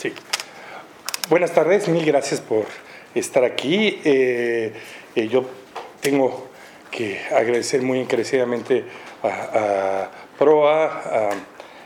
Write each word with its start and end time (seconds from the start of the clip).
Sí. 0.00 0.14
Buenas 1.28 1.52
tardes, 1.52 1.86
mil 1.88 2.06
gracias 2.06 2.40
por 2.40 2.64
estar 3.14 3.44
aquí. 3.44 4.00
Eh, 4.02 4.72
eh, 5.14 5.28
yo 5.28 5.44
tengo 6.00 6.48
que 6.90 7.20
agradecer 7.30 7.82
muy 7.82 8.00
encarecidamente 8.00 8.82
a, 9.22 10.08
Proa, 10.38 10.86
a 10.86 11.30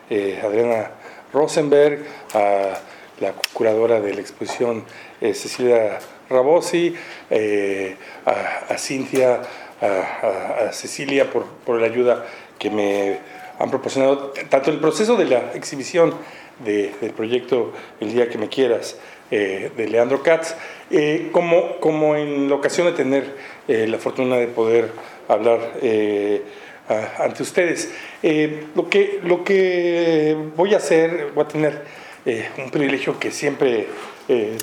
eh, 0.09 0.41
Adriana 0.45 0.93
Rosenberg, 1.33 2.07
a 2.35 2.79
la 3.19 3.33
curadora 3.53 4.01
de 4.01 4.15
la 4.15 4.21
exposición 4.21 4.85
Cecilia 5.21 5.99
Rabosi, 6.31 6.95
a, 8.27 8.79
Cintia, 8.79 9.41
a, 9.81 10.71
Cecilia 10.73 11.29
por, 11.29 11.47
por 11.47 11.81
la 11.81 11.89
ayuda 11.89 12.25
que 12.61 12.71
me 12.71 13.19
han 13.59 13.71
proporcionado 13.71 14.33
tanto 14.49 14.71
el 14.71 14.79
proceso 14.79 15.17
de 15.17 15.25
la 15.25 15.53
exhibición 15.55 16.15
del 16.61 17.11
proyecto 17.11 17.73
El 18.01 18.13
día 18.13 18.29
que 18.29 18.39
me 18.39 18.49
quieras 18.49 18.97
eh, 19.31 19.71
de 19.75 19.89
Leandro 19.89 20.23
Katz, 20.23 20.55
eh, 20.91 21.31
como, 21.33 21.81
como 21.81 22.15
en 22.15 22.49
la 22.49 22.55
ocasión 22.55 22.87
de 22.87 22.93
tener 22.93 23.25
eh, 23.67 23.87
la 23.89 23.99
fortuna 23.99 24.37
de 24.37 24.47
poder 24.47 24.91
hablar 25.29 25.59
ante 27.19 27.43
ustedes. 27.43 27.91
lo, 28.75 28.89
que, 28.91 29.21
lo 29.25 29.43
que 29.43 30.37
voy 30.55 30.75
a 30.75 30.77
hacer, 30.77 31.31
voy 31.35 31.45
a 31.45 31.49
tener 31.49 31.83
un 32.59 32.71
privilegio 32.71 33.19
que 33.19 33.31
siempre 33.31 33.87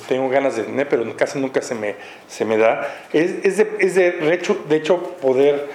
tengo 0.07 0.29
ganas 0.29 0.55
de 0.55 0.63
tener, 0.63 0.87
pero 0.87 1.17
casi 1.17 1.39
nunca 1.39 1.61
se 1.61 1.73
me, 1.73 1.95
se 2.27 2.45
me 2.45 2.57
da, 2.57 3.07
es, 3.11 3.43
es, 3.43 3.57
de, 3.57 3.65
de, 3.65 4.55
de 4.69 4.75
hecho 4.75 5.17
poder 5.19 5.67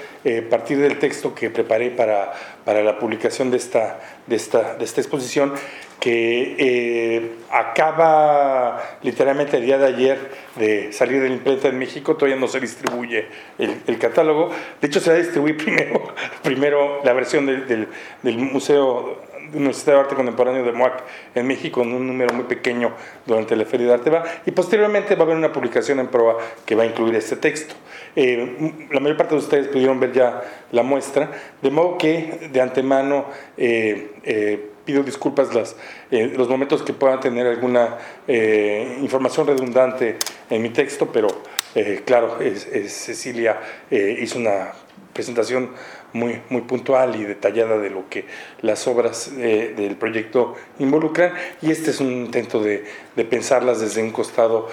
partir 0.48 0.78
del 0.78 0.98
texto 0.98 1.34
que 1.34 1.50
preparé 1.50 1.90
para, 1.90 2.32
para 2.64 2.82
la 2.82 2.98
publicación 2.98 3.50
de 3.50 3.56
esta, 3.56 4.00
de 4.26 4.36
esta, 4.36 4.74
de 4.76 4.84
esta 4.84 5.00
exposición 5.00 5.52
que 6.00 6.56
eh, 6.58 7.30
acaba 7.50 8.98
literalmente 9.02 9.56
el 9.56 9.66
día 9.66 9.78
de 9.78 9.86
ayer 9.86 10.18
de 10.56 10.92
salir 10.92 11.22
de 11.22 11.28
la 11.28 11.34
imprenta 11.34 11.68
en 11.68 11.78
México, 11.78 12.16
todavía 12.16 12.38
no 12.38 12.48
se 12.48 12.60
distribuye 12.60 13.26
el, 13.58 13.98
catálogo. 13.98 14.50
De 14.80 14.88
hecho, 14.88 15.00
se 15.00 15.10
va 15.10 15.16
a 15.16 15.20
distribuir 15.20 15.56
primero, 15.64 16.14
primero 16.42 17.00
la 17.04 17.12
versión 17.12 17.46
del, 17.46 17.88
del 18.22 18.38
Museo 18.38 19.26
de 19.50 19.58
Universidad 19.58 19.94
de 19.94 20.00
Arte 20.00 20.14
Contemporáneo 20.14 20.64
de 20.64 20.72
MOAC 20.72 21.02
en 21.34 21.46
México 21.46 21.82
en 21.82 21.92
un 21.92 22.06
número 22.06 22.34
muy 22.34 22.44
pequeño 22.44 22.92
durante 23.24 23.54
la 23.56 23.64
Feria 23.64 23.86
de 23.88 23.94
Arte 23.94 24.10
va 24.10 24.24
y 24.44 24.50
posteriormente 24.50 25.14
va 25.14 25.22
a 25.22 25.24
haber 25.24 25.36
una 25.36 25.52
publicación 25.52 26.00
en 26.00 26.08
proa 26.08 26.38
que 26.64 26.74
va 26.74 26.82
a 26.82 26.86
incluir 26.86 27.14
este 27.14 27.36
texto. 27.36 27.74
Eh, 28.14 28.86
la 28.90 29.00
mayor 29.00 29.16
parte 29.16 29.34
de 29.34 29.40
ustedes 29.40 29.68
pudieron 29.68 30.00
ver 30.00 30.12
ya 30.12 30.42
la 30.72 30.82
muestra, 30.82 31.30
de 31.62 31.70
modo 31.70 31.98
que 31.98 32.48
de 32.52 32.60
antemano 32.60 33.26
eh, 33.56 34.12
eh, 34.24 34.70
pido 34.86 35.02
disculpas 35.02 35.52
las, 35.52 35.76
eh, 36.10 36.32
los 36.34 36.48
momentos 36.48 36.82
que 36.82 36.94
puedan 36.94 37.20
tener 37.20 37.46
alguna 37.46 37.98
eh, 38.26 38.96
información 39.02 39.46
redundante 39.48 40.16
en 40.48 40.62
mi 40.62 40.70
texto, 40.70 41.10
pero 41.12 41.28
eh, 41.74 42.02
claro, 42.06 42.38
Cecilia 42.86 43.60
hizo 43.90 44.38
una 44.38 44.72
presentación 45.12 45.72
muy, 46.12 46.40
muy 46.48 46.62
puntual 46.62 47.16
y 47.16 47.24
detallada 47.24 47.76
de 47.78 47.90
lo 47.90 48.08
que 48.08 48.24
las 48.62 48.86
obras 48.86 49.36
del 49.36 49.96
proyecto 49.96 50.54
involucran. 50.78 51.34
Y 51.60 51.70
este 51.70 51.90
es 51.90 52.00
un 52.00 52.12
intento 52.12 52.62
de, 52.62 52.84
de 53.14 53.24
pensarlas 53.24 53.80
desde 53.80 54.02
un 54.02 54.12
costado 54.12 54.68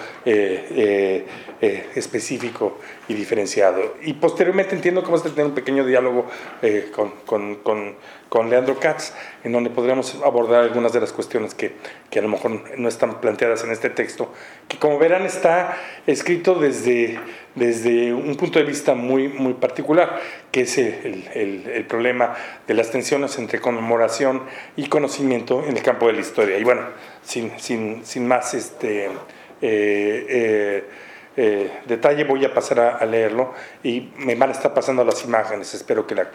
específico 1.94 2.78
y 3.08 3.14
diferenciado. 3.14 3.96
Y 4.02 4.14
posteriormente 4.14 4.74
entiendo 4.74 5.02
que 5.02 5.06
vamos 5.06 5.26
a 5.26 5.30
tener 5.30 5.46
un 5.46 5.54
pequeño 5.54 5.84
diálogo 5.84 6.26
con, 6.94 7.10
con, 7.26 7.56
con 7.56 7.96
con 8.34 8.50
Leandro 8.50 8.80
Katz, 8.80 9.12
en 9.44 9.52
donde 9.52 9.70
podríamos 9.70 10.16
abordar 10.24 10.64
algunas 10.64 10.92
de 10.92 10.98
las 10.98 11.12
cuestiones 11.12 11.54
que, 11.54 11.70
que, 12.10 12.18
a 12.18 12.22
lo 12.22 12.28
mejor 12.28 12.76
no 12.76 12.88
están 12.88 13.20
planteadas 13.20 13.62
en 13.62 13.70
este 13.70 13.90
texto, 13.90 14.32
que 14.66 14.76
como 14.76 14.98
verán 14.98 15.24
está 15.24 15.76
escrito 16.08 16.56
desde, 16.56 17.20
desde 17.54 18.12
un 18.12 18.34
punto 18.34 18.58
de 18.58 18.64
vista 18.64 18.94
muy, 18.94 19.28
muy 19.28 19.54
particular, 19.54 20.20
que 20.50 20.62
es 20.62 20.78
el, 20.78 21.28
el, 21.32 21.68
el 21.68 21.84
problema 21.86 22.34
de 22.66 22.74
las 22.74 22.90
tensiones 22.90 23.38
entre 23.38 23.60
conmemoración 23.60 24.42
y 24.74 24.88
conocimiento 24.88 25.62
en 25.64 25.76
el 25.76 25.82
campo 25.84 26.08
de 26.08 26.14
la 26.14 26.20
historia. 26.20 26.58
Y 26.58 26.64
bueno, 26.64 26.82
sin, 27.22 27.52
sin, 27.60 28.04
sin 28.04 28.26
más 28.26 28.52
este, 28.52 29.04
eh, 29.04 29.10
eh, 29.62 30.84
eh, 31.36 31.80
detalle 31.86 32.24
voy 32.24 32.44
a 32.44 32.54
pasar 32.54 32.80
a, 32.80 33.04
leerlo 33.06 33.54
y 33.82 34.12
me 34.18 34.34
van 34.34 34.50
a 34.50 34.52
estar 34.52 34.72
pasando 34.72 35.04
las 35.04 35.24
imágenes, 35.24 35.74
espero 35.74 36.06
que 36.06 36.14
la 36.14 36.28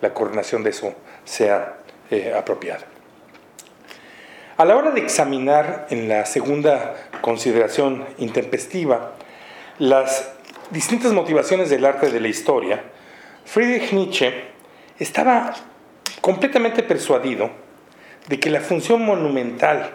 la 0.00 0.12
coordinación 0.12 0.62
de 0.62 0.70
eso 0.70 0.94
sea 1.24 1.78
eh, 2.10 2.34
apropiada. 2.36 2.84
A 4.56 4.64
la 4.64 4.76
hora 4.76 4.90
de 4.90 5.00
examinar 5.00 5.86
en 5.90 6.08
la 6.08 6.24
segunda 6.24 6.94
consideración 7.20 8.04
intempestiva 8.18 9.12
las 9.78 10.32
distintas 10.70 11.12
motivaciones 11.12 11.68
del 11.68 11.84
arte 11.84 12.10
de 12.10 12.20
la 12.20 12.28
historia, 12.28 12.82
Friedrich 13.44 13.92
Nietzsche 13.92 14.32
estaba 14.98 15.54
completamente 16.20 16.82
persuadido 16.82 17.50
de 18.28 18.40
que 18.40 18.50
la 18.50 18.60
función 18.60 19.04
monumental 19.04 19.90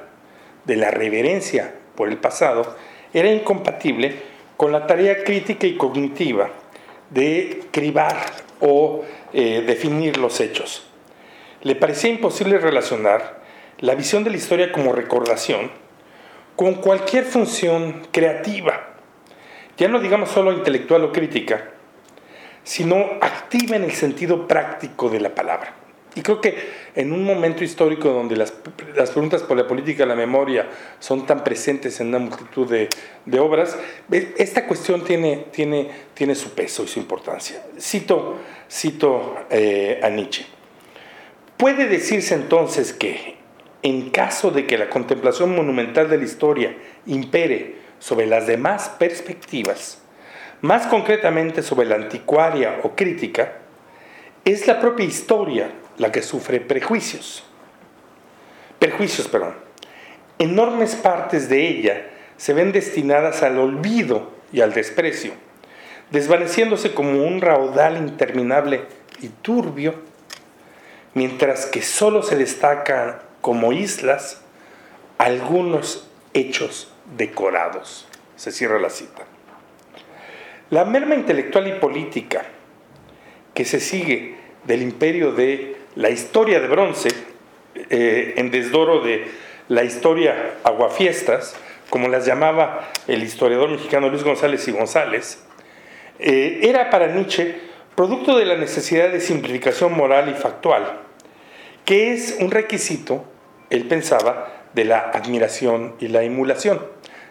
de 0.66 0.76
la 0.76 0.92
reverencia 0.92 1.74
por 1.96 2.08
el 2.08 2.18
pasado 2.18 2.78
era 3.14 3.30
incompatible 3.30 4.31
con 4.62 4.72
la 4.72 4.86
tarea 4.86 5.24
crítica 5.24 5.66
y 5.66 5.76
cognitiva 5.76 6.52
de 7.10 7.64
cribar 7.72 8.16
o 8.60 9.04
eh, 9.34 9.64
definir 9.66 10.18
los 10.18 10.40
hechos. 10.40 10.86
Le 11.64 11.74
parecía 11.74 12.12
imposible 12.12 12.60
relacionar 12.60 13.42
la 13.80 13.96
visión 13.96 14.24
de 14.24 14.30
la 14.30 14.38
historia 14.38 14.72
como 14.72 14.94
recordación 14.94 15.72
con 16.56 16.76
cualquier 16.76 17.24
función 17.24 18.04
creativa, 18.12 18.90
ya 19.78 19.88
no 19.88 20.00
digamos 20.00 20.30
solo 20.30 20.54
intelectual 20.54 21.06
o 21.06 21.12
crítica, 21.12 21.72
sino 22.64 22.98
activa 23.20 23.78
en 23.78 23.84
el 23.84 23.94
sentido 23.94 24.48
práctico 24.48 25.10
de 25.10 25.22
la 25.22 25.34
palabra. 25.34 25.74
Y 26.14 26.22
creo 26.22 26.42
que 26.42 26.58
en 26.94 27.14
un 27.14 27.24
momento 27.24 27.64
histórico 27.64 28.10
donde 28.10 28.36
las, 28.36 28.54
las, 28.96 29.12
preguntas 29.12 29.44
por 29.44 29.56
la 29.56 29.66
política 29.66 30.06
la 30.06 30.16
memoria 30.16 30.68
son 31.00 31.26
tan 31.26 31.42
presentes 31.42 32.02
en 32.02 32.08
una 32.08 32.20
multitud 32.20 32.70
de, 32.70 32.90
de 33.26 33.40
obras, 33.40 33.78
esta 34.38 34.68
cuestión 34.68 35.06
tiene, 35.06 35.46
tiene, 35.52 35.90
tiene, 36.14 36.36
su 36.36 36.50
peso 36.50 36.84
y 36.84 36.88
su 36.88 37.00
importancia. 37.00 37.64
Cito, 37.80 38.40
cito 38.70 39.38
eh, 39.50 40.02
a 40.04 40.10
Nietzsche. 40.10 40.46
Puede 41.56 41.88
decirse 41.88 42.36
entonces 42.36 42.92
que, 42.92 43.38
en 43.82 44.10
caso 44.10 44.52
de 44.52 44.68
que 44.68 44.78
la 44.78 44.90
contemplación 44.90 45.56
monumental 45.56 46.10
de 46.10 46.18
la 46.18 46.26
historia 46.26 46.76
impere 47.06 47.76
sobre 48.00 48.26
las 48.26 48.48
demás 48.48 48.90
perspectivas, 49.00 50.02
más 50.60 50.88
concretamente 50.88 51.64
sobre 51.64 51.88
la 51.88 51.96
anticuaria 51.96 52.82
o 52.84 52.96
crítica, 52.98 53.60
es 54.44 54.68
la 54.68 54.80
propia 54.82 55.06
historia 55.06 55.72
la 56.02 56.12
que 56.12 56.24
sufre 56.24 56.60
prejuicios. 56.60 57.44
Perjuicios, 58.80 59.28
perdón. 59.28 59.54
Enormes 60.40 60.96
partes 60.96 61.48
de 61.48 61.68
ella 61.68 62.10
se 62.38 62.54
ven 62.54 62.72
destinadas 62.72 63.44
al 63.44 63.60
olvido 63.60 64.32
y 64.52 64.62
al 64.62 64.74
desprecio, 64.74 65.34
desvaneciéndose 66.10 66.96
como 66.96 67.24
un 67.24 67.40
raudal 67.40 67.98
interminable 67.98 68.82
y 69.22 69.28
turbio, 69.28 69.94
mientras 71.14 71.68
que 71.68 71.84
solo 71.84 72.24
se 72.24 72.36
destacan 72.36 73.20
como 73.42 73.72
islas 73.72 74.42
algunos 75.20 76.10
hechos 76.34 76.92
decorados. 77.16 78.08
Se 78.38 78.52
cierra 78.52 78.80
la 78.80 78.90
cita. 78.90 79.22
La 80.72 80.84
merma 80.84 81.14
intelectual 81.14 81.68
y 81.68 81.74
política 81.74 82.44
que 83.54 83.66
se 83.66 83.80
sigue 83.80 84.38
del 84.64 84.82
imperio 84.82 85.34
de 85.34 85.81
la 85.96 86.10
historia 86.10 86.60
de 86.60 86.68
bronce, 86.68 87.10
eh, 87.90 88.34
en 88.38 88.52
desdoro 88.52 89.02
de 89.02 89.26
la 89.68 89.84
historia 89.84 90.56
aguafiestas, 90.64 91.56
como 91.90 92.08
las 92.08 92.26
llamaba 92.26 92.90
el 93.08 93.24
historiador 93.24 93.70
mexicano 93.70 94.10
Luis 94.10 94.24
González 94.24 94.68
y 94.68 94.72
González, 94.72 95.44
eh, 96.20 96.60
era 96.64 96.90
para 96.90 97.08
Nietzsche 97.08 97.56
producto 97.96 98.38
de 98.38 98.46
la 98.46 98.56
necesidad 98.56 99.10
de 99.10 99.20
simplificación 99.20 99.94
moral 99.94 100.30
y 100.30 100.34
factual, 100.34 101.00
que 101.86 102.14
es 102.14 102.38
un 102.40 102.52
requisito, 102.52 103.26
él 103.70 103.88
pensaba, 103.88 104.62
de 104.74 104.86
la 104.86 105.00
admiración 105.00 105.96
y 106.00 106.08
la 106.08 106.24
emulación. 106.24 106.82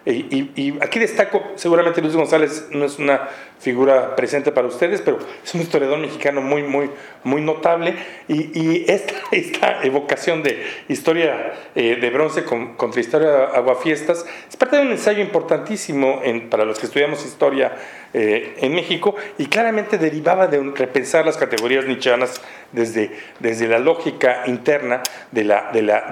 Y, 0.06 0.79
aquí 0.81 0.99
destaco, 0.99 1.43
seguramente 1.56 2.00
Luis 2.00 2.17
González 2.17 2.69
no 2.70 2.87
es 2.87 2.99
una 2.99 3.29
figura 3.58 4.17
presente 4.17 4.50
para 4.50 4.67
ustedes, 4.67 5.02
pero 5.02 5.19
es 5.44 5.55
un 5.55 5.61
historiador 5.61 5.99
mexicano 5.99 6.41
muy, 6.41 6.62
muy, 6.62 6.91
muy 7.23 7.43
notable. 7.43 7.94
Y, 8.26 8.91
esta, 8.91 9.14
esta, 9.32 9.82
evocación 9.82 10.43
de 10.43 10.64
historia 10.88 11.52
eh, 11.75 11.97
de 12.00 12.11
bronce 12.11 12.44
contra 12.44 13.00
historia 13.00 13.44
aguafiestas 13.55 14.25
es 14.49 14.56
parte 14.56 14.76
de 14.76 14.82
un 14.82 14.93
ensayo 14.93 15.20
importantísimo 15.20 16.23
para 16.49 16.64
los 16.64 16.79
que 16.79 16.87
estudiamos 16.87 17.25
historia 17.25 17.73
eh, 18.12 18.57
en 18.59 18.75
México 18.75 19.15
y 19.39 19.47
claramente 19.47 19.97
derivaba 19.97 20.49
de 20.49 20.59
repensar 20.75 21.25
las 21.25 21.37
categorías 21.37 21.85
nichanas 21.87 22.41
desde, 22.73 23.12
desde 23.39 23.69
la 23.69 23.79
lógica 23.79 24.43
interna 24.47 25.03
de 25.31 25.45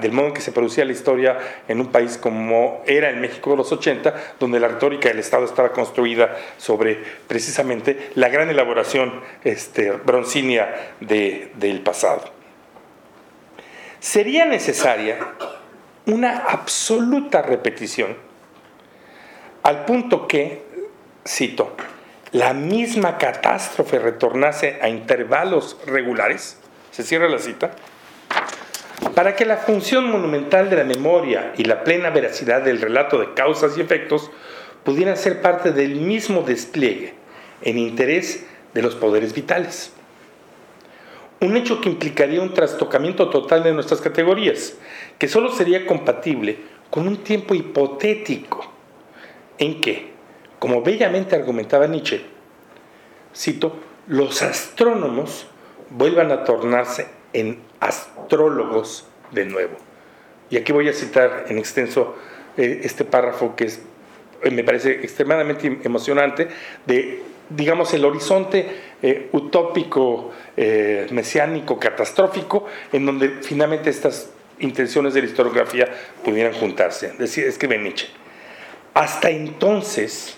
del 0.01 0.11
modo 0.11 0.27
en 0.27 0.33
que 0.33 0.41
se 0.41 0.51
producía 0.51 0.85
la 0.85 0.91
historia 0.91 1.37
en 1.67 1.79
un 1.79 1.87
país 1.87 2.17
como 2.17 2.83
era 2.85 3.09
el 3.09 3.17
México 3.17 3.51
de 3.51 3.57
los 3.57 3.71
80, 3.71 4.13
donde 4.39 4.59
la 4.59 4.67
retórica 4.67 5.09
del 5.09 5.19
Estado 5.19 5.45
estaba 5.45 5.71
construida 5.71 6.37
sobre 6.57 6.99
precisamente 7.27 8.11
la 8.15 8.29
gran 8.29 8.49
elaboración 8.49 9.21
este, 9.43 9.91
broncínea 9.91 10.93
de, 10.99 11.51
del 11.55 11.81
pasado. 11.81 12.31
Sería 13.99 14.45
necesaria 14.45 15.17
una 16.05 16.37
absoluta 16.37 17.41
repetición, 17.41 18.15
al 19.63 19.85
punto 19.85 20.27
que, 20.27 20.63
cito, 21.27 21.75
la 22.31 22.53
misma 22.53 23.17
catástrofe 23.17 23.99
retornase 23.99 24.79
a 24.81 24.89
intervalos 24.89 25.77
regulares, 25.85 26.59
se 26.91 27.03
cierra 27.03 27.27
la 27.27 27.39
cita, 27.39 27.71
para 29.15 29.35
que 29.35 29.45
la 29.45 29.57
función 29.57 30.09
monumental 30.11 30.69
de 30.69 30.75
la 30.75 30.83
memoria 30.83 31.53
y 31.57 31.63
la 31.63 31.83
plena 31.83 32.09
veracidad 32.09 32.61
del 32.61 32.81
relato 32.81 33.17
de 33.17 33.33
causas 33.33 33.77
y 33.77 33.81
efectos 33.81 34.29
pudieran 34.83 35.17
ser 35.17 35.41
parte 35.41 35.71
del 35.71 35.95
mismo 35.95 36.41
despliegue 36.41 37.13
en 37.61 37.77
interés 37.77 38.45
de 38.73 38.81
los 38.81 38.95
poderes 38.95 39.33
vitales. 39.33 39.91
Un 41.41 41.55
hecho 41.57 41.81
que 41.81 41.89
implicaría 41.89 42.41
un 42.41 42.53
trastocamiento 42.53 43.29
total 43.29 43.63
de 43.63 43.73
nuestras 43.73 44.01
categorías, 44.01 44.75
que 45.17 45.27
solo 45.27 45.51
sería 45.51 45.87
compatible 45.87 46.59
con 46.89 47.07
un 47.07 47.17
tiempo 47.17 47.55
hipotético 47.55 48.71
en 49.57 49.79
que, 49.81 50.11
como 50.59 50.81
bellamente 50.81 51.35
argumentaba 51.35 51.87
Nietzsche, 51.87 52.21
cito, 53.35 53.75
los 54.07 54.41
astrónomos 54.41 55.47
vuelvan 55.89 56.31
a 56.31 56.43
tornarse 56.43 57.07
en 57.33 57.59
astrólogos 57.79 59.07
de 59.31 59.45
nuevo. 59.45 59.77
Y 60.49 60.57
aquí 60.57 60.71
voy 60.71 60.89
a 60.89 60.93
citar 60.93 61.45
en 61.47 61.57
extenso 61.57 62.15
eh, 62.57 62.81
este 62.83 63.05
párrafo 63.05 63.55
que 63.55 63.65
es, 63.65 63.81
eh, 64.43 64.51
me 64.51 64.63
parece 64.63 64.91
extremadamente 64.91 65.79
emocionante 65.83 66.47
de, 66.85 67.21
digamos, 67.49 67.93
el 67.93 68.03
horizonte 68.05 68.67
eh, 69.01 69.29
utópico, 69.31 70.31
mesiánico, 71.11 71.79
catastrófico, 71.79 72.65
en 72.91 73.05
donde 73.05 73.29
finalmente 73.41 73.89
estas 73.89 74.29
intenciones 74.59 75.13
de 75.13 75.21
la 75.21 75.27
historiografía 75.27 75.87
pudieran 76.25 76.51
juntarse. 76.53 77.13
Decía, 77.17 77.45
escribe 77.45 77.77
Nietzsche. 77.77 78.07
Hasta 78.93 79.29
entonces, 79.29 80.37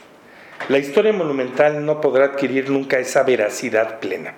la 0.69 0.77
historia 0.77 1.13
monumental 1.13 1.85
no 1.85 2.01
podrá 2.01 2.25
adquirir 2.25 2.69
nunca 2.69 2.99
esa 2.99 3.23
veracidad 3.23 3.99
plena. 3.99 4.33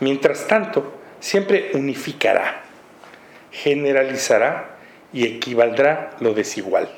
Mientras 0.00 0.46
tanto, 0.46 0.92
siempre 1.20 1.70
unificará, 1.74 2.62
generalizará 3.50 4.76
y 5.12 5.24
equivaldrá 5.26 6.10
lo 6.20 6.34
desigual. 6.34 6.88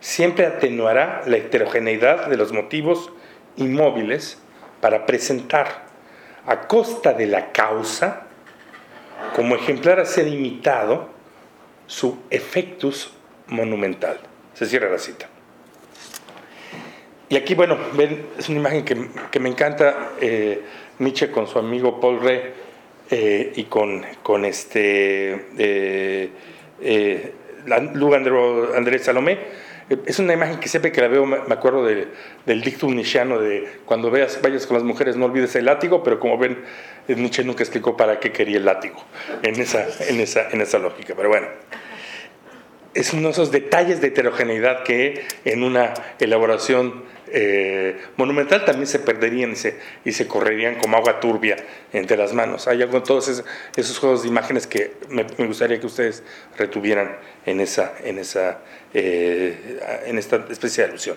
Siempre 0.00 0.46
atenuará 0.46 1.22
la 1.26 1.38
heterogeneidad 1.38 2.26
de 2.26 2.36
los 2.36 2.52
motivos 2.52 3.12
inmóviles 3.56 4.38
para 4.80 5.06
presentar, 5.06 5.90
a 6.44 6.66
costa 6.66 7.12
de 7.12 7.26
la 7.26 7.52
causa, 7.52 8.24
como 9.34 9.54
ejemplar 9.54 10.00
a 10.00 10.04
ser 10.04 10.26
imitado, 10.26 11.08
su 11.86 12.18
efectus 12.30 13.12
monumental. 13.46 14.18
Se 14.54 14.66
cierra 14.66 14.90
la 14.90 14.98
cita. 14.98 15.31
Y 17.32 17.36
aquí, 17.36 17.54
bueno, 17.54 17.78
ven, 17.94 18.26
es 18.36 18.50
una 18.50 18.58
imagen 18.58 18.84
que, 18.84 19.40
me 19.40 19.48
encanta, 19.48 20.10
eh, 20.20 20.60
Nietzsche 20.98 21.30
con 21.30 21.46
su 21.46 21.58
amigo 21.58 21.98
Paul 21.98 22.20
Rey 22.20 22.42
eh, 23.10 23.54
y 23.56 23.64
con, 23.64 24.04
con 24.22 24.44
este 24.44 25.46
eh, 25.56 26.28
eh 26.82 27.32
Andrés 27.70 29.04
Salomé. 29.04 29.38
Es 30.04 30.18
una 30.18 30.34
imagen 30.34 30.60
que 30.60 30.68
siempre 30.68 30.92
que 30.92 31.00
la 31.00 31.08
veo 31.08 31.24
me 31.24 31.38
acuerdo 31.48 31.86
del 31.86 32.60
dictum 32.60 32.94
nietzscheano 32.94 33.40
de 33.40 33.66
cuando 33.86 34.10
veas, 34.10 34.38
vayas 34.42 34.66
con 34.66 34.76
las 34.76 34.84
mujeres 34.84 35.16
no 35.16 35.24
olvides 35.24 35.56
el 35.56 35.64
látigo, 35.64 36.02
pero 36.02 36.20
como 36.20 36.36
ven, 36.36 36.58
Nietzsche 37.08 37.44
nunca 37.44 37.62
explicó 37.62 37.96
para 37.96 38.20
qué 38.20 38.30
quería 38.30 38.58
el 38.58 38.66
látigo 38.66 39.02
en 39.42 39.58
esa, 39.58 39.86
en 40.06 40.20
esa, 40.20 40.50
en 40.50 40.60
esa 40.60 40.78
lógica. 40.78 41.14
Pero 41.16 41.30
bueno, 41.30 41.46
es 42.94 43.12
uno 43.12 43.28
de 43.28 43.30
esos 43.30 43.50
detalles 43.50 44.00
de 44.00 44.08
heterogeneidad 44.08 44.82
que 44.82 45.24
en 45.44 45.62
una 45.62 45.94
elaboración 46.18 47.04
eh, 47.34 47.96
monumental 48.18 48.66
también 48.66 48.86
se 48.86 48.98
perderían 48.98 49.54
y 50.04 50.12
se, 50.12 50.28
correrían 50.28 50.74
como 50.74 50.98
agua 50.98 51.18
turbia 51.18 51.56
entre 51.94 52.18
las 52.18 52.34
manos. 52.34 52.68
Hay 52.68 52.82
algo 52.82 52.98
en 52.98 53.04
todos 53.04 53.42
esos, 53.74 53.98
juegos 53.98 54.22
de 54.22 54.28
imágenes 54.28 54.66
que 54.66 54.92
me, 55.08 55.24
gustaría 55.46 55.80
que 55.80 55.86
ustedes 55.86 56.22
retuvieran 56.58 57.16
en, 57.46 57.60
esa, 57.60 57.94
en, 58.04 58.18
esa, 58.18 58.58
eh, 58.92 59.80
en 60.04 60.18
esta 60.18 60.44
especie 60.50 60.84
de 60.84 60.90
alusión. 60.90 61.16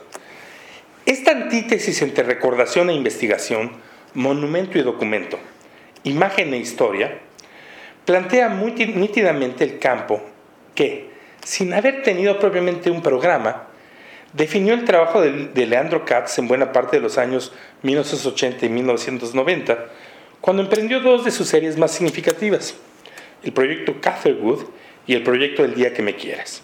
Esta 1.05 1.31
antítesis 1.31 2.01
entre 2.01 2.23
recordación 2.23 2.89
e 2.89 2.93
investigación, 2.93 3.73
monumento 4.13 4.79
y 4.79 4.83
documento, 4.83 5.37
imagen 6.03 6.53
e 6.53 6.57
historia, 6.57 7.19
plantea 8.05 8.47
muy 8.47 8.71
nítidamente 8.71 9.65
el 9.65 9.79
campo 9.79 10.21
que, 10.73 11.14
sin 11.45 11.73
haber 11.75 12.01
tenido 12.01 12.39
propiamente 12.39 12.89
un 12.89 13.03
programa, 13.03 13.67
definió 14.33 14.73
el 14.73 14.83
trabajo 14.83 15.21
de, 15.21 15.65
Leandro 15.67 16.03
Katz 16.03 16.39
en 16.39 16.47
buena 16.47 16.71
parte 16.71 16.97
de 16.97 17.03
los 17.03 17.19
años 17.19 17.53
1980 17.83 18.65
y 18.65 18.69
1990, 18.69 19.85
cuando 20.41 20.63
emprendió 20.63 20.99
dos 21.01 21.23
de 21.23 21.29
sus 21.29 21.47
series 21.47 21.77
más 21.77 21.91
significativas, 21.91 22.73
el 23.43 23.53
proyecto 23.53 24.01
Catherwood 24.01 24.63
y 25.05 25.13
el 25.13 25.21
proyecto 25.21 25.63
El 25.63 25.75
Día 25.75 25.93
que 25.93 26.01
Me 26.01 26.15
Quieras. 26.15 26.63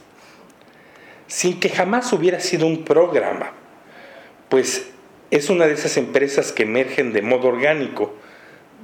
Sin 1.28 1.60
que 1.60 1.70
jamás 1.70 2.12
hubiera 2.12 2.40
sido 2.40 2.66
un 2.66 2.84
programa, 2.84 3.52
pues 4.50 4.90
es 5.30 5.52
una 5.52 5.68
de 5.68 5.74
esas 5.74 5.96
empresas 5.98 6.52
que 6.52 6.64
emergen 6.64 7.14
de 7.14 7.22
modo 7.22 7.50
orgánico 7.50 8.16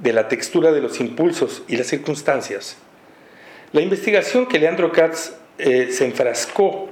de 0.00 0.12
la 0.12 0.28
textura 0.28 0.70
de 0.70 0.80
los 0.80 1.00
impulsos 1.00 1.64
y 1.66 1.76
las 1.76 1.88
circunstancias. 1.88 2.76
La 3.72 3.80
investigación 3.80 4.46
que 4.46 4.60
Leandro 4.60 4.92
Katz 4.92 5.32
eh, 5.58 5.88
se 5.90 6.04
enfrascó 6.04 6.88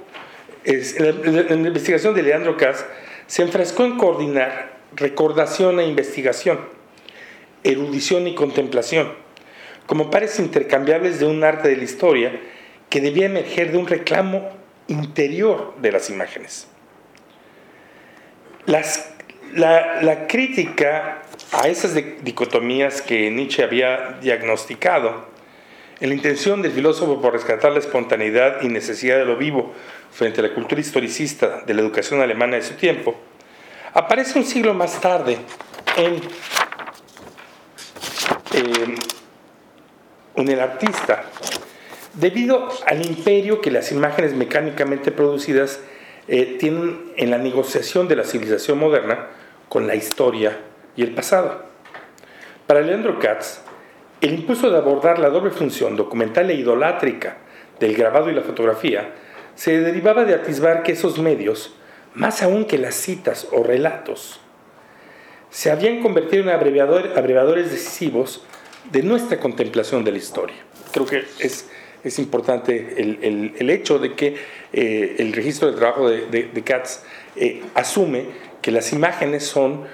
en, 0.66 1.48
la, 1.48 1.68
investigación 1.68 2.14
de 2.14 2.22
Leandro 2.22 2.56
Kass 2.56 2.84
se 3.26 3.42
enfrascó 3.42 3.84
en 3.84 3.96
coordinar 3.96 4.76
recordación 4.94 5.78
e 5.78 5.86
investigación, 5.86 6.58
erudición 7.62 8.26
y 8.26 8.34
contemplación, 8.34 9.12
como 9.86 10.10
pares 10.10 10.38
intercambiables 10.38 11.20
de 11.20 11.26
un 11.26 11.44
arte 11.44 11.68
de 11.68 11.76
la 11.76 11.84
historia 11.84 12.40
que 12.90 13.00
debía 13.00 13.26
emerger 13.26 13.72
de 13.72 13.78
un 13.78 13.86
reclamo 13.86 14.50
interior 14.88 15.74
de 15.80 15.92
las 15.92 16.10
imágenes. 16.10 16.68
la, 18.66 20.02
la, 20.02 20.26
crítica 20.26 21.22
a 21.52 21.68
esas 21.68 21.94
dicotomías 22.22 23.02
que 23.02 23.30
Nietzsche 23.30 23.62
había 23.62 24.18
diagnosticado, 24.20 25.26
en 26.00 26.08
la 26.10 26.14
intención 26.14 26.62
del 26.62 26.72
filósofo 26.72 27.20
por 27.20 27.32
rescatar 27.32 27.72
la 27.72 27.78
espontaneidad 27.78 28.62
y 28.62 28.68
necesidad 28.68 29.16
de 29.16 29.24
lo 29.24 29.36
vivo 29.36 29.72
frente 30.10 30.40
a 30.40 30.44
la 30.44 30.54
cultura 30.54 30.80
historicista 30.80 31.62
de 31.66 31.74
la 31.74 31.80
educación 31.80 32.20
alemana 32.20 32.56
de 32.56 32.62
su 32.62 32.74
tiempo, 32.74 33.14
aparece 33.94 34.38
un 34.38 34.44
siglo 34.44 34.74
más 34.74 35.00
tarde 35.00 35.38
en, 35.96 36.20
en 40.36 40.48
el 40.48 40.60
artista, 40.60 41.24
debido 42.14 42.68
al 42.86 43.04
imperio 43.04 43.60
que 43.60 43.70
las 43.70 43.92
imágenes 43.92 44.34
mecánicamente 44.34 45.10
producidas 45.12 45.80
eh, 46.28 46.56
tienen 46.58 47.12
en 47.16 47.30
la 47.30 47.38
negociación 47.38 48.08
de 48.08 48.16
la 48.16 48.24
civilización 48.24 48.78
moderna 48.78 49.28
con 49.68 49.86
la 49.86 49.94
historia 49.94 50.58
y 50.96 51.02
el 51.02 51.14
pasado. 51.14 51.64
Para 52.66 52.80
Leandro 52.80 53.18
Katz, 53.18 53.60
el 54.20 54.34
impulso 54.34 54.70
de 54.70 54.78
abordar 54.78 55.18
la 55.18 55.30
doble 55.30 55.50
función 55.50 55.96
documental 55.96 56.50
e 56.50 56.54
idolátrica 56.54 57.38
del 57.80 57.94
grabado 57.94 58.30
y 58.30 58.34
la 58.34 58.42
fotografía 58.42 59.12
se 59.54 59.80
derivaba 59.80 60.24
de 60.24 60.34
atisbar 60.34 60.82
que 60.82 60.92
esos 60.92 61.18
medios, 61.18 61.74
más 62.14 62.42
aún 62.42 62.64
que 62.64 62.78
las 62.78 62.94
citas 62.94 63.48
o 63.52 63.62
relatos, 63.62 64.40
se 65.50 65.70
habían 65.70 66.02
convertido 66.02 66.42
en 66.42 66.50
abreviadores 66.50 67.70
decisivos 67.70 68.44
de 68.92 69.02
nuestra 69.02 69.38
contemplación 69.38 70.04
de 70.04 70.12
la 70.12 70.18
historia. 70.18 70.56
Creo 70.92 71.06
que 71.06 71.24
es, 71.38 71.68
es 72.04 72.18
importante 72.18 72.94
el, 72.98 73.70
hecho 73.70 73.98
de 73.98 74.14
que 74.14 74.36
eh, 74.72 75.16
el 75.18 75.32
registro 75.32 75.68
del 75.68 75.76
trabajo 75.76 76.08
de, 76.08 76.62
Katz 76.64 77.00
eh, 77.34 77.62
asume 77.74 78.26
que 78.62 78.70
las 78.70 78.92
imágenes 78.92 79.44
son, 79.44 79.84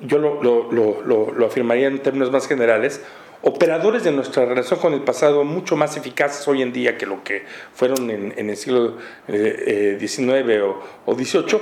yo 0.00 0.18
lo, 0.18 1.46
afirmaría 1.46 1.88
en 1.88 1.98
términos 1.98 2.30
más 2.30 2.48
generales, 2.48 3.02
operadores 3.42 4.04
de 4.04 4.12
nuestra 4.12 4.44
relación 4.46 4.80
con 4.80 4.94
el 4.94 5.02
pasado 5.02 5.44
mucho 5.44 5.76
más 5.76 5.96
eficaces 5.96 6.46
hoy 6.48 6.62
en 6.62 6.72
día 6.72 6.96
que 6.96 7.06
lo 7.06 7.22
que 7.22 7.44
fueron 7.74 8.10
en, 8.10 8.50
el 8.50 8.56
siglo 8.56 8.96
XIX 9.28 10.28
eh, 10.48 10.60
o, 10.62 10.80
o 11.06 11.14
XVIII, 11.14 11.60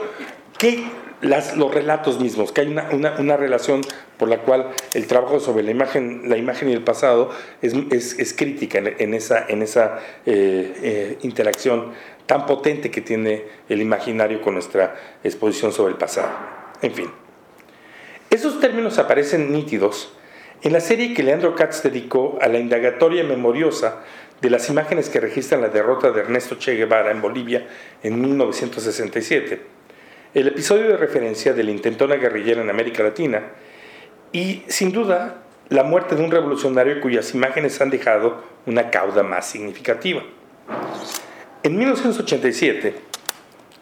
que 0.59 0.85
los 1.23 1.75
relatos 1.75 2.19
mismos, 2.19 2.53
que 2.53 2.63
hay 2.63 2.69
una, 2.69 3.37
relación 3.37 3.83
por 4.17 4.29
la 4.29 4.39
cual 4.39 4.71
el 4.95 5.07
trabajo 5.07 5.39
sobre 5.39 5.63
la 5.63 5.71
imagen, 5.71 6.23
la 6.29 6.39
imagen 6.39 6.71
y 6.71 6.73
el 6.73 6.83
pasado 6.83 7.31
es, 7.61 8.35
crítica 8.35 8.79
en, 8.79 9.15
esa, 9.15 9.45
en 9.47 9.63
esa 9.63 9.99
eh, 10.25 10.73
eh, 10.83 11.19
interacción 11.23 11.93
tan 12.27 12.47
potente 12.47 12.91
que 12.91 13.01
tiene 13.01 13.45
el 13.69 13.83
imaginario 13.83 14.41
con 14.41 14.55
nuestra 14.55 14.95
exposición 15.23 15.73
sobre 15.73 15.93
el 15.93 15.99
pasado. 15.99 16.31
En 16.81 16.93
fin, 16.93 17.11
esos 18.31 18.59
términos 18.61 18.99
aparecen 18.99 19.53
nítidos 19.53 20.13
en 20.63 20.73
la 20.73 20.81
serie 20.81 21.15
que 21.15 21.23
Leandro 21.23 21.55
Katz 21.55 21.83
dedicó 21.83 22.39
a 22.41 22.49
la 22.49 22.59
indagatoria 22.59 23.25
memoriosa 23.25 24.03
de 24.41 24.51
las 24.51 24.69
imágenes 24.69 25.09
que 25.09 25.21
registran 25.21 25.61
la 25.61 25.69
derrota 25.69 26.11
de 26.11 26.21
Ernesto 26.21 26.57
Che 26.57 26.75
Guevara 26.75 27.11
en 27.11 27.21
Bolivia 27.21 27.67
en 28.03 28.21
1967 28.21 29.81
el 30.33 30.47
episodio 30.47 30.87
de 30.87 30.97
referencia 30.97 31.53
de 31.53 31.65
la 31.65 31.73
intentona 31.73 32.15
guerrillera 32.15 32.63
en 32.63 32.71
América 32.71 33.03
Latina 33.03 33.43
y, 34.33 34.63
sin 34.69 34.93
duda, 34.93 35.43
la 35.69 35.83
muerte 35.83 36.15
de 36.15 36.23
un 36.23 36.31
revolucionario 36.31 37.01
cuyas 37.01 37.35
imágenes 37.35 37.81
han 37.81 37.91
dejado 37.91 38.43
una 38.67 38.91
cauda 38.91 39.25
más 39.25 39.47
significativa. 39.47 40.23
En 41.65 41.77
1987, 41.77 42.95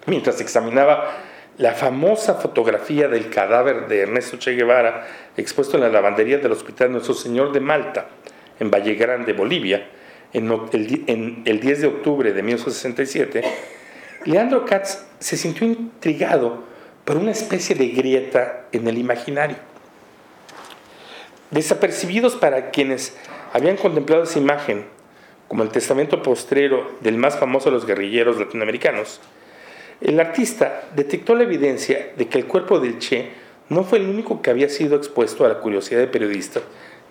mientras 0.07 0.41
examinaba 0.41 1.19
la 1.59 1.73
famosa 1.73 2.35
fotografía 2.35 3.09
del 3.09 3.29
cadáver 3.29 3.89
de 3.89 4.01
Ernesto 4.01 4.39
Che 4.39 4.55
Guevara 4.55 5.07
expuesto 5.41 5.77
en 5.77 5.83
la 5.83 5.89
lavandería 5.89 6.39
del 6.39 6.53
Hospital 6.53 6.93
Nuestro 6.93 7.15
Señor 7.15 7.53
de 7.53 7.61
Malta, 7.61 8.09
en 8.61 8.71
Valle 8.71 8.95
Grande, 8.95 9.33
Bolivia, 9.33 9.89
en 10.33 11.43
el 11.45 11.61
10 11.61 11.81
de 11.81 11.87
octubre 11.87 12.33
de 12.33 12.43
1967, 12.43 13.43
Leandro 14.25 14.65
Katz 14.65 15.05
se 15.21 15.37
sintió 15.37 15.67
intrigado 15.67 16.65
por 17.05 17.17
una 17.17 17.31
especie 17.31 17.75
de 17.75 17.89
grieta 17.89 18.67
en 18.73 18.87
el 18.89 18.99
imaginario. 18.99 19.57
Desapercibidos 21.51 22.37
para 22.37 22.71
quienes 22.71 23.17
habían 23.55 23.77
contemplado 23.77 24.25
esa 24.25 24.39
imagen 24.39 24.85
como 25.47 25.63
el 25.63 25.71
testamento 25.71 26.23
postrero 26.23 26.99
del 27.01 27.17
más 27.17 27.39
famoso 27.39 27.71
de 27.71 27.77
los 27.77 27.87
guerrilleros 27.87 28.39
latinoamericanos, 28.39 29.21
el 30.03 30.21
artista 30.21 30.83
detectó 30.95 31.35
la 31.35 31.45
evidencia 31.45 32.13
de 32.17 32.29
que 32.29 32.39
el 32.39 32.47
cuerpo 32.47 32.79
del 32.79 32.99
Che 32.99 33.31
no 33.69 33.85
fue 33.85 33.99
el 33.99 34.09
único 34.09 34.41
que 34.41 34.51
había 34.51 34.69
sido 34.69 34.97
expuesto 34.97 35.45
a 35.45 35.49
la 35.49 35.59
curiosidad 35.59 36.01
de 36.01 36.07
periodistas, 36.07 36.63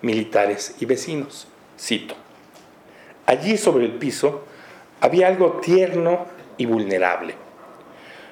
militares 0.02 0.74
y 0.80 0.86
vecinos. 0.86 1.46
Cito. 1.78 2.14
Allí 3.26 3.56
sobre 3.56 3.84
el 3.84 3.92
piso 3.92 4.44
había 5.00 5.28
algo 5.28 5.60
tierno 5.62 6.26
y 6.56 6.66
vulnerable. 6.66 7.34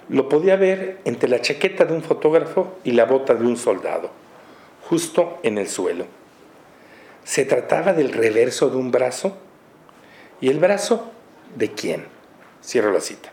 Lo 0.09 0.29
podía 0.29 0.57
ver 0.57 1.01
entre 1.05 1.29
la 1.29 1.41
chaqueta 1.41 1.85
de 1.85 1.95
un 1.95 2.03
fotógrafo 2.03 2.79
y 2.85 2.93
la 2.93 3.05
bota 3.05 3.35
de 3.35 3.45
un 3.45 3.57
soldado, 3.57 4.11
justo 4.89 5.39
en 5.43 5.59
el 5.59 5.69
suelo. 5.69 6.07
Se 7.25 7.45
trataba 7.45 7.93
del 7.93 8.13
reverso 8.13 8.71
de 8.71 8.77
un 8.77 8.91
brazo 8.91 9.37
y 10.41 10.49
el 10.49 10.59
brazo 10.59 11.11
de 11.57 11.73
quién. 11.73 12.05
Cierro 12.63 12.93
la 12.93 13.01
cita. 13.01 13.31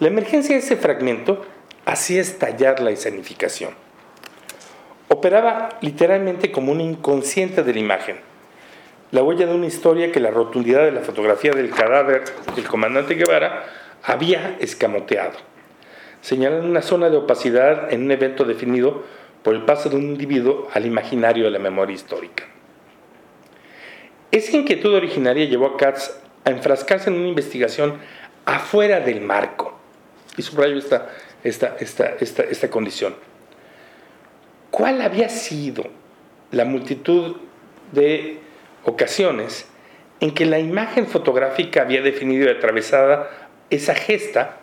La 0.00 0.08
emergencia 0.08 0.54
de 0.54 0.62
ese 0.62 0.76
fragmento 0.76 1.44
hacía 1.88 2.20
estallar 2.20 2.80
la 2.80 2.90
escenificación. 2.90 3.72
Operaba 5.08 5.70
literalmente 5.80 6.52
como 6.52 6.72
un 6.72 6.80
inconsciente 6.80 7.62
de 7.62 7.72
la 7.72 7.80
imagen 7.80 8.28
la 9.10 9.22
huella 9.22 9.46
de 9.46 9.54
una 9.54 9.66
historia 9.66 10.12
que 10.12 10.20
la 10.20 10.30
rotundidad 10.30 10.84
de 10.84 10.92
la 10.92 11.00
fotografía 11.00 11.52
del 11.52 11.70
cadáver 11.70 12.24
del 12.54 12.66
comandante 12.66 13.14
Guevara 13.14 13.64
había 14.02 14.56
escamoteado, 14.60 15.38
señalando 16.20 16.66
una 16.66 16.82
zona 16.82 17.08
de 17.08 17.16
opacidad 17.16 17.90
en 17.90 18.02
un 18.02 18.10
evento 18.10 18.44
definido 18.44 19.04
por 19.42 19.54
el 19.54 19.64
paso 19.64 19.88
de 19.88 19.96
un 19.96 20.02
individuo 20.02 20.68
al 20.74 20.84
imaginario 20.84 21.44
de 21.44 21.50
la 21.50 21.58
memoria 21.58 21.94
histórica. 21.94 22.44
Esa 24.30 24.54
inquietud 24.54 24.92
originaria 24.92 25.46
llevó 25.46 25.68
a 25.68 25.76
Katz 25.78 26.10
a 26.44 26.50
enfrascarse 26.50 27.08
en 27.08 27.16
una 27.16 27.28
investigación 27.28 27.94
afuera 28.44 29.00
del 29.00 29.22
marco. 29.22 29.78
Y 30.36 30.42
subrayo 30.42 30.76
esta, 30.76 31.08
esta, 31.44 31.76
esta, 31.80 32.14
esta, 32.20 32.42
esta 32.42 32.70
condición. 32.70 33.14
¿Cuál 34.70 35.00
había 35.02 35.28
sido 35.28 35.84
la 36.50 36.64
multitud 36.64 37.36
de 37.92 38.38
ocasiones 38.84 39.68
en 40.20 40.32
que 40.32 40.46
la 40.46 40.58
imagen 40.58 41.06
fotográfica 41.06 41.82
había 41.82 42.02
definido 42.02 42.46
y 42.46 42.50
atravesada 42.50 43.30
esa 43.70 43.94
gesta, 43.94 44.56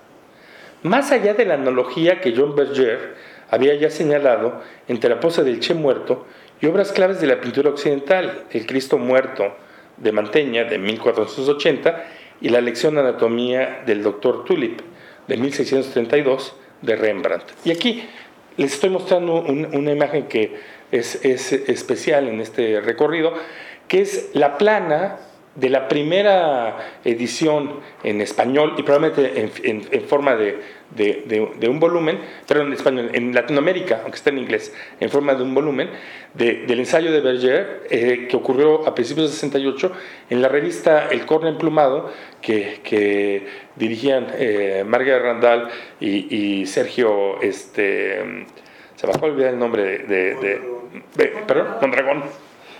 más 0.83 1.11
allá 1.11 1.33
de 1.33 1.45
la 1.45 1.55
analogía 1.55 2.21
que 2.21 2.33
John 2.35 2.55
Berger 2.55 3.15
había 3.49 3.75
ya 3.75 3.89
señalado 3.89 4.61
entre 4.87 5.09
la 5.09 5.19
pose 5.19 5.43
del 5.43 5.59
Che 5.59 5.73
muerto 5.73 6.25
y 6.61 6.65
obras 6.65 6.91
claves 6.91 7.21
de 7.21 7.27
la 7.27 7.39
pintura 7.39 7.69
occidental, 7.69 8.43
el 8.51 8.65
Cristo 8.65 8.97
muerto 8.97 9.55
de 9.97 10.11
Manteña 10.11 10.65
de 10.65 10.77
1480 10.77 12.03
y 12.41 12.49
la 12.49 12.61
lección 12.61 12.95
de 12.95 13.01
anatomía 13.01 13.83
del 13.85 14.03
doctor 14.03 14.43
Tulip 14.43 14.81
de 15.27 15.37
1632 15.37 16.55
de 16.85 16.95
Rembrandt. 16.95 17.45
Y 17.65 17.71
aquí 17.71 18.03
les 18.57 18.73
estoy 18.73 18.89
mostrando 18.89 19.41
una 19.41 19.91
imagen 19.91 20.27
que 20.27 20.55
es, 20.91 21.23
es 21.25 21.51
especial 21.51 22.27
en 22.27 22.39
este 22.41 22.79
recorrido, 22.81 23.33
que 23.87 24.01
es 24.01 24.29
la 24.33 24.57
plana 24.57 25.17
de 25.55 25.69
la 25.69 25.87
primera 25.87 26.99
edición 27.03 27.79
en 28.03 28.19
español 28.21 28.73
y 28.77 28.83
probablemente 28.83 29.49
en, 29.63 30.01
forma 30.03 30.35
de, 30.35 31.69
un 31.69 31.79
volumen, 31.79 32.19
pero 32.45 32.61
en 32.61 32.73
español, 32.73 33.09
en 33.13 33.33
Latinoamérica, 33.33 34.01
aunque 34.03 34.17
está 34.17 34.29
en 34.31 34.39
inglés, 34.39 34.73
en 34.99 35.09
forma 35.09 35.33
de 35.33 35.43
un 35.43 35.55
volumen, 35.55 35.89
del 36.33 36.79
ensayo 36.79 37.11
de 37.11 37.21
Berger, 37.21 37.83
eh, 37.89 38.27
que 38.29 38.35
ocurrió 38.35 38.85
a 38.85 38.93
principios 38.93 39.29
de 39.29 39.33
68 39.35 39.91
en 40.29 40.41
la 40.41 40.49
revista 40.49 41.07
El 41.09 41.25
Corno 41.25 41.47
Emplumado, 41.47 42.11
que, 42.41 43.47
dirigían 43.75 44.27
eh, 44.37 44.83
Randall 44.85 45.69
y, 45.99 46.65
Sergio, 46.65 47.41
este, 47.41 48.45
se 48.95 49.07
me 49.07 49.13
va 49.13 49.19
a 49.19 49.25
olvidar 49.25 49.53
el 49.53 49.59
nombre 49.59 49.99
de, 49.99 50.35
de 51.15 51.27
perdón, 51.47 51.75
Mondragón 51.81 52.23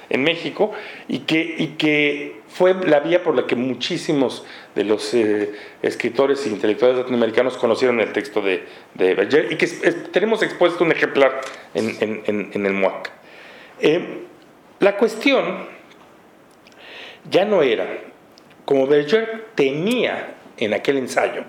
en 0.10 0.24
México 0.24 0.72
y 1.08 1.20
que, 1.20 2.36
fue 2.48 2.74
la 2.74 3.02
vía 3.02 3.22
por 3.22 3.36
la 3.36 3.46
que 3.46 3.58
muchísimos 3.58 4.46
de 4.76 4.86
los 4.86 5.14
eh, 5.14 5.52
escritores 5.82 6.46
e 6.46 6.50
intelectuales 6.50 6.98
latinoamericanos 6.98 7.58
conocieron 7.58 8.00
el 8.00 8.14
texto 8.14 8.42
de, 8.42 8.64
de 8.94 9.14
Berger 9.14 9.52
y 9.52 9.58
que 9.58 9.68
tenemos 9.68 10.42
expuesto 10.42 10.86
un 10.86 10.94
ejemplar 10.94 11.42
en, 11.74 12.22
en, 12.26 12.66
el 12.66 12.74
MUAC. 12.74 13.12
Eh, 13.82 14.20
la 14.80 14.96
cuestión 14.96 15.68
ya 17.30 17.44
no 17.44 17.62
era, 17.62 17.88
como 18.64 18.88
Berger 18.88 19.48
temía 19.56 20.36
en 20.58 20.74
aquel 20.74 20.98
ensayo, 20.98 21.44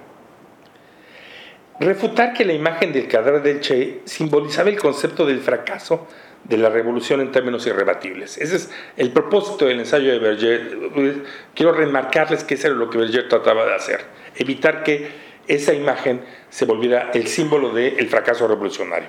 refutar 1.79 2.33
que 2.33 2.45
la 2.45 2.53
imagen 2.53 2.93
del 2.93 3.09
cadáver 3.09 3.43
del 3.43 3.61
Che 3.61 4.01
simbolizaba 4.05 4.71
el 4.71 4.79
concepto 4.79 5.27
del 5.27 5.41
fracaso 5.41 6.07
de 6.49 6.57
la 6.57 6.69
revolución 6.69 7.21
en 7.21 7.33
términos 7.33 7.67
irrebatibles. 7.67 8.39
Ese 8.39 8.57
es 8.57 8.71
el 8.97 9.11
propósito 9.11 9.67
del 9.67 9.81
ensayo 9.81 10.13
de 10.13 10.19
Berger. 10.19 11.25
Quiero 11.55 11.73
remarcarles 11.73 12.45
que 12.45 12.55
eso 12.55 12.69
era 12.69 12.77
lo 12.77 12.89
que 12.89 12.99
Berger 12.99 13.29
trataba 13.29 13.67
de 13.67 13.75
hacer, 13.75 14.05
evitar 14.37 14.83
que 14.83 15.11
esa 15.49 15.75
imagen 15.75 16.23
se 16.49 16.65
volviera 16.65 17.11
el 17.15 17.27
símbolo 17.27 17.71
del 17.71 18.09
fracaso 18.09 18.47
revolucionario. 18.47 19.09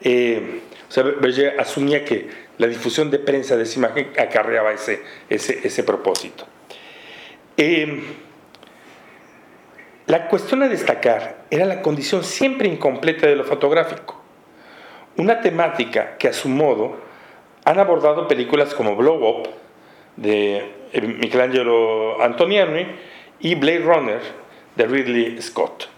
Eh, 0.00 0.60
o 0.88 0.92
sea, 0.92 1.02
Berger 1.04 1.58
asumía 1.58 2.04
que 2.04 2.28
la 2.58 2.66
difusión 2.66 3.10
de 3.10 3.18
prensa 3.18 3.56
de 3.56 3.62
esa 3.62 3.78
imagen 3.78 4.10
acarreaba 4.18 4.72
ese, 4.72 5.02
ese, 5.28 5.82
propósito. 5.82 6.46
Eh, 7.56 8.02
la 10.06 10.28
cuestión 10.28 10.62
a 10.62 10.68
destacar 10.68 11.44
era 11.50 11.66
la 11.66 11.82
condición 11.82 12.24
siempre 12.24 12.68
incompleta 12.68 13.26
de 13.26 13.36
lo 13.36 13.44
fotográfico 13.44 14.17
una 15.18 15.40
temática 15.40 16.16
que 16.16 16.28
a 16.28 16.32
su 16.32 16.48
modo 16.48 16.96
han 17.64 17.78
abordado 17.78 18.26
películas 18.26 18.74
como 18.74 18.96
Blow 18.96 19.28
Up 19.28 19.48
de 20.16 20.72
eh, 20.92 21.00
Michelangelo 21.02 22.22
Antonioni 22.22 22.86
y 23.40 23.54
Blade 23.56 23.80
Runner 23.80 24.20
de 24.74 24.86
Ridley 24.86 25.42
Scott. 25.42 25.88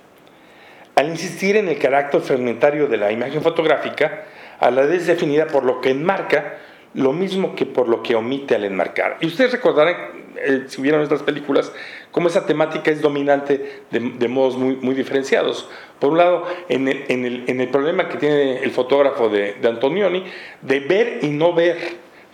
Al 0.97 1.09
insistir 1.09 1.57
en 1.57 1.69
el 1.69 1.79
carácter 1.79 2.21
fragmentario 2.23 2.87
de 2.89 2.97
la 2.97 3.13
imagen 3.13 3.43
fotográfica, 3.43 4.25
a 4.59 4.71
la 4.71 4.83
vez 4.83 5.07
definida 5.07 5.47
por 5.47 5.65
lo 5.65 5.81
que 5.81 5.91
enmarca, 5.91 6.59
lo 6.95 7.13
mismo 7.13 7.55
que 7.55 7.67
por 7.67 7.89
lo 7.89 8.03
que 8.03 8.17
omite 8.17 8.55
al 8.55 8.65
enmarcar. 8.65 9.19
Y 9.21 9.27
ustedes 9.27 9.53
recordarán 9.53 10.20
eh, 10.43 10.65
si 10.67 10.81
hubieran 10.81 11.01
otras 11.03 11.23
películas, 11.23 11.73
cómo 12.11 12.29
esa 12.29 12.47
temática 12.47 12.91
es 12.91 13.01
dominante 13.01 13.83
de, 13.91 14.29
modos 14.29 14.57
muy, 14.57 14.77
muy, 14.77 14.95
diferenciados. 14.95 15.69
Por 15.99 16.11
un 16.11 16.19
lado, 16.19 16.47
en 16.69 16.89
el, 16.89 17.05
en, 17.09 17.25
el, 17.25 17.45
en 17.47 17.61
el, 17.61 17.69
problema 17.69 18.09
que 18.09 18.19
tiene 18.19 18.63
el 18.63 18.71
fotógrafo 18.71 19.29
de, 19.29 19.55
de 19.55 19.69
Antonioni, 19.69 20.25
de 20.63 20.81
ver 20.81 21.19
y 21.23 21.29
no 21.29 21.53
ver 21.53 21.77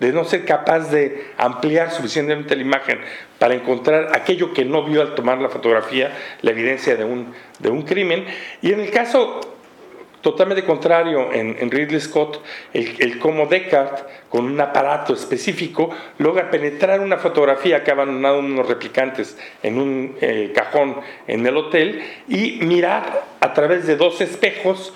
de 0.01 0.13
no 0.13 0.25
ser 0.25 0.45
capaz 0.45 0.91
de 0.91 1.27
ampliar 1.39 1.91
suficientemente 1.91 2.55
la 2.55 2.63
imagen 2.63 3.01
para 3.39 3.55
encontrar 3.55 4.15
aquello 4.15 4.53
que 4.53 4.65
no 4.65 4.85
vio 4.85 5.01
al 5.01 5.15
tomar 5.15 5.39
la 5.39 5.49
fotografía, 5.49 6.13
la 6.43 6.51
evidencia 6.51 6.97
de 6.97 7.05
un, 7.05 7.33
de 7.59 7.71
un 7.71 7.83
crimen. 7.83 8.27
Y 8.63 8.73
en 8.73 8.81
el 8.81 8.91
caso 8.91 9.56
totalmente 10.27 10.65
contrario 10.65 11.33
en, 11.33 11.71
Ridley 11.71 12.01
Scott, 12.01 12.43
el, 12.73 13.21
cómo 13.21 13.47
Descartes, 13.47 14.05
con 14.29 14.47
un 14.47 14.61
aparato 14.61 15.15
específico, 15.15 15.91
logra 16.19 16.51
penetrar 16.51 16.99
una 16.99 17.17
fotografía 17.17 17.85
que 17.85 17.93
ha 17.93 17.95
abandonado 17.95 18.41
unos 18.41 18.67
replicantes 18.67 19.39
en 19.63 19.79
un 19.79 20.17
eh, 20.21 20.51
cajón 20.53 20.97
en 21.29 21.47
el 21.47 21.57
hotel 21.57 22.03
y 22.27 22.59
mirar 22.63 23.23
a 23.39 23.55
través 23.55 23.87
de 23.87 23.95
dos 23.95 24.21
espejos 24.21 24.93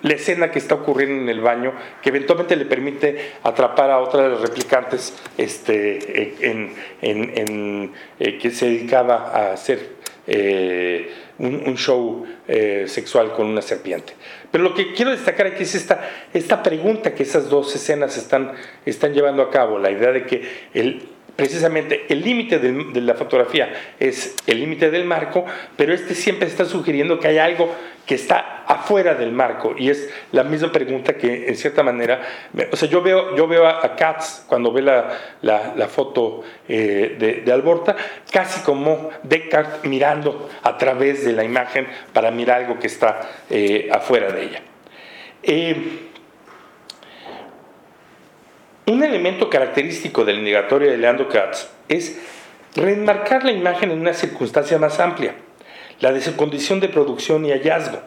la 0.00 0.14
escena 0.14 0.50
que 0.50 0.60
está 0.60 0.76
ocurriendo 0.76 1.20
en 1.24 1.28
el 1.28 1.42
baño, 1.42 1.74
que 2.00 2.08
eventualmente 2.08 2.56
le 2.56 2.64
permite 2.64 3.32
atrapar 3.42 3.90
a 3.90 3.98
otra 3.98 4.22
de 4.22 4.28
las 4.30 4.40
replicantes 4.40 5.14
este, 5.36 6.36
en, 6.40 7.92
eh, 8.18 8.38
que 8.38 8.50
se 8.50 8.64
dedicaba 8.64 9.30
a 9.30 9.52
hacer 9.52 9.90
eh, 10.26 11.10
un, 11.38 11.76
show 11.76 12.24
eh, 12.46 12.84
sexual 12.86 13.32
con 13.32 13.46
una 13.46 13.62
serpiente. 13.62 14.14
Pero 14.50 14.64
lo 14.64 14.74
que 14.74 14.92
quiero 14.92 15.10
destacar 15.10 15.46
aquí 15.46 15.64
es 15.64 15.74
esta, 15.74 16.08
esta 16.32 16.62
pregunta 16.62 17.14
que 17.14 17.22
esas 17.22 17.48
dos 17.48 17.74
escenas 17.74 18.16
están, 18.16 18.52
están 18.86 19.12
llevando 19.12 19.42
a 19.42 19.50
cabo, 19.50 19.78
la 19.78 19.90
idea 19.90 20.12
de 20.12 20.26
que 20.26 20.48
el, 20.74 21.08
precisamente 21.36 22.06
el 22.08 22.22
límite 22.22 22.58
de, 22.58 23.00
la 23.00 23.14
fotografía 23.14 23.72
es 23.98 24.36
el 24.46 24.60
límite 24.60 24.90
del 24.90 25.04
marco, 25.04 25.44
pero 25.76 25.92
este 25.92 26.14
siempre 26.14 26.48
está 26.48 26.64
sugiriendo 26.64 27.18
que 27.18 27.28
hay 27.28 27.38
algo 27.38 27.74
que 28.06 28.14
está 28.14 28.64
afuera 28.66 29.14
del 29.14 29.32
marco 29.32 29.74
y 29.76 29.88
es 29.88 30.10
la 30.32 30.44
misma 30.44 30.70
pregunta 30.70 31.14
que 31.14 31.48
en 31.48 31.56
cierta 31.56 31.82
manera, 31.82 32.20
o 32.70 32.76
sea, 32.76 32.88
yo 32.88 33.02
veo, 33.02 33.34
yo 33.34 33.48
veo 33.48 33.66
a, 33.66 33.96
Katz 33.96 34.44
cuando 34.46 34.72
ve 34.72 34.82
la, 34.82 35.88
foto 35.88 36.42
eh, 36.68 37.16
de, 37.18 37.42
de, 37.42 37.52
Alborta, 37.52 37.96
casi 38.30 38.60
como 38.60 39.10
Descartes 39.22 39.84
mirando 39.84 40.48
a 40.62 40.76
través 40.76 41.24
de 41.24 41.32
la 41.32 41.44
imagen 41.44 41.86
para 42.12 42.30
mirar 42.30 42.62
algo 42.62 42.78
que 42.78 42.86
está 42.86 43.20
eh, 43.50 43.88
afuera 43.90 44.30
de 44.30 44.42
ella. 44.42 44.62
Eh, 45.42 46.10
un 48.86 49.02
elemento 49.02 49.48
característico 49.48 50.24
del 50.24 50.44
negatorio 50.44 50.90
de 50.90 50.98
Leandro 50.98 51.28
Katz 51.28 51.68
es 51.88 52.20
reenmarcar 52.76 53.44
la 53.44 53.52
imagen 53.52 53.90
en 53.90 54.00
una 54.00 54.12
circunstancia 54.12 54.78
más 54.78 55.00
amplia, 55.00 55.34
la 56.00 56.12
de 56.12 56.20
su 56.20 56.36
condición 56.36 56.80
de 56.80 56.88
producción 56.88 57.46
y 57.46 57.50
hallazgo. 57.50 58.00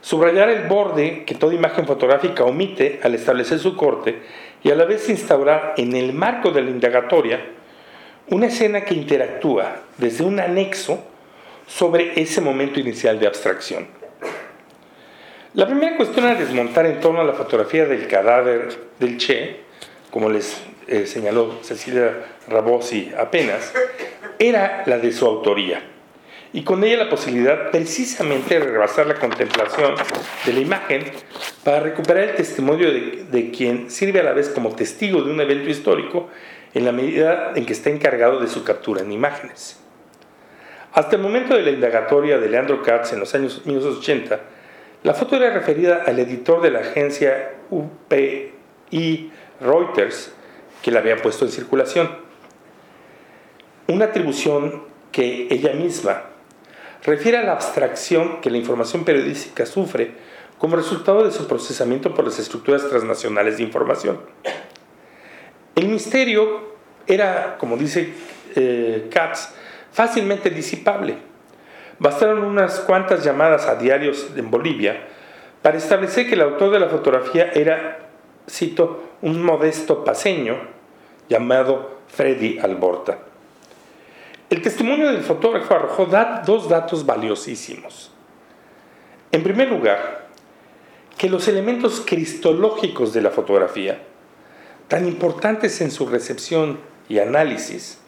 Subrayar 0.00 0.50
el 0.50 0.68
borde 0.68 1.24
que 1.24 1.34
toda 1.34 1.54
imagen 1.54 1.86
fotográfica 1.86 2.44
omite 2.44 3.00
al 3.02 3.14
establecer 3.14 3.58
su 3.58 3.76
corte 3.76 4.22
y 4.62 4.70
a 4.70 4.76
la 4.76 4.84
vez 4.84 5.08
instaurar 5.08 5.74
en 5.76 5.96
el 5.96 6.12
marco 6.12 6.50
de 6.50 6.62
la 6.62 6.70
indagatoria 6.70 7.40
una 8.28 8.46
escena 8.46 8.82
que 8.82 8.94
interactúa 8.94 9.82
desde 9.98 10.24
un 10.24 10.38
anexo 10.38 11.02
sobre 11.66 12.20
ese 12.20 12.40
momento 12.40 12.78
inicial 12.78 13.18
de 13.18 13.26
abstracción. 13.26 13.86
La 15.54 15.66
primera 15.66 15.96
cuestión 15.96 16.26
a 16.26 16.34
desmontar 16.34 16.86
en 16.86 17.00
torno 17.00 17.20
a 17.20 17.24
la 17.24 17.34
fotografía 17.34 17.84
del 17.84 18.06
cadáver 18.06 18.68
del 18.98 19.18
Che 19.18 19.71
como 20.12 20.28
les 20.28 20.62
eh, 20.88 21.06
señaló 21.06 21.58
Cecilia 21.62 22.12
Rabosi 22.46 23.12
apenas, 23.18 23.72
era 24.38 24.82
la 24.84 24.98
de 24.98 25.10
su 25.10 25.24
autoría. 25.24 25.82
Y 26.52 26.64
con 26.64 26.84
ella 26.84 26.98
la 26.98 27.08
posibilidad 27.08 27.70
precisamente 27.70 28.60
de 28.60 28.66
rebasar 28.66 29.06
la 29.06 29.14
contemplación 29.14 29.94
de 30.44 30.52
la 30.52 30.60
imagen 30.60 31.04
para 31.64 31.80
recuperar 31.80 32.24
el 32.24 32.34
testimonio 32.34 32.92
de, 32.92 33.24
de 33.30 33.50
quien 33.50 33.90
sirve 33.90 34.20
a 34.20 34.22
la 34.22 34.34
vez 34.34 34.50
como 34.50 34.74
testigo 34.74 35.22
de 35.22 35.30
un 35.30 35.40
evento 35.40 35.70
histórico 35.70 36.28
en 36.74 36.84
la 36.84 36.92
medida 36.92 37.52
en 37.54 37.64
que 37.64 37.72
está 37.72 37.88
encargado 37.88 38.38
de 38.38 38.48
su 38.48 38.64
captura 38.64 39.00
en 39.00 39.12
imágenes. 39.12 39.80
Hasta 40.92 41.16
el 41.16 41.22
momento 41.22 41.56
de 41.56 41.62
la 41.62 41.70
indagatoria 41.70 42.36
de 42.36 42.50
Leandro 42.50 42.82
Katz 42.82 43.14
en 43.14 43.20
los 43.20 43.34
años 43.34 43.62
1980, 43.64 44.40
la 45.04 45.14
foto 45.14 45.36
era 45.36 45.54
referida 45.54 46.02
al 46.06 46.18
editor 46.18 46.60
de 46.60 46.70
la 46.70 46.80
agencia 46.80 47.52
UPI 47.70 49.30
Reuters 49.62 50.32
que 50.82 50.90
la 50.90 51.00
había 51.00 51.16
puesto 51.16 51.44
en 51.44 51.50
circulación. 51.50 52.10
Una 53.88 54.06
atribución 54.06 54.84
que 55.10 55.48
ella 55.50 55.72
misma 55.74 56.22
refiere 57.04 57.38
a 57.38 57.42
la 57.42 57.52
abstracción 57.52 58.40
que 58.40 58.50
la 58.50 58.58
información 58.58 59.04
periodística 59.04 59.66
sufre 59.66 60.12
como 60.58 60.76
resultado 60.76 61.24
de 61.24 61.32
su 61.32 61.48
procesamiento 61.48 62.14
por 62.14 62.24
las 62.24 62.38
estructuras 62.38 62.88
transnacionales 62.88 63.56
de 63.56 63.64
información. 63.64 64.20
El 65.74 65.88
misterio 65.88 66.72
era, 67.06 67.56
como 67.58 67.76
dice 67.76 68.14
eh, 68.54 69.08
Katz, 69.10 69.48
fácilmente 69.92 70.50
disipable. 70.50 71.16
Bastaron 71.98 72.44
unas 72.44 72.80
cuantas 72.80 73.24
llamadas 73.24 73.66
a 73.66 73.76
diarios 73.76 74.28
en 74.36 74.50
Bolivia 74.50 75.08
para 75.62 75.78
establecer 75.78 76.28
que 76.28 76.34
el 76.34 76.42
autor 76.42 76.70
de 76.70 76.80
la 76.80 76.88
fotografía 76.88 77.50
era, 77.52 78.10
cito, 78.48 79.02
un 79.22 79.42
modesto 79.42 80.04
paseño 80.04 80.56
llamado 81.28 81.98
Freddy 82.08 82.58
Alborta. 82.58 83.18
El 84.50 84.60
testimonio 84.60 85.10
del 85.10 85.22
fotógrafo 85.22 85.74
arrojó 85.74 86.06
dos 86.44 86.68
datos 86.68 87.06
valiosísimos. 87.06 88.10
En 89.30 89.42
primer 89.42 89.70
lugar, 89.70 90.28
que 91.16 91.30
los 91.30 91.48
elementos 91.48 92.02
cristológicos 92.04 93.14
de 93.14 93.22
la 93.22 93.30
fotografía, 93.30 94.02
tan 94.88 95.08
importantes 95.08 95.80
en 95.80 95.90
su 95.90 96.06
recepción 96.06 96.80
y 97.08 97.18
análisis, 97.18 97.98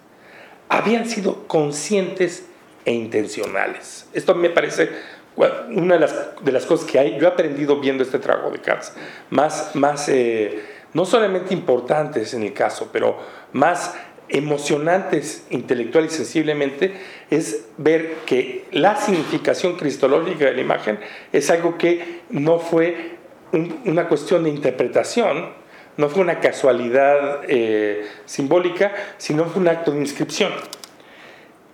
habían 0.69 1.09
sido 1.09 1.47
conscientes 1.47 2.45
e 2.85 2.93
intencionales. 2.93 4.07
Esto 4.13 4.35
me 4.35 4.51
parece 4.51 4.91
una 5.37 5.99
de 5.99 6.53
las, 6.53 6.67
cosas 6.67 6.91
que 6.91 6.99
hay, 6.99 7.19
yo 7.19 7.27
he 7.27 7.31
aprendido 7.31 7.81
viendo 7.81 8.03
este 8.03 8.19
trabajo 8.19 8.51
de 8.51 8.61
Katz, 8.61 8.93
más, 9.31 9.75
más 9.75 10.09
eh, 10.09 10.63
no 10.93 11.05
solamente 11.05 11.53
importantes 11.53 12.35
en 12.35 12.45
el 12.45 12.53
caso, 12.53 12.91
pero 12.93 13.19
más 13.53 13.95
emocionantes 14.29 15.47
intelectual 15.51 16.07
y 16.07 16.09
sensiblemente, 16.09 16.95
es 17.31 17.67
ver 17.77 18.17
que 18.27 18.65
la 18.73 18.97
significación 18.97 19.77
cristológica 19.77 20.47
de 20.47 20.55
la 20.55 20.61
imagen 20.61 20.99
es 21.33 21.51
algo 21.51 21.77
que 21.77 22.23
no 22.31 22.59
fue 22.59 23.17
una 23.53 24.09
cuestión 24.09 24.45
de 24.45 24.51
interpretación, 24.51 25.51
no 25.97 26.09
fue 26.09 26.23
una 26.23 26.41
casualidad 26.41 27.43
eh, 27.47 28.07
simbólica, 28.25 28.93
sino 29.19 29.45
fue 29.45 29.63
un 29.63 29.69
acto 29.69 29.93
de 29.93 29.99
inscripción. 29.99 30.53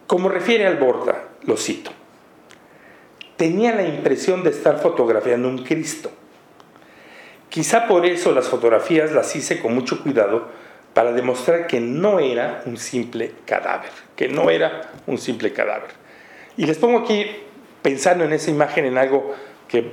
Como 0.06 0.28
refiere 0.28 0.66
Alborda, 0.66 1.28
lo 1.44 1.56
cito, 1.56 1.92
tenía 3.40 3.74
la 3.74 3.84
impresión 3.84 4.42
de 4.42 4.50
estar 4.50 4.80
fotografiando 4.80 5.48
un 5.48 5.64
Cristo 5.64 6.10
Quizá 7.48 7.88
por 7.88 8.04
eso 8.04 8.32
las 8.32 8.48
fotografías 8.48 9.12
las 9.12 9.34
hice 9.34 9.60
con 9.60 9.74
mucho 9.74 10.02
cuidado 10.02 10.48
para 10.92 11.12
demostrar 11.12 11.66
que 11.66 11.80
no 11.80 12.20
era 12.20 12.62
un 12.66 12.76
simple 12.76 13.32
cadáver, 13.46 13.90
que 14.14 14.28
no 14.28 14.50
era 14.50 14.92
un 15.06 15.16
simple 15.16 15.52
cadáver. 15.52 15.90
Y 16.56 16.66
les 16.66 16.78
pongo 16.78 16.98
aquí, 16.98 17.26
pensando 17.82 18.24
en 18.24 18.32
esa 18.34 18.50
imagen, 18.50 18.84
en 18.84 18.98
algo 18.98 19.34
que 19.66 19.90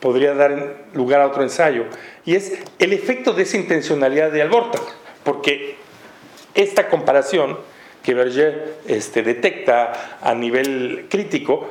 podría 0.00 0.34
dar 0.34 0.84
lugar 0.92 1.22
a 1.22 1.28
otro 1.28 1.42
ensayo, 1.42 1.84
y 2.26 2.34
es 2.34 2.58
el 2.78 2.92
efecto 2.92 3.32
de 3.32 3.44
esa 3.44 3.56
intencionalidad 3.56 4.30
de 4.30 4.42
Alborta, 4.42 4.78
porque 5.24 5.76
esta 6.54 6.88
comparación 6.88 7.56
que 8.02 8.12
Berger 8.12 8.80
este, 8.86 9.22
detecta 9.22 10.18
a 10.20 10.34
nivel 10.34 11.06
crítico 11.08 11.68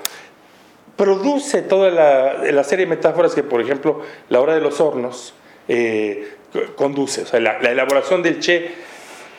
produce 0.98 1.62
toda 1.62 1.92
la, 1.92 2.64
serie 2.64 2.86
de 2.86 2.90
metáforas 2.90 3.34
que, 3.34 3.44
por 3.44 3.62
ejemplo, 3.62 4.02
la 4.30 4.42
hora 4.42 4.56
de 4.56 4.62
los 4.62 4.82
hornos 4.82 5.34
eh, 5.68 6.34
conduce. 6.76 7.22
O 7.22 7.26
sea, 7.26 7.40
la, 7.40 7.58
elaboración 7.60 8.24
del 8.24 8.40
Che 8.40 8.72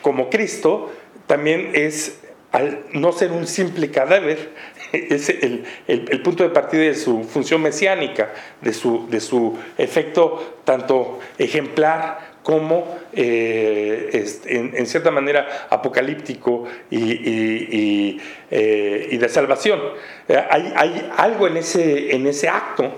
como 0.01 0.29
Cristo 0.29 0.89
también 1.27 1.71
es, 1.73 2.21
al 2.53 2.85
no 2.93 3.11
ser 3.11 3.31
un 3.31 3.45
simple 3.45 3.91
cadáver, 3.91 4.51
es 4.93 5.29
el, 5.29 5.65
el, 5.87 6.21
punto 6.21 6.43
de 6.43 6.49
partida 6.49 6.83
de 6.83 6.95
su 6.95 7.23
función 7.25 7.61
mesiánica, 7.61 8.31
de 8.61 8.73
su, 8.73 9.07
de 9.09 9.19
su 9.19 9.57
efecto 9.77 10.59
tanto 10.63 11.19
ejemplar 11.37 12.28
como 12.49 12.97
eh, 13.13 14.25
en, 14.47 14.87
cierta 14.87 15.11
manera 15.11 15.67
apocalíptico 15.69 16.63
y, 16.89 18.19
eh, 18.49 19.17
de 19.19 19.29
salvación. 19.29 19.79
Eh, 20.27 20.43
hay, 20.49 21.11
algo 21.15 21.45
en 21.45 21.57
ese, 21.57 22.15
en 22.15 22.25
ese 22.25 22.49
acto 22.49 22.91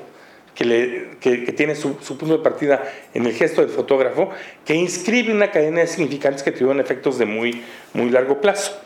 que, 0.55 1.53
tiene 1.57 1.75
su, 1.75 1.97
punto 1.97 2.37
de 2.37 2.41
partida 2.41 2.81
en 3.13 3.25
el 3.25 3.33
gesto 3.33 3.59
del 3.59 3.71
fotógrafo, 3.71 4.29
que 4.63 4.73
inscribe 4.73 5.33
una 5.33 5.51
cadena 5.51 5.81
de 5.81 5.87
significantes 5.87 6.43
que 6.43 6.53
tuvieron 6.53 6.79
efectos 6.79 7.17
de 7.17 7.25
muy, 7.25 7.61
muy 7.91 8.09
largo 8.09 8.39
plazo. 8.39 8.79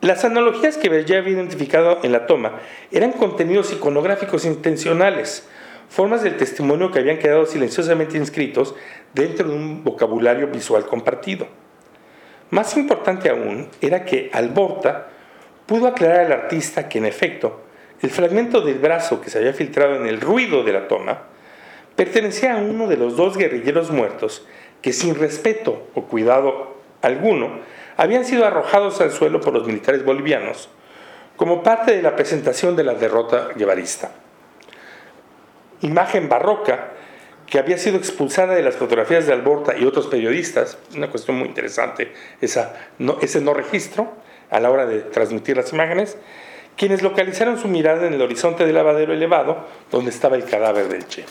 Las 0.00 0.24
analogías 0.24 0.78
que 0.78 1.04
ya 1.04 1.18
había 1.18 1.34
identificado 1.34 1.98
en 2.02 2.12
la 2.12 2.24
toma 2.24 2.60
eran 2.90 3.12
contenidos 3.12 3.74
iconográficos 3.74 4.46
intencionales, 4.46 5.46
formas 5.88 6.22
del 6.22 6.36
testimonio 6.36 6.90
que 6.90 6.98
habían 6.98 7.18
quedado 7.18 7.46
silenciosamente 7.46 8.16
inscritos 8.16 8.74
dentro 9.14 9.48
de 9.48 9.54
un 9.54 9.84
vocabulario 9.84 10.48
visual 10.48 10.86
compartido. 10.86 11.46
Más 12.50 12.76
importante 12.76 13.28
aún 13.28 13.68
era 13.80 14.04
que 14.04 14.30
Alborta 14.32 15.08
pudo 15.66 15.88
aclarar 15.88 16.26
al 16.26 16.32
artista 16.32 16.88
que 16.88 16.98
en 16.98 17.06
efecto 17.06 17.60
el 18.02 18.10
fragmento 18.10 18.60
del 18.60 18.78
brazo 18.78 19.20
que 19.20 19.30
se 19.30 19.38
había 19.38 19.52
filtrado 19.52 19.96
en 19.96 20.06
el 20.06 20.20
ruido 20.20 20.62
de 20.62 20.72
la 20.72 20.86
toma 20.86 21.22
pertenecía 21.96 22.54
a 22.54 22.58
uno 22.58 22.86
de 22.86 22.96
los 22.96 23.16
dos 23.16 23.36
guerrilleros 23.36 23.90
muertos 23.90 24.46
que 24.82 24.92
sin 24.92 25.14
respeto 25.14 25.88
o 25.94 26.02
cuidado 26.02 26.76
alguno 27.02 27.58
habían 27.96 28.24
sido 28.24 28.44
arrojados 28.44 29.00
al 29.00 29.10
suelo 29.10 29.40
por 29.40 29.54
los 29.54 29.66
militares 29.66 30.04
bolivianos 30.04 30.68
como 31.36 31.62
parte 31.62 31.96
de 31.96 32.02
la 32.02 32.16
presentación 32.16 32.76
de 32.76 32.84
la 32.84 32.94
derrota 32.94 33.48
guevarista. 33.56 34.12
Imagen 35.82 36.28
barroca 36.28 36.92
que 37.46 37.58
había 37.58 37.78
sido 37.78 37.96
expulsada 37.96 38.54
de 38.54 38.62
las 38.62 38.76
fotografías 38.76 39.26
de 39.26 39.32
Alborta 39.32 39.76
y 39.76 39.84
otros 39.84 40.08
periodistas, 40.08 40.78
una 40.94 41.10
cuestión 41.10 41.38
muy 41.38 41.48
interesante, 41.48 42.12
esa, 42.40 42.74
ese 43.20 43.40
no 43.40 43.54
registro 43.54 44.12
a 44.50 44.60
la 44.60 44.70
hora 44.70 44.86
de 44.86 45.00
transmitir 45.00 45.56
las 45.56 45.72
imágenes, 45.72 46.16
quienes 46.76 47.02
localizaron 47.02 47.58
su 47.58 47.68
mirada 47.68 48.06
en 48.06 48.14
el 48.14 48.22
horizonte 48.22 48.66
del 48.66 48.74
lavadero 48.74 49.12
elevado 49.12 49.66
donde 49.90 50.10
estaba 50.10 50.36
el 50.36 50.44
cadáver 50.44 50.88
del 50.88 51.06
Che. 51.06 51.24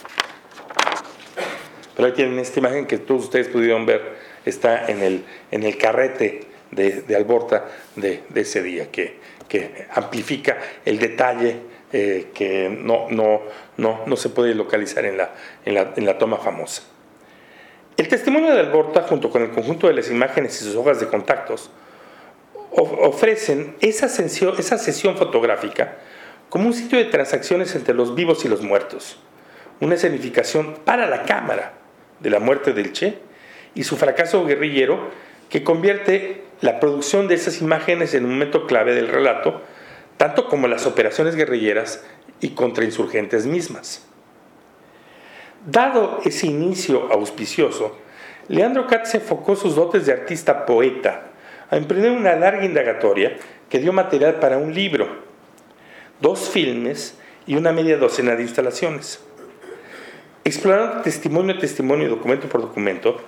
Pero 1.94 2.06
ahí 2.08 2.12
tienen 2.12 2.38
esta 2.38 2.58
imagen 2.58 2.86
que 2.86 2.98
todos 2.98 3.24
ustedes 3.24 3.48
pudieron 3.48 3.86
ver, 3.86 4.16
está 4.44 4.86
en 4.86 5.02
el, 5.02 5.24
en 5.50 5.62
el 5.62 5.78
carrete 5.78 6.46
de, 6.70 7.16
Alborta 7.16 7.66
de, 7.94 8.22
ese 8.34 8.62
día, 8.62 8.90
que, 8.90 9.18
que 9.48 9.86
amplifica 9.92 10.58
el 10.84 10.98
detalle 10.98 11.60
eh, 11.98 12.26
que 12.34 12.68
no, 12.68 13.06
no, 13.08 13.40
no, 13.78 14.02
no, 14.04 14.16
se 14.16 14.28
puede 14.28 14.54
localizar 14.54 15.06
en 15.06 15.16
la, 15.16 15.30
en, 15.64 15.72
la, 15.72 15.94
en 15.96 16.04
la 16.04 16.18
toma 16.18 16.36
famosa. 16.36 16.82
El 17.96 18.06
testimonio 18.08 18.52
de 18.52 18.60
Alborta, 18.60 19.04
junto 19.04 19.30
con 19.30 19.40
el 19.40 19.50
conjunto 19.50 19.86
de 19.86 19.94
las 19.94 20.10
imágenes 20.10 20.60
y 20.60 20.64
sus 20.66 20.76
hojas 20.76 21.00
de 21.00 21.06
contactos, 21.06 21.70
ofrecen 22.70 23.76
esa 23.80 24.10
sesión, 24.10 24.54
esa 24.58 24.76
sesión 24.76 25.16
fotográfica 25.16 25.96
como 26.50 26.66
un 26.66 26.74
sitio 26.74 26.98
de 26.98 27.06
transacciones 27.06 27.74
entre 27.74 27.94
los 27.94 28.14
vivos 28.14 28.44
y 28.44 28.48
los 28.48 28.60
muertos, 28.60 29.18
una 29.80 29.94
escenificación 29.94 30.74
para 30.84 31.06
la 31.06 31.22
cámara 31.22 31.78
de 32.20 32.28
la 32.28 32.40
muerte 32.40 32.74
del 32.74 32.92
Che 32.92 33.20
y 33.74 33.84
su 33.84 33.96
fracaso 33.96 34.44
guerrillero 34.44 35.08
que 35.48 35.64
convierte 35.64 36.42
la 36.60 36.78
producción 36.78 37.26
de 37.26 37.36
esas 37.36 37.62
imágenes 37.62 38.12
en 38.12 38.26
un 38.26 38.32
momento 38.32 38.66
clave 38.66 38.94
del 38.94 39.08
relato, 39.08 39.62
tanto 40.16 40.48
como 40.48 40.68
las 40.68 40.86
operaciones 40.86 41.34
guerrilleras 41.34 42.04
y 42.40 42.50
contrainsurgentes 42.50 43.46
mismas. 43.46 44.04
Dado 45.66 46.20
ese 46.24 46.46
inicio 46.46 47.12
auspicioso, 47.12 47.96
Leandro 48.48 48.86
Katz 48.86 49.14
enfocó 49.14 49.56
sus 49.56 49.74
dotes 49.74 50.06
de 50.06 50.12
artista 50.12 50.64
poeta 50.64 51.24
a 51.70 51.76
emprender 51.76 52.12
una 52.12 52.36
larga 52.36 52.64
indagatoria 52.64 53.36
que 53.68 53.80
dio 53.80 53.92
material 53.92 54.36
para 54.36 54.58
un 54.58 54.72
libro, 54.72 55.08
dos 56.20 56.48
filmes 56.48 57.18
y 57.46 57.56
una 57.56 57.72
media 57.72 57.96
docena 57.96 58.36
de 58.36 58.42
instalaciones. 58.42 59.20
Explorando 60.44 61.02
testimonio 61.02 61.56
a 61.56 61.58
testimonio, 61.58 62.08
documento 62.08 62.48
por 62.48 62.60
documento, 62.60 63.20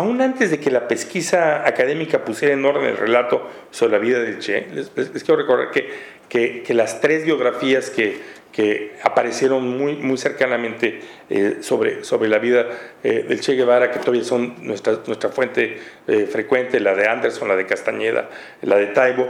aún 0.00 0.22
antes 0.22 0.50
de 0.50 0.58
que 0.58 0.70
la 0.70 0.88
pesquisa 0.88 1.68
académica 1.68 2.24
pusiera 2.24 2.54
en 2.54 2.64
orden 2.64 2.84
el 2.84 2.96
relato 2.96 3.46
sobre 3.70 3.92
la 3.92 3.98
vida 3.98 4.18
del 4.20 4.38
Che, 4.38 4.66
les, 4.72 4.88
quiero 5.22 5.36
recordar 5.36 5.70
que, 5.70 6.62
que, 6.62 6.72
las 6.72 7.02
tres 7.02 7.26
biografías 7.26 7.90
que, 7.90 8.18
que 8.50 8.94
aparecieron 9.02 9.68
muy, 9.76 9.96
muy 9.96 10.16
cercanamente 10.16 11.00
eh, 11.28 11.58
sobre, 11.60 12.02
sobre 12.02 12.30
la 12.30 12.38
vida 12.38 12.66
eh, 13.04 13.26
del 13.28 13.40
Che 13.40 13.52
Guevara, 13.52 13.90
que 13.90 13.98
todavía 13.98 14.24
son 14.24 14.54
nuestra, 14.66 15.00
nuestra 15.06 15.28
fuente 15.28 15.78
eh, 16.06 16.26
frecuente, 16.26 16.80
la 16.80 16.94
de 16.94 17.06
Anderson, 17.06 17.46
la 17.46 17.56
de 17.56 17.66
Castañeda, 17.66 18.30
la 18.62 18.76
de 18.76 18.86
Taibo, 18.86 19.28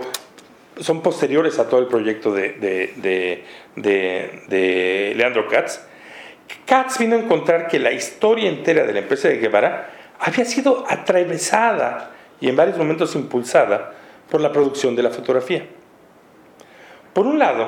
son 0.79 1.03
posteriores 1.03 1.59
a 1.59 1.69
todo 1.69 1.81
el 1.81 1.89
proyecto 1.89 2.33
de, 2.33 2.53
de, 2.53 3.45
de, 3.75 4.43
de 4.47 5.15
Leandro 5.17 5.49
Katz. 5.49 5.81
Katz 6.65 6.99
vino 6.99 7.17
a 7.17 7.19
encontrar 7.19 7.67
que 7.67 7.81
la 7.81 7.91
historia 7.91 8.49
entera 8.49 8.85
de 8.85 8.93
la 8.93 9.01
empresa 9.01 9.27
de 9.27 9.39
Guevara 9.39 9.97
había 10.21 10.45
sido 10.45 10.85
atravesada 10.89 12.11
y 12.41 12.49
en 12.49 12.57
varios 12.57 12.79
momentos 12.79 13.15
impulsada 13.15 13.93
por 14.31 14.41
la 14.41 14.53
producción 14.53 14.95
de 14.95 15.03
la 15.03 15.11
fotografía. 15.11 15.67
Por 17.13 17.27
un 17.27 17.39
lado, 17.39 17.67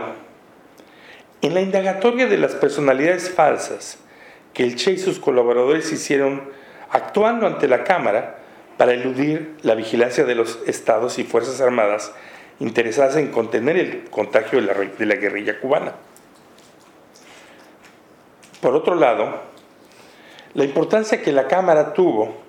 en 1.41 1.55
la 1.55 1.61
indagatoria 1.61 2.27
de 2.27 2.39
las 2.39 2.55
personalidades 2.55 3.31
falsas 3.31 3.99
que 4.55 4.63
el 4.63 4.77
Che 4.77 4.93
y 4.93 4.99
sus 4.99 5.19
colaboradores 5.19 5.91
hicieron 5.93 6.51
actuando 6.91 7.47
ante 7.47 7.67
la 7.67 7.85
Cámara 7.85 8.39
para 8.77 8.93
eludir 8.93 9.57
la 9.63 9.75
vigilancia 9.75 10.25
de 10.25 10.35
los 10.35 10.61
estados 10.67 11.19
y 11.19 11.25
fuerzas 11.25 11.61
armadas 11.61 12.13
interesadas 12.61 13.17
en 13.17 13.33
contener 13.33 13.77
el 13.77 14.05
contagio 14.11 14.61
de 14.61 15.07
la, 15.07 15.15
guerrilla 15.17 15.59
cubana. 15.59 15.95
Por 18.61 18.75
otro 18.75 18.95
lado, 18.95 19.41
la 20.55 20.65
importancia 20.65 21.23
que 21.23 21.33
la 21.33 21.49
Cámara 21.49 21.95
tuvo 21.95 22.42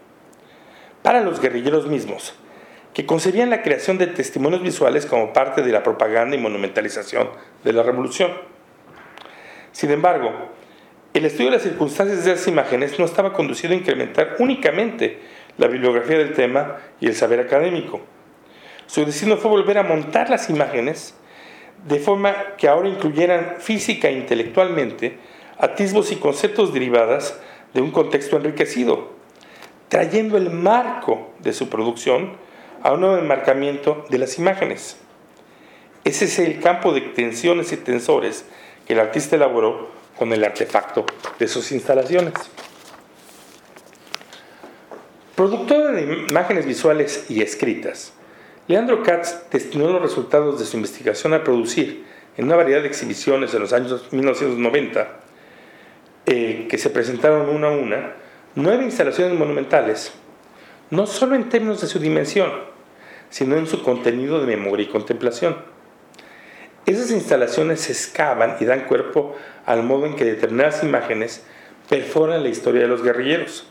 para 1.03 1.21
los 1.21 1.39
guerrilleros 1.39 1.87
mismos, 1.87 2.33
que 2.93 3.05
concebían 3.05 3.51
la 3.51 3.61
creación 3.61 3.99
de 3.99 4.07
testimonios 4.07 4.63
visuales 4.63 5.05
como 5.05 5.33
parte 5.33 5.61
de 5.61 5.71
la 5.71 5.83
propaganda 5.83 6.35
y 6.35 6.39
monumentalización 6.39 7.29
de 7.63 7.73
la 7.73 7.83
revolución. 7.83 8.31
Sin 9.71 9.91
embargo, 9.91 10.31
el 11.13 11.25
estudio 11.25 11.51
de 11.51 11.57
las 11.57 11.63
circunstancias 11.63 12.25
de 12.25 12.31
esas 12.31 12.47
imágenes 12.47 12.97
no 12.97 13.05
estaba 13.05 13.33
conducido 13.33 13.73
a 13.73 13.77
incrementar 13.77 14.37
únicamente 14.39 15.19
la 15.57 15.67
bibliografía 15.67 16.17
del 16.17 16.33
tema 16.33 16.77
y 16.99 17.05
el 17.05 17.15
saber 17.15 17.39
académico. 17.39 18.01
Su 18.87 19.05
destino 19.05 19.37
fue 19.37 19.51
volver 19.51 19.77
a 19.77 19.83
montar 19.83 20.29
las 20.29 20.49
imágenes 20.49 21.15
de 21.87 21.99
forma 21.99 22.55
que 22.57 22.67
ahora 22.67 22.89
incluyeran 22.89 23.55
física 23.59 24.07
e 24.07 24.13
intelectualmente 24.13 25.17
atisbos 25.57 26.11
y 26.11 26.15
conceptos 26.15 26.73
derivadas 26.73 27.39
de 27.73 27.81
un 27.81 27.91
contexto 27.91 28.37
enriquecido, 28.37 29.11
trayendo 29.93 30.37
el 30.37 30.49
marco 30.49 31.33
de 31.37 31.53
su 31.53 31.69
producción 31.69 32.31
a 32.81 32.93
un 32.93 33.01
nuevo 33.01 33.15
enmarcamiento 33.19 34.07
de 34.09 34.17
las 34.17 34.39
imágenes. 34.39 34.97
Ese 36.03 36.25
es 36.25 36.39
el 36.39 36.59
campo 36.59 36.93
de 36.93 37.01
tensiones 37.01 37.71
y 37.73 37.77
tensores 37.77 38.43
que 38.87 38.93
el 38.93 38.99
artista 38.99 39.35
elaboró 39.35 39.91
con 40.17 40.33
el 40.33 40.43
artefacto 40.43 41.05
de 41.37 41.47
sus 41.47 41.71
instalaciones. 41.71 42.33
Productor 45.35 45.91
de 45.91 46.25
imágenes 46.27 46.65
visuales 46.65 47.27
y 47.29 47.43
escritas, 47.43 48.13
Leandro 48.67 49.03
Katz 49.03 49.47
destinó 49.51 49.89
los 49.89 50.01
resultados 50.01 50.57
de 50.57 50.65
su 50.65 50.75
investigación 50.75 51.35
a 51.35 51.43
producir 51.43 52.03
en 52.35 52.45
una 52.45 52.55
variedad 52.55 52.81
de 52.81 52.87
exhibiciones 52.87 53.53
en 53.53 53.59
los 53.59 53.73
años 53.73 54.11
1990 54.11 55.19
eh, 56.25 56.65
que 56.67 56.79
se 56.79 56.89
presentaron 56.89 57.47
una 57.47 57.67
a 57.67 57.71
una, 57.71 58.22
nueve 58.55 58.83
instalaciones 58.83 59.37
monumentales, 59.37 60.13
no 60.89 61.07
solo 61.07 61.35
en 61.35 61.49
términos 61.49 61.81
de 61.81 61.87
su 61.87 61.99
dimensión, 61.99 62.51
sino 63.29 63.55
en 63.57 63.65
su 63.65 63.81
contenido 63.81 64.39
de 64.39 64.45
memoria 64.45 64.85
y 64.85 64.89
contemplación. 64.89 65.57
Esas 66.85 67.11
instalaciones 67.11 67.81
se 67.81 67.93
excavan 67.93 68.57
y 68.59 68.65
dan 68.65 68.81
cuerpo 68.81 69.35
al 69.65 69.83
modo 69.83 70.05
en 70.05 70.15
que 70.15 70.25
determinadas 70.25 70.83
imágenes 70.83 71.43
perforan 71.89 72.43
la 72.43 72.49
historia 72.49 72.81
de 72.81 72.87
los 72.87 73.01
guerrilleros. 73.01 73.67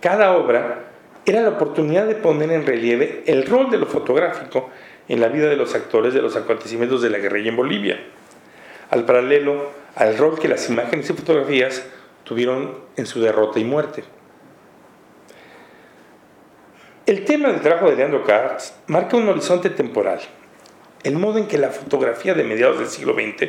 Cada 0.00 0.32
obra 0.32 0.86
era 1.26 1.42
la 1.42 1.50
oportunidad 1.50 2.06
de 2.06 2.14
poner 2.14 2.50
en 2.50 2.66
relieve 2.66 3.22
el 3.26 3.46
rol 3.46 3.70
de 3.70 3.78
lo 3.78 3.86
fotográfico 3.86 4.70
en 5.08 5.20
la 5.20 5.28
vida 5.28 5.48
de 5.48 5.56
los 5.56 5.74
actores 5.74 6.14
de 6.14 6.22
los 6.22 6.36
acontecimientos 6.36 7.02
de 7.02 7.10
la 7.10 7.18
guerrilla 7.18 7.50
en 7.50 7.56
Bolivia, 7.56 8.00
al 8.90 9.04
paralelo 9.04 9.70
al 9.94 10.16
rol 10.16 10.38
que 10.38 10.48
las 10.48 10.68
imágenes 10.70 11.10
y 11.10 11.12
fotografías 11.12 11.84
tuvieron 12.30 12.78
en 12.94 13.06
su 13.06 13.20
derrota 13.20 13.58
y 13.58 13.64
muerte. 13.64 14.04
El 17.04 17.24
tema 17.24 17.48
del 17.48 17.60
trabajo 17.60 17.90
de 17.90 17.96
Leandro 17.96 18.22
Katz 18.22 18.72
marca 18.86 19.16
un 19.16 19.28
horizonte 19.28 19.68
temporal, 19.68 20.20
el 21.02 21.16
modo 21.16 21.38
en 21.38 21.48
que 21.48 21.58
la 21.58 21.70
fotografía 21.70 22.34
de 22.34 22.44
mediados 22.44 22.78
del 22.78 22.86
siglo 22.86 23.14
XX 23.14 23.48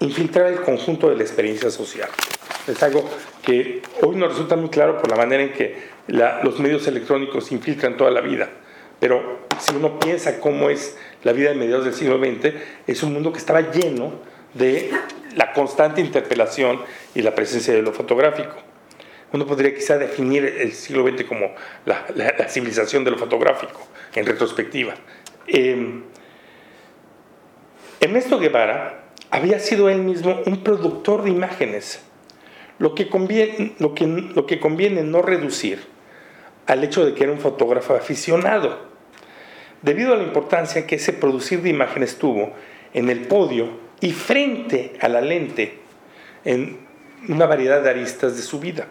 infiltraba 0.00 0.50
el 0.50 0.60
conjunto 0.60 1.08
de 1.08 1.16
la 1.16 1.22
experiencia 1.22 1.70
social. 1.70 2.10
Es 2.68 2.82
algo 2.82 3.08
que 3.42 3.80
hoy 4.02 4.16
nos 4.16 4.32
resulta 4.32 4.54
muy 4.54 4.68
claro 4.68 4.98
por 4.98 5.08
la 5.08 5.16
manera 5.16 5.42
en 5.42 5.54
que 5.54 5.78
los 6.42 6.60
medios 6.60 6.86
electrónicos 6.88 7.50
infiltran 7.52 7.96
toda 7.96 8.10
la 8.10 8.20
vida. 8.20 8.50
Pero 8.98 9.46
si 9.58 9.74
uno 9.74 9.98
piensa 9.98 10.40
cómo 10.40 10.68
es 10.68 10.98
la 11.22 11.32
vida 11.32 11.48
de 11.48 11.54
mediados 11.54 11.86
del 11.86 11.94
siglo 11.94 12.18
XX, 12.18 12.52
es 12.86 13.02
un 13.02 13.14
mundo 13.14 13.32
que 13.32 13.38
estaba 13.38 13.62
lleno 13.72 14.12
de 14.52 14.90
la 15.34 15.52
constante 15.52 16.00
interpelación 16.00 16.80
y 17.14 17.22
la 17.22 17.34
presencia 17.34 17.74
de 17.74 17.82
lo 17.82 17.92
fotográfico. 17.92 18.56
Uno 19.32 19.46
podría 19.46 19.74
quizá 19.74 19.96
definir 19.96 20.44
el 20.44 20.72
siglo 20.72 21.06
XX 21.06 21.24
como 21.24 21.54
la, 21.84 22.04
civilización 22.48 23.04
de 23.04 23.12
lo 23.12 23.18
fotográfico, 23.18 23.80
en 24.14 24.26
retrospectiva. 24.26 24.94
Em, 25.46 26.02
Ernesto 28.00 28.38
Guevara 28.38 29.04
había 29.30 29.60
sido 29.60 29.88
él 29.88 29.98
mismo 29.98 30.40
un 30.46 30.64
productor 30.64 31.22
de 31.22 31.30
imágenes, 31.30 32.02
lo 32.78 32.94
que 32.94 33.08
conviene, 33.08 33.74
lo 33.78 33.94
que, 33.94 34.06
lo 34.06 34.46
que 34.46 34.58
conviene 34.58 35.02
no 35.02 35.22
reducir 35.22 35.80
al 36.66 36.82
hecho 36.82 37.04
de 37.04 37.14
que 37.14 37.24
era 37.24 37.32
un 37.32 37.38
fotógrafo 37.38 37.94
aficionado, 37.94 38.78
debido 39.82 40.14
a 40.14 40.16
la 40.16 40.24
importancia 40.24 40.86
que 40.86 40.96
ese 40.96 41.12
producir 41.12 41.62
de 41.62 41.70
imágenes 41.70 42.18
tuvo 42.18 42.52
en 42.94 43.10
el 43.10 43.26
podio 43.26 43.68
y 44.00 44.12
frente 44.12 44.94
a 45.00 45.08
la 45.08 45.20
lente 45.20 45.78
en 46.44 46.78
una 47.28 47.46
variedad 47.46 47.82
de 47.82 47.90
aristas 47.90 48.36
de 48.36 48.42
su 48.42 48.60
vida. 48.60 48.86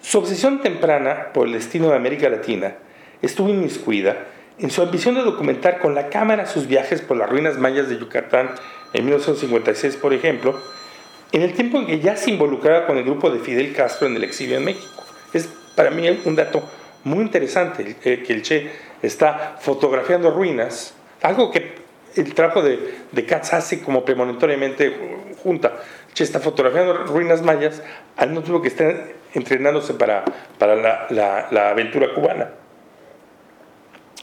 Su 0.00 0.18
obsesión 0.18 0.60
temprana 0.60 1.32
por 1.32 1.46
el 1.46 1.54
destino 1.54 1.88
de 1.88 1.96
América 1.96 2.28
Latina 2.28 2.74
estuvo 3.22 3.48
inmiscuida 3.48 4.26
en 4.58 4.70
su 4.70 4.82
ambición 4.82 5.14
de 5.14 5.22
documentar 5.22 5.78
con 5.78 5.94
la 5.94 6.08
cámara 6.08 6.46
sus 6.46 6.66
viajes 6.66 7.00
por 7.00 7.16
las 7.16 7.30
ruinas 7.30 7.56
mayas 7.56 7.88
de 7.88 7.98
Yucatán 7.98 8.50
en 8.92 9.04
1956, 9.04 9.96
por 9.96 10.12
ejemplo, 10.12 10.60
en 11.32 11.42
el 11.42 11.54
tiempo 11.54 11.78
en 11.78 11.86
que 11.86 12.00
ya 12.00 12.16
se 12.16 12.30
involucraba 12.30 12.86
con 12.86 12.98
el 12.98 13.04
grupo 13.04 13.30
de 13.30 13.38
Fidel 13.38 13.72
Castro 13.72 14.06
en 14.06 14.16
el 14.16 14.24
exilio 14.24 14.58
en 14.58 14.64
México. 14.64 15.02
Es 15.32 15.48
para 15.74 15.90
mí 15.90 16.06
un 16.26 16.36
dato 16.36 16.62
muy 17.04 17.20
interesante 17.20 17.96
que 17.96 18.24
el 18.28 18.42
Che 18.42 18.70
está 19.00 19.56
fotografiando 19.58 20.30
ruinas, 20.30 20.94
algo 21.22 21.50
que 21.50 21.82
el 22.16 22.34
trabajo 22.34 22.62
de, 22.62 22.94
de 23.10 23.26
Katz 23.26 23.52
hace 23.52 23.80
como 23.80 24.04
premonitoriamente 24.04 24.94
junta. 25.42 25.80
Che 26.14 26.24
está 26.24 26.40
fotografiando 26.40 26.92
ruinas 27.04 27.42
mayas 27.42 27.82
al 28.16 28.28
mismo 28.28 28.42
tiempo 28.42 28.62
que 28.62 28.68
está 28.68 28.92
entrenándose 29.34 29.94
para, 29.94 30.24
para 30.58 30.76
la, 30.76 31.48
la 31.50 31.70
aventura 31.70 32.12
cubana 32.14 32.50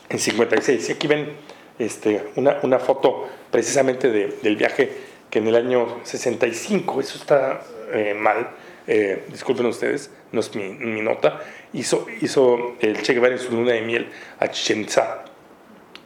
en 0.09 0.19
56. 0.19 0.89
Y 0.89 0.91
aquí 0.91 1.07
ven 1.07 1.29
este, 1.77 2.21
una, 2.35 2.57
una 2.63 2.79
foto 2.79 3.27
precisamente 3.51 4.11
de, 4.11 4.37
del 4.41 4.55
viaje 4.55 4.91
que 5.29 5.39
en 5.39 5.47
el 5.47 5.55
año 5.55 5.99
65, 6.03 6.99
eso 6.99 7.17
está 7.17 7.61
eh, 7.93 8.13
mal, 8.15 8.49
eh, 8.87 9.23
disculpen 9.31 9.67
ustedes, 9.67 10.11
no 10.31 10.39
es 10.39 10.55
mi, 10.55 10.69
mi, 10.69 11.01
nota, 11.01 11.41
hizo, 11.73 12.07
hizo 12.21 12.75
el 12.79 13.01
Che 13.01 13.13
Guevara 13.13 13.35
en 13.35 13.39
su 13.39 13.51
luna 13.51 13.73
de 13.73 13.81
miel 13.81 14.09
a 14.39 14.49
Chichen. 14.49 14.87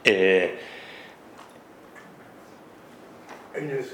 Eh, 0.04 0.54
¿En 3.54 3.70
el 3.70 3.84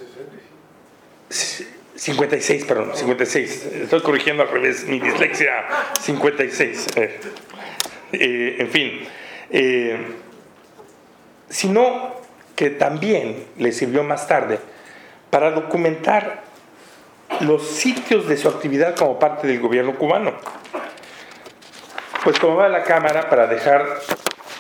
56, 1.95 2.65
perdón, 2.65 2.93
56. 2.95 3.67
Estoy 3.83 4.01
corrigiendo 4.01 4.43
al 4.43 4.49
revés, 4.49 4.87
mi 4.87 4.99
dislexia, 4.99 5.67
56. 6.01 6.87
Eh, 6.97 7.21
eh, 8.13 8.57
en 8.59 8.71
fin, 8.71 9.01
eh, 9.51 9.99
sino 11.51 12.17
que 12.57 12.71
también 12.71 13.45
le 13.59 13.73
sirvió 13.73 14.03
más 14.03 14.27
tarde 14.27 14.61
para 15.29 15.51
documentar 15.51 16.43
los 17.41 17.67
sitios 17.69 18.29
de 18.29 18.39
su 18.39 18.49
actividad 18.49 18.97
como 18.97 19.19
parte 19.19 19.47
del 19.47 19.61
gobierno 19.61 19.95
cubano. 19.97 20.33
Pues 22.25 22.39
tomaba 22.39 22.69
la 22.71 22.83
cámara 22.83 23.29
para 23.29 23.47
dejar 23.47 24.01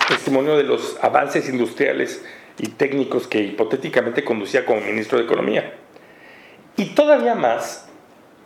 testimonio 0.08 0.58
de 0.58 0.64
los 0.64 0.98
avances 1.00 1.48
industriales 1.48 2.22
y 2.60 2.68
técnicos 2.68 3.26
que 3.26 3.40
hipotéticamente 3.40 4.22
conducía 4.22 4.66
como 4.66 4.82
ministro 4.82 5.18
de 5.18 5.24
Economía. 5.24 5.74
Y 6.76 6.86
todavía 6.94 7.34
más 7.34 7.88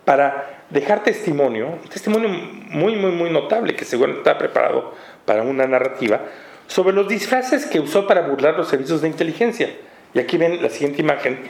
para 0.05 0.64
dejar 0.70 1.03
testimonio, 1.03 1.79
un 1.83 1.88
testimonio 1.88 2.29
muy, 2.29 2.94
muy, 2.96 3.11
muy 3.11 3.31
notable, 3.31 3.74
que 3.74 3.85
seguro 3.85 4.12
está 4.12 4.38
preparado 4.38 4.94
para 5.24 5.42
una 5.42 5.66
narrativa, 5.66 6.20
sobre 6.68 6.94
los 6.94 7.09
disfraces 7.09 7.66
que 7.66 7.81
usó 7.81 8.07
para 8.07 8.22
burlar 8.22 8.57
los 8.57 8.68
servicios 8.68 9.03
de 9.03 9.09
inteligencia. 9.09 9.70
Y 10.14 10.20
aquí 10.20 10.37
ven 10.37 10.62
la 10.62 10.70
siguiente 10.70 11.03
imagen, 11.03 11.40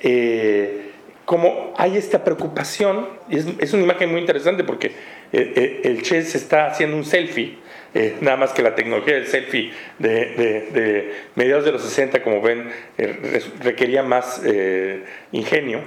eh, 0.00 0.92
como 1.24 1.74
hay 1.76 1.96
esta 1.96 2.22
preocupación, 2.22 3.08
y 3.28 3.38
es, 3.38 3.46
es, 3.58 3.72
una 3.72 3.82
imagen 3.82 4.12
muy 4.12 4.20
interesante 4.20 4.62
porque 4.62 4.88
eh, 4.88 4.92
eh, 5.32 5.80
el 5.84 6.02
Che 6.02 6.22
se 6.22 6.38
está 6.38 6.66
haciendo 6.66 6.96
un 6.96 7.04
selfie, 7.04 7.58
eh, 7.98 8.14
nada 8.20 8.36
más 8.36 8.52
que 8.52 8.60
la 8.60 8.74
tecnología 8.74 9.14
del 9.14 9.26
selfie 9.26 9.72
de, 9.98 11.14
mediados 11.34 11.64
de 11.64 11.72
los 11.72 11.80
60, 11.80 12.22
como 12.22 12.42
ven, 12.42 12.68
eh, 12.98 13.42
requería 13.60 14.02
más 14.02 14.42
eh, 14.44 15.02
ingenio, 15.32 15.80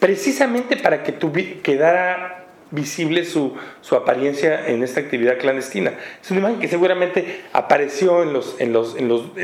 precisamente 0.00 0.78
para 0.78 1.04
que 1.04 1.14
quedara 1.62 2.35
visible 2.76 3.24
su, 3.24 3.56
su, 3.80 3.96
apariencia 3.96 4.68
en 4.68 4.84
esta 4.84 5.00
actividad 5.00 5.38
clandestina. 5.38 5.94
Es 6.22 6.30
una 6.30 6.38
imagen 6.38 6.60
que 6.60 6.68
seguramente 6.68 7.42
apareció 7.52 8.22
en 8.22 8.32
los, 8.32 8.60
en 8.60 8.72
los, 8.72 8.96
en 8.96 9.08
los... 9.08 9.34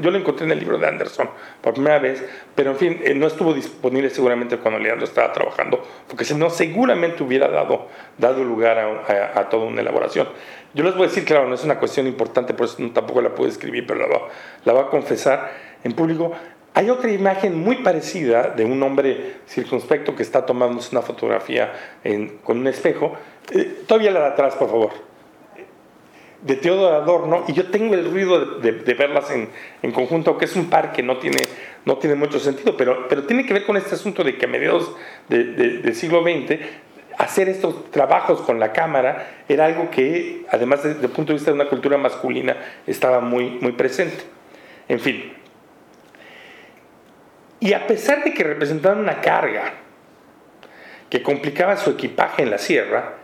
Yo 0.00 0.10
lo 0.10 0.18
encontré 0.18 0.46
en 0.46 0.50
el 0.50 0.58
libro 0.58 0.78
de 0.78 0.88
Anderson 0.88 1.30
por 1.60 1.74
primera 1.74 2.00
vez, 2.00 2.24
pero 2.56 2.72
en 2.72 2.76
fin, 2.76 3.00
no 3.16 3.28
estuvo 3.28 3.54
disponible 3.54 4.10
seguramente 4.10 4.56
cuando 4.56 4.80
Leandro 4.80 5.06
estaba 5.06 5.32
trabajando, 5.32 5.86
porque 6.08 6.24
si 6.24 6.34
no, 6.34 6.50
seguramente 6.50 7.22
hubiera 7.22 7.48
dado, 7.48 7.86
dado 8.16 8.42
lugar 8.42 8.78
a, 8.78 8.86
a, 8.86 9.40
a 9.40 9.48
toda 9.48 9.66
una 9.66 9.82
elaboración. 9.82 10.28
Yo 10.74 10.84
les 10.84 10.94
voy 10.94 11.04
a 11.04 11.08
decir, 11.08 11.24
claro, 11.24 11.48
no 11.48 11.54
es 11.54 11.64
una 11.64 11.78
cuestión 11.78 12.06
importante, 12.06 12.54
por 12.54 12.66
eso 12.66 12.76
tampoco 12.92 13.20
la 13.20 13.34
puedo 13.34 13.48
escribir, 13.48 13.86
pero 13.86 14.00
la 14.00 14.06
va, 14.06 14.28
la 14.64 14.72
va 14.72 14.82
a 14.82 14.86
confesar 14.88 15.50
en 15.84 15.92
público. 15.92 16.34
Hay 16.78 16.90
otra 16.90 17.10
imagen 17.10 17.58
muy 17.58 17.78
parecida 17.78 18.50
de 18.50 18.64
un 18.64 18.80
hombre 18.84 19.38
circunspecto 19.48 20.14
que 20.14 20.22
está 20.22 20.46
tomándose 20.46 20.90
una 20.92 21.02
fotografía 21.02 21.72
con 22.44 22.58
un 22.58 22.68
espejo. 22.68 23.16
Eh, 23.50 23.82
todavía 23.84 24.12
la 24.12 24.20
de 24.20 24.26
atrás, 24.26 24.54
por 24.54 24.68
favor. 24.68 24.90
De 26.40 26.54
Teodoro 26.54 26.94
Adorno, 26.94 27.42
y 27.48 27.52
yo 27.52 27.66
tengo 27.72 27.94
el 27.94 28.08
ruido 28.08 28.60
de, 28.60 28.94
verlas 28.94 29.28
en, 29.32 29.90
conjunto, 29.90 30.30
aunque 30.30 30.44
es 30.44 30.54
un 30.54 30.70
par 30.70 30.92
que 30.92 31.02
no 31.02 31.16
tiene, 31.16 31.48
mucho 32.14 32.38
sentido, 32.38 32.76
pero, 32.76 33.08
pero 33.08 33.24
tiene 33.24 33.44
que 33.44 33.54
ver 33.54 33.66
con 33.66 33.76
este 33.76 33.96
asunto 33.96 34.22
de 34.22 34.38
que 34.38 34.44
a 34.44 34.48
mediados 34.48 34.94
del 35.28 35.96
siglo 35.96 36.22
XX 36.22 36.60
hacer 37.18 37.48
estos 37.48 37.90
trabajos 37.90 38.42
con 38.42 38.60
la 38.60 38.72
cámara 38.72 39.42
era 39.48 39.66
algo 39.66 39.90
que, 39.90 40.46
además 40.48 40.84
desde 40.84 41.06
el 41.06 41.10
punto 41.10 41.32
de 41.32 41.38
vista 41.38 41.50
de 41.50 41.56
una 41.56 41.68
cultura 41.68 41.98
masculina, 41.98 42.56
estaba 42.86 43.18
muy, 43.18 43.58
muy 43.60 43.72
presente. 43.72 44.22
En 44.88 45.00
fin, 45.00 45.32
y 47.60 47.72
a 47.72 47.86
pesar 47.86 48.24
de 48.24 48.34
que 48.34 48.44
representaban 48.44 48.98
una 48.98 49.20
carga 49.20 49.74
que 51.10 51.22
complicaba 51.22 51.76
su 51.76 51.90
equipaje 51.90 52.42
en 52.42 52.50
la 52.50 52.58
sierra, 52.58 53.14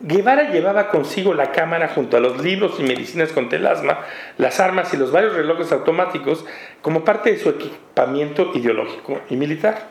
Guevara 0.00 0.50
llevaba 0.50 0.88
consigo 0.88 1.34
la 1.34 1.52
cámara 1.52 1.88
junto 1.88 2.16
a 2.16 2.20
los 2.20 2.42
libros 2.42 2.80
y 2.80 2.82
medicinas 2.82 3.32
contra 3.32 3.58
el 3.58 3.66
asma, 3.66 4.00
las 4.36 4.58
armas 4.58 4.92
y 4.94 4.96
los 4.96 5.12
varios 5.12 5.34
relojes 5.34 5.70
automáticos 5.70 6.44
como 6.80 7.04
parte 7.04 7.30
de 7.30 7.38
su 7.38 7.50
equipamiento 7.50 8.50
ideológico 8.54 9.20
y 9.30 9.36
militar. 9.36 9.90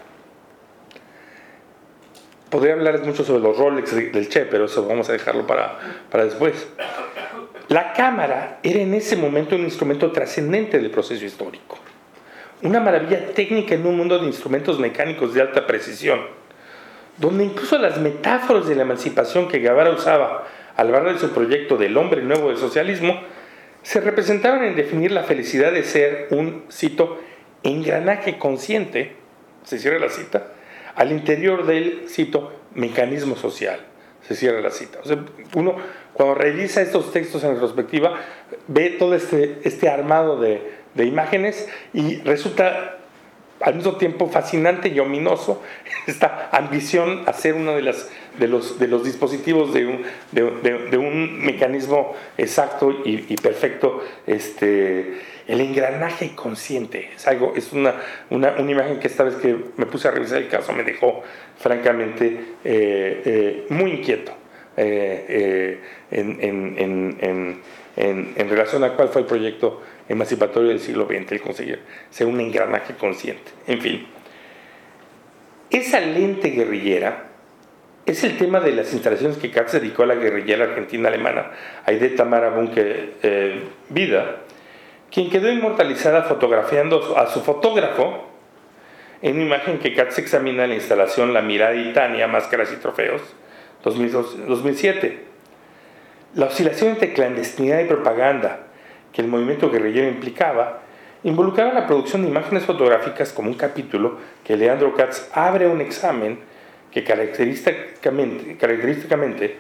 Podría 2.49 2.73
hablarles 2.73 3.05
mucho 3.05 3.23
sobre 3.23 3.41
los 3.41 3.57
Rolex 3.57 3.95
del 3.95 4.27
Che, 4.27 4.41
pero 4.45 4.65
eso 4.65 4.85
vamos 4.85 5.07
a 5.09 5.13
dejarlo 5.13 5.47
para, 5.47 5.79
para 6.09 6.25
después. 6.25 6.67
La 7.69 7.93
cámara 7.93 8.59
era 8.63 8.81
en 8.81 8.93
ese 8.93 9.15
momento 9.15 9.55
un 9.55 9.61
instrumento 9.61 10.11
trascendente 10.11 10.77
del 10.77 10.91
proceso 10.91 11.23
histórico 11.23 11.77
una 12.63 12.79
maravilla 12.79 13.33
técnica 13.33 13.75
en 13.75 13.85
un 13.85 13.97
mundo 13.97 14.19
de 14.19 14.27
instrumentos 14.27 14.79
mecánicos 14.79 15.33
de 15.33 15.41
alta 15.41 15.65
precisión, 15.65 16.21
donde 17.17 17.43
incluso 17.43 17.77
las 17.77 17.97
metáforas 17.97 18.67
de 18.67 18.75
la 18.75 18.83
emancipación 18.83 19.47
que 19.47 19.59
Guevara 19.59 19.91
usaba 19.91 20.47
al 20.75 20.87
hablar 20.87 21.13
de 21.13 21.19
su 21.19 21.31
proyecto 21.31 21.77
del 21.77 21.97
hombre 21.97 22.21
nuevo 22.21 22.49
del 22.49 22.57
socialismo, 22.57 23.19
se 23.83 23.99
representaban 23.99 24.63
en 24.63 24.75
definir 24.75 25.11
la 25.11 25.23
felicidad 25.23 25.71
de 25.71 25.83
ser 25.83 26.27
un, 26.31 26.63
cito, 26.71 27.19
engranaje 27.63 28.37
consciente, 28.37 29.15
se 29.63 29.79
cierra 29.79 29.99
la 29.99 30.09
cita, 30.09 30.47
al 30.95 31.11
interior 31.11 31.65
del, 31.65 32.03
cito, 32.07 32.53
mecanismo 32.75 33.35
social, 33.35 33.79
se 34.21 34.35
cierra 34.35 34.61
la 34.61 34.71
cita. 34.71 34.99
O 35.03 35.07
sea, 35.07 35.17
uno 35.55 35.75
cuando 36.13 36.35
revisa 36.35 36.81
estos 36.81 37.11
textos 37.11 37.43
en 37.43 37.53
retrospectiva, 37.53 38.15
ve 38.67 38.91
todo 38.91 39.15
este, 39.15 39.59
este 39.63 39.89
armado 39.89 40.39
de, 40.39 40.80
de 40.95 41.05
imágenes 41.05 41.67
y 41.93 42.17
resulta 42.21 42.97
al 43.61 43.75
mismo 43.75 43.95
tiempo 43.95 44.27
fascinante 44.27 44.89
y 44.89 44.99
ominoso 44.99 45.61
esta 46.07 46.49
ambición 46.51 47.23
a 47.27 47.33
ser 47.33 47.53
uno 47.53 47.75
de, 47.75 47.83
las, 47.83 48.09
de, 48.37 48.47
los, 48.47 48.79
de 48.79 48.87
los 48.87 49.03
dispositivos 49.03 49.73
de 49.73 49.85
un, 49.85 50.03
de, 50.31 50.97
un 50.97 51.39
mecanismo 51.45 52.15
exacto 52.37 52.91
y, 53.05 53.35
perfecto, 53.37 54.03
este, 54.27 55.19
el 55.47 55.61
engranaje 55.61 56.35
consciente. 56.35 57.11
Es, 57.15 57.27
algo, 57.27 57.53
es 57.55 57.71
una, 57.73 57.95
una, 58.29 58.55
una, 58.57 58.71
imagen 58.71 58.99
que 58.99 59.07
esta 59.07 59.23
vez 59.23 59.35
que 59.35 59.55
me 59.77 59.85
puse 59.85 60.07
a 60.07 60.11
revisar 60.11 60.39
el 60.39 60.47
caso 60.47 60.73
me 60.73 60.83
dejó 60.83 61.23
francamente 61.57 62.25
eh, 62.63 63.21
eh, 63.25 63.65
muy 63.69 63.91
inquieto 63.91 64.33
eh, 64.77 65.79
en, 66.09 66.37
en, 66.41 67.61
en, 67.97 68.33
en 68.35 68.49
relación 68.49 68.83
a 68.83 68.93
cuál 68.93 69.09
fue 69.09 69.21
el 69.21 69.27
proyecto 69.27 69.81
emancipatorio 70.11 70.69
del 70.69 70.79
siglo 70.79 71.05
XX, 71.05 71.31
el 71.31 71.41
conseguir 71.41 71.79
ser 72.09 72.27
un 72.27 72.39
engranaje 72.39 72.95
consciente. 72.95 73.51
En 73.67 73.81
fin, 73.81 74.07
esa 75.69 75.99
lente 75.99 76.49
guerrillera 76.49 77.27
es 78.05 78.23
el 78.23 78.37
tema 78.37 78.59
de 78.59 78.73
las 78.73 78.93
instalaciones 78.93 79.37
que 79.37 79.51
Katz 79.51 79.73
dedicó 79.73 80.03
a 80.03 80.07
la 80.07 80.15
guerrillera 80.15 80.65
argentina-alemana, 80.65 81.51
Aide 81.85 82.09
Tamara 82.09 82.49
Bunke 82.49 83.13
eh, 83.23 83.61
Vida, 83.89 84.37
quien 85.11 85.29
quedó 85.29 85.51
inmortalizada 85.51 86.23
fotografiando 86.23 87.17
a 87.17 87.27
su 87.27 87.41
fotógrafo 87.41 88.27
en 89.21 89.35
una 89.35 89.45
imagen 89.45 89.79
que 89.79 89.93
Katz 89.93 90.17
examina 90.19 90.63
en 90.63 90.71
la 90.71 90.75
instalación 90.75 91.33
La 91.33 91.41
Mirada 91.41 91.75
Itania, 91.75 92.27
Máscaras 92.27 92.73
y 92.73 92.77
Trofeos, 92.77 93.21
2007. 93.83 95.25
La 96.33 96.47
oscilación 96.47 96.91
entre 96.91 97.13
clandestinidad 97.13 97.81
y 97.81 97.85
propaganda 97.85 98.70
que 99.11 99.21
el 99.21 99.27
movimiento 99.27 99.69
guerrillero 99.69 100.07
implicaba 100.07 100.81
involucraba 101.23 101.73
la 101.73 101.85
producción 101.85 102.23
de 102.23 102.29
imágenes 102.29 102.65
fotográficas 102.65 103.31
como 103.31 103.49
un 103.49 103.55
capítulo 103.55 104.17
que 104.43 104.57
Leandro 104.57 104.95
Katz 104.95 105.29
abre 105.33 105.67
un 105.67 105.81
examen 105.81 106.39
que 106.91 107.03
característicamente, 107.03 109.57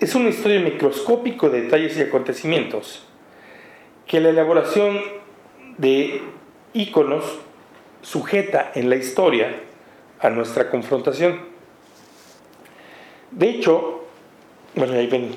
es 0.00 0.14
una 0.14 0.28
historia 0.28 0.60
microscópico 0.60 1.48
de 1.48 1.62
detalles 1.62 1.96
y 1.96 2.02
acontecimientos 2.02 3.04
que 4.06 4.20
la 4.20 4.28
elaboración 4.30 5.00
de 5.76 6.22
íconos 6.74 7.40
sujeta 8.02 8.70
en 8.74 8.90
la 8.90 8.96
historia 8.96 9.60
a 10.20 10.30
nuestra 10.30 10.70
confrontación. 10.70 11.40
De 13.30 13.50
hecho, 13.50 14.04
bueno, 14.74 14.94
ahí 14.94 15.06
ven 15.06 15.30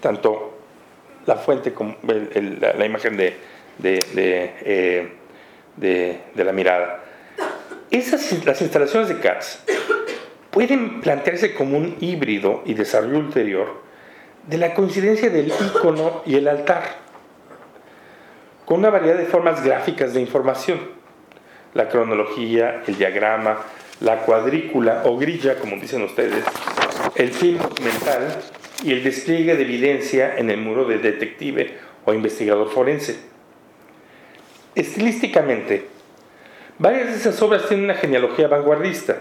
tanto 0.00 0.49
la 1.26 1.36
fuente 1.36 1.72
como 1.72 1.96
la, 2.02 2.84
imagen 2.84 3.16
de, 3.16 3.36
eh, 3.82 5.08
de, 5.76 6.20
de, 6.34 6.44
la 6.44 6.52
mirada. 6.52 7.04
Esas, 7.90 8.44
las 8.44 8.60
instalaciones 8.60 9.08
de 9.08 9.18
Katz 9.18 9.60
pueden 10.50 11.00
plantearse 11.00 11.54
como 11.54 11.76
un 11.76 11.96
híbrido 12.00 12.62
y 12.64 12.74
desarrollo 12.74 13.18
ulterior 13.18 13.82
de 14.46 14.58
la 14.58 14.74
coincidencia 14.74 15.30
del 15.30 15.48
ícono 15.48 16.22
y 16.26 16.36
el 16.36 16.48
altar 16.48 17.10
con 18.70 18.78
una 18.78 18.90
variedad 18.90 19.16
de 19.16 19.26
formas 19.26 19.64
gráficas 19.64 20.14
de 20.14 20.20
información. 20.20 20.78
La 21.74 21.88
cronología, 21.88 22.84
el 22.86 22.96
diagrama, 22.96 23.58
la 24.00 24.18
cuadrícula 24.18 25.02
o 25.06 25.16
grilla, 25.18 25.56
como 25.56 25.74
dicen 25.74 26.02
ustedes, 26.02 26.44
el 27.16 27.32
film 27.32 27.58
mental 27.82 28.28
y 28.82 28.92
el 28.92 29.02
despliegue 29.02 29.56
de 29.56 29.62
evidencia 29.62 30.36
en 30.36 30.50
el 30.50 30.58
muro 30.58 30.84
de 30.84 30.98
detective 30.98 31.76
o 32.04 32.14
investigador 32.14 32.70
forense. 32.70 33.18
Estilísticamente, 34.74 35.86
varias 36.78 37.08
de 37.08 37.16
esas 37.16 37.40
obras 37.42 37.66
tienen 37.68 37.84
una 37.84 37.94
genealogía 37.94 38.48
vanguardista. 38.48 39.18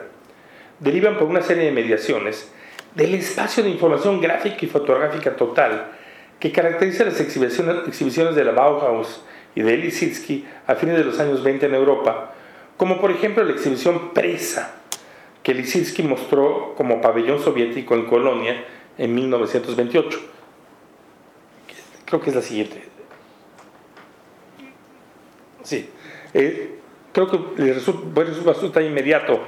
Derivan 0.80 1.17
por 1.17 1.28
una 1.28 1.41
serie 1.41 1.65
de 1.65 1.72
mediaciones 1.72 2.52
del 2.95 3.15
espacio 3.15 3.63
de 3.63 3.69
información 3.69 4.22
gráfica 4.22 4.58
y 4.62 4.67
fotográfica 4.67 5.36
total 5.36 5.91
que 6.39 6.52
caracteriza 6.52 7.04
las 7.04 7.19
exhibiciones 7.19 8.36
de 8.36 8.43
la 8.43 8.52
Bauhaus 8.52 9.24
y 9.56 9.62
de 9.62 9.78
Lisinski 9.78 10.45
a 10.67 10.76
fines 10.76 10.98
de 10.98 11.04
los 11.04 11.19
años 11.19 11.43
20 11.43 11.65
en 11.65 11.76
Europa, 11.76 12.34
como 12.78 13.02
por 13.02 13.12
ejemplo 13.12 13.43
la 13.43 13.52
exhibición 13.52 14.13
Presa, 14.13 14.76
que 15.43 15.54
Lisinski 15.54 16.02
mostró 16.04 16.74
como 16.78 17.02
pabellón 17.02 17.41
soviético 17.43 17.95
en 17.95 18.06
Colonia 18.06 18.63
en 19.00 19.16
1928. 19.16 20.20
Creo 22.06 22.22
que 22.22 22.30
es 22.30 22.36
la 22.36 22.42
siguiente. 22.44 22.84
Sí, 25.64 25.90
eh, 26.34 26.80
creo 27.12 27.28
que 27.28 27.62
le 27.62 27.74
resulta, 27.74 28.82
inmediato 28.82 29.40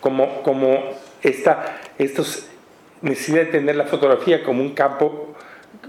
como, 0.00 0.42
como 0.42 0.78
esta 1.22 1.80
necesidad 3.02 3.40
de 3.40 3.46
tener 3.46 3.76
la 3.76 3.84
fotografía 3.84 4.42
como 4.42 4.62
un 4.62 4.74
campo 4.74 5.34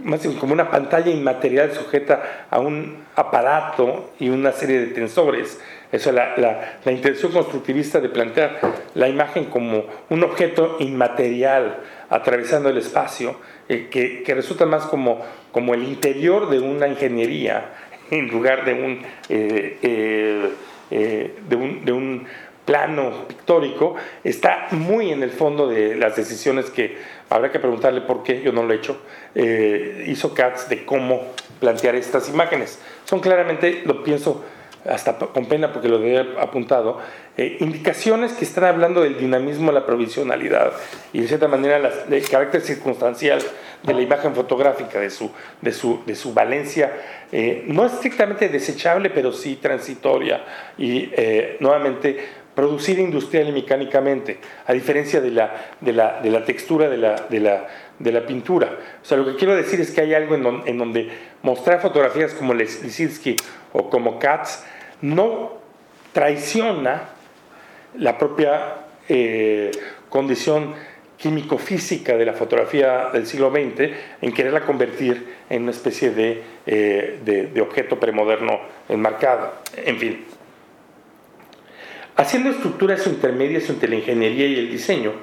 más 0.03 0.25
como 0.39 0.53
una 0.53 0.69
pantalla 0.69 1.11
inmaterial 1.11 1.71
sujeta 1.73 2.45
a 2.49 2.59
un 2.59 3.03
aparato 3.15 4.11
y 4.19 4.29
una 4.29 4.51
serie 4.51 4.79
de 4.79 4.87
tensores. 4.87 5.59
Eso 5.91 6.09
es 6.09 6.15
la, 6.15 6.79
intención 6.85 7.31
constructivista 7.31 7.99
de 7.99 8.09
plantear 8.09 8.59
la 8.93 9.09
imagen 9.09 9.45
como 9.45 9.83
un 10.09 10.23
objeto 10.23 10.77
inmaterial 10.79 11.79
atravesando 12.11 12.69
el 12.69 12.77
espacio, 12.77 13.37
eh, 13.69 13.87
que, 13.89 14.33
resulta 14.35 14.65
más 14.65 14.85
como, 14.85 15.21
como 15.51 15.73
el 15.73 15.83
interior 15.83 16.49
de 16.49 16.59
una 16.59 16.87
ingeniería 16.87 17.71
en 18.11 18.27
lugar 18.27 18.65
de 18.65 18.73
un, 18.73 19.01
eh, 19.29 19.77
eh, 20.91 21.33
de 21.47 21.55
un, 21.55 21.85
de 21.85 21.91
un 21.93 22.27
plano 22.65 23.27
pictórico, 23.27 23.95
está 24.23 24.67
muy 24.71 25.11
en 25.11 25.23
el 25.23 25.31
fondo 25.31 25.67
de 25.67 25.95
las 25.95 26.15
decisiones 26.15 26.69
que 26.69 26.97
habrá 27.29 27.49
que 27.49 27.59
preguntarle 27.59 28.01
por 28.01 28.23
qué, 28.23 28.41
yo 28.41 28.51
no 28.51 28.63
lo 28.63 28.73
he 28.73 28.75
hecho, 28.75 29.01
hizo 30.05 30.33
Katz 30.33 30.69
de 30.69 30.85
cómo 30.85 31.21
plantear 31.59 31.95
estas 31.95 32.29
imágenes. 32.29 32.79
Son 33.05 33.19
claramente, 33.19 33.81
lo 33.85 34.03
pienso 34.03 34.43
hasta 34.89 35.15
con 35.17 35.45
pena 35.45 35.71
porque 35.71 35.87
lo 35.87 35.97
había 35.97 36.25
apuntado, 36.39 36.99
eh, 37.37 37.57
indicaciones 37.59 38.33
que 38.33 38.45
están 38.45 38.65
hablando 38.65 39.01
del 39.01 39.17
dinamismo, 39.17 39.71
la 39.71 39.85
provisionalidad 39.85 40.73
y 41.13 41.21
de 41.21 41.27
cierta 41.27 41.47
manera 41.47 41.77
el 42.09 42.29
carácter 42.29 42.61
circunstancial 42.61 43.41
de 43.83 43.93
la 43.93 44.01
imagen 44.01 44.35
fotográfica, 44.35 44.99
de 44.99 45.09
su, 45.09 45.31
de 45.61 45.71
su, 45.71 46.01
de 46.05 46.15
su 46.15 46.33
valencia, 46.33 46.91
eh, 47.31 47.63
no 47.67 47.85
estrictamente 47.85 48.49
desechable, 48.49 49.09
pero 49.09 49.31
sí 49.31 49.55
transitoria. 49.55 50.43
Y 50.77 51.11
nuevamente 51.59 52.40
producida 52.55 53.01
industrial 53.01 53.49
y 53.49 53.51
mecánicamente, 53.51 54.39
a 54.65 54.73
diferencia 54.73 55.21
de 55.21 55.31
la, 55.31 55.71
de 55.79 55.93
la, 55.93 56.21
de 56.21 56.29
la 56.29 56.45
textura 56.45 56.89
de 56.89 56.97
la, 56.97 57.15
de, 57.29 57.39
la, 57.39 57.67
de 57.99 58.11
la, 58.11 58.25
pintura. 58.25 58.77
O 59.01 59.05
sea, 59.05 59.17
lo 59.17 59.25
que 59.25 59.35
quiero 59.35 59.55
decir 59.55 59.79
es 59.79 59.91
que 59.91 60.01
hay 60.01 60.13
algo 60.13 60.35
en, 60.35 60.63
en 60.65 60.77
donde 60.77 61.09
mostrar 61.43 61.81
fotografías 61.81 62.33
como 62.33 62.53
Lisinski 62.53 63.35
o 63.73 63.89
como 63.89 64.19
Katz 64.19 64.63
no 65.01 65.53
traiciona 66.13 67.09
la 67.97 68.17
propia 68.17 68.75
eh, 69.07 69.71
condición 70.09 70.73
químico-física 71.17 72.17
de 72.17 72.25
la 72.25 72.33
fotografía 72.33 73.09
del 73.13 73.27
siglo 73.27 73.51
XX 73.51 73.91
en 74.21 74.33
quererla 74.33 74.61
convertir 74.61 75.35
en 75.49 75.63
una 75.63 75.71
especie 75.71 76.11
de, 76.11 76.41
eh, 76.65 77.19
de, 77.23 77.47
de 77.47 77.61
objeto 77.61 77.99
premoderno 77.99 78.59
enmarcado. 78.89 79.53
En 79.77 79.97
fin. 79.97 80.25
Haciendo 82.15 82.49
estructuras 82.49 83.07
intermedias 83.07 83.69
entre 83.69 83.89
la 83.89 83.95
ingeniería 83.95 84.47
y 84.47 84.59
el 84.59 84.69
diseño, 84.69 85.13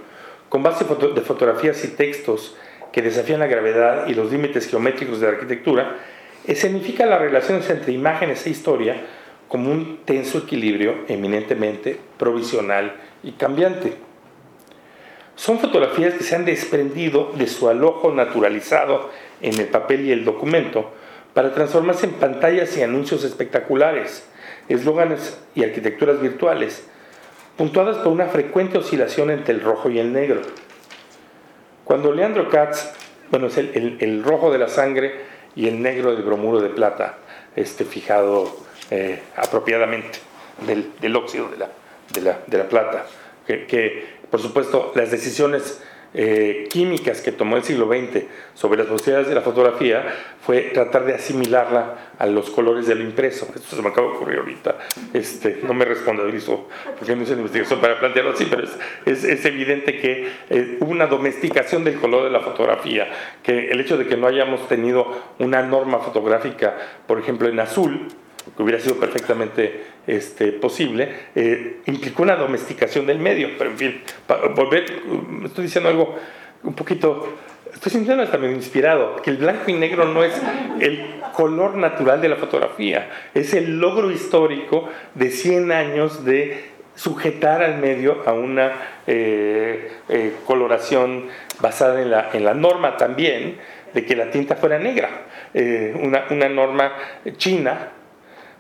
con 0.49 0.63
base 0.63 0.85
de 0.85 1.21
fotografías 1.21 1.85
y 1.85 1.89
textos 1.89 2.57
que 2.93 3.03
desafían 3.03 3.41
la 3.41 3.47
gravedad 3.47 4.07
y 4.07 4.15
los 4.15 4.33
límites 4.33 4.69
geométricos 4.69 5.21
de 5.21 5.27
la 5.27 5.33
arquitectura, 5.35 5.97
escenifica 6.47 7.05
las 7.05 7.21
relaciones 7.21 7.69
entre 7.69 7.93
imágenes 7.93 8.47
e 8.47 8.51
historia 8.51 8.97
como 9.49 9.71
un 9.71 9.99
tenso 10.05 10.39
equilibrio 10.39 10.95
eminentemente 11.09 11.99
provisional 12.19 12.95
y 13.23 13.33
cambiante. 13.33 13.95
Son 15.37 15.59
fotografías 15.59 16.15
que 16.15 16.25
se 16.25 16.35
han 16.35 16.45
desprendido 16.45 17.33
de 17.37 17.47
su 17.47 17.69
alojo 17.69 18.13
naturalizado 18.13 19.11
en 19.41 19.59
el 19.61 19.67
papel 19.67 20.07
y 20.07 20.13
el 20.13 20.25
documento 20.25 20.91
para 21.33 21.55
transformarse 21.55 22.07
en 22.07 22.13
pantallas 22.13 22.77
y 22.77 22.83
anuncios 22.83 23.25
espectaculares, 23.25 24.27
eslóganes 24.69 25.39
y 25.55 25.65
arquitecturas 25.65 26.21
virtuales, 26.21 26.85
puntuadas 27.57 27.99
por 27.99 28.13
una 28.13 28.27
frecuente 28.27 28.79
oscilación 28.79 29.31
entre 29.31 29.55
el 29.55 29.63
rojo 29.63 29.91
y 29.91 29.99
el 29.99 30.13
negro. 30.13 30.43
Cuando 31.85 32.13
Leandro 32.13 32.49
Katz, 32.49 32.93
bueno, 33.31 33.47
es 33.47 33.59
el, 33.59 34.23
rojo 34.25 34.53
de 34.53 34.59
la 34.59 34.69
sangre 34.69 35.23
y 35.57 35.69
el 35.69 35.83
negro 35.83 36.15
del 36.15 36.23
bromuro 36.23 36.61
de 36.61 36.69
plata, 36.69 37.19
este, 37.57 37.85
fijado 37.85 38.57
eh, 38.91 39.23
apropiadamente 39.37 40.19
del, 40.67 41.17
óxido 41.17 41.49
de 41.49 41.57
la, 41.57 42.39
de 42.47 42.59
la, 42.59 42.69
plata, 42.69 43.07
que, 43.47 43.67
que 43.67 44.07
por 44.31 44.41
supuesto 44.41 44.93
las 44.95 45.11
decisiones 45.11 45.81
eh, 46.15 46.67
químicas 46.71 47.21
que 47.21 47.33
tomó 47.33 47.57
el 47.57 47.65
siglo 47.65 47.87
XX 47.87 48.25
sobre 48.55 48.79
las 48.79 48.87
posibilidades 48.87 49.29
de 49.29 49.35
la 49.35 49.43
fotografía 49.43 50.07
fue 50.41 50.63
tratar 50.73 51.05
de 51.05 51.15
asimilarla 51.15 52.13
a 52.19 52.27
los 52.27 52.49
colores 52.51 52.87
del 52.87 53.03
impreso. 53.03 53.47
Esto 53.55 53.77
se 53.77 53.83
me 53.83 53.89
acaba 53.89 54.09
de 54.09 54.15
ocurrir 54.15 54.39
ahorita. 54.39 54.77
Este, 55.13 55.61
no 55.63 55.75
me 55.75 55.85
responsabilizo 55.85 56.69
porque 56.99 57.15
no 57.15 57.23
hice 57.23 57.33
la 57.33 57.39
investigación 57.39 57.81
para 57.81 57.99
plantearlo 57.99 58.33
así, 58.33 58.47
pero 58.49 58.65
es, 59.05 59.25
es, 59.25 59.45
evidente 59.45 59.99
que 59.99 60.29
eh, 60.49 60.79
hubo 60.81 60.91
una 60.91 61.07
domesticación 61.07 61.85
del 61.85 62.01
color 62.01 62.25
de 62.25 62.31
la 62.31 62.41
fotografía, 62.41 63.09
que 63.43 63.71
el 63.71 63.81
hecho 63.81 63.99
de 63.99 64.07
que 64.07 64.17
no 64.17 64.27
hayamos 64.27 64.67
tenido 64.69 65.07
una 65.39 65.63
norma 65.63 65.99
fotográfica, 65.99 66.77
por 67.07 67.19
ejemplo, 67.19 67.49
en 67.49 67.61
azul, 67.61 68.09
que 68.57 68.63
hubiera 68.63 68.81
sido 68.81 68.97
perfectamente 68.97 69.85
este, 70.09 70.53
posible, 70.53 71.07
eh, 71.35 71.81
implicó 71.85 72.23
una 72.23 72.35
domesticación 72.35 73.07
del 73.07 73.19
medio. 73.19 73.51
Pero 73.59 73.71
en 73.71 73.77
fin, 73.77 74.03
volver, 74.57 74.87
estoy 75.45 75.65
diciendo 75.65 75.91
algo 75.91 76.17
un 76.65 76.73
poquito, 76.73 77.37
estoy 77.73 77.93
sintiendo 77.93 78.27
también 78.27 78.55
inspirado, 78.55 79.17
que 79.23 79.31
el 79.31 79.37
blanco 79.37 79.71
y 79.71 79.75
negro 79.75 80.07
no 80.07 80.25
es 80.25 80.33
el 80.81 81.21
color 81.35 81.77
natural 81.77 82.23
de 82.23 82.31
la 82.31 82.37
fotografía, 82.37 83.11
es 83.35 83.53
el 83.53 83.79
logro 83.79 84.11
histórico 84.11 84.89
de 85.15 85.31
100 85.31 85.73
años 85.73 86.25
de 86.25 86.71
sujetar 86.95 87.63
al 87.63 87.79
medio 87.79 88.23
a 88.27 88.33
una 88.33 88.73
eh, 89.07 89.93
eh, 90.09 90.33
coloración 90.47 91.27
basada 91.61 92.01
en 92.01 92.11
la, 92.11 92.31
en 92.33 92.45
la 92.45 92.55
norma 92.55 92.97
también 92.97 93.59
de 93.93 94.05
que 94.05 94.17
la 94.17 94.31
tinta 94.31 94.57
fuera 94.57 94.79
negra, 94.79 95.09
una, 95.55 96.25
una 96.31 96.49
norma 96.49 96.93
china 97.37 97.93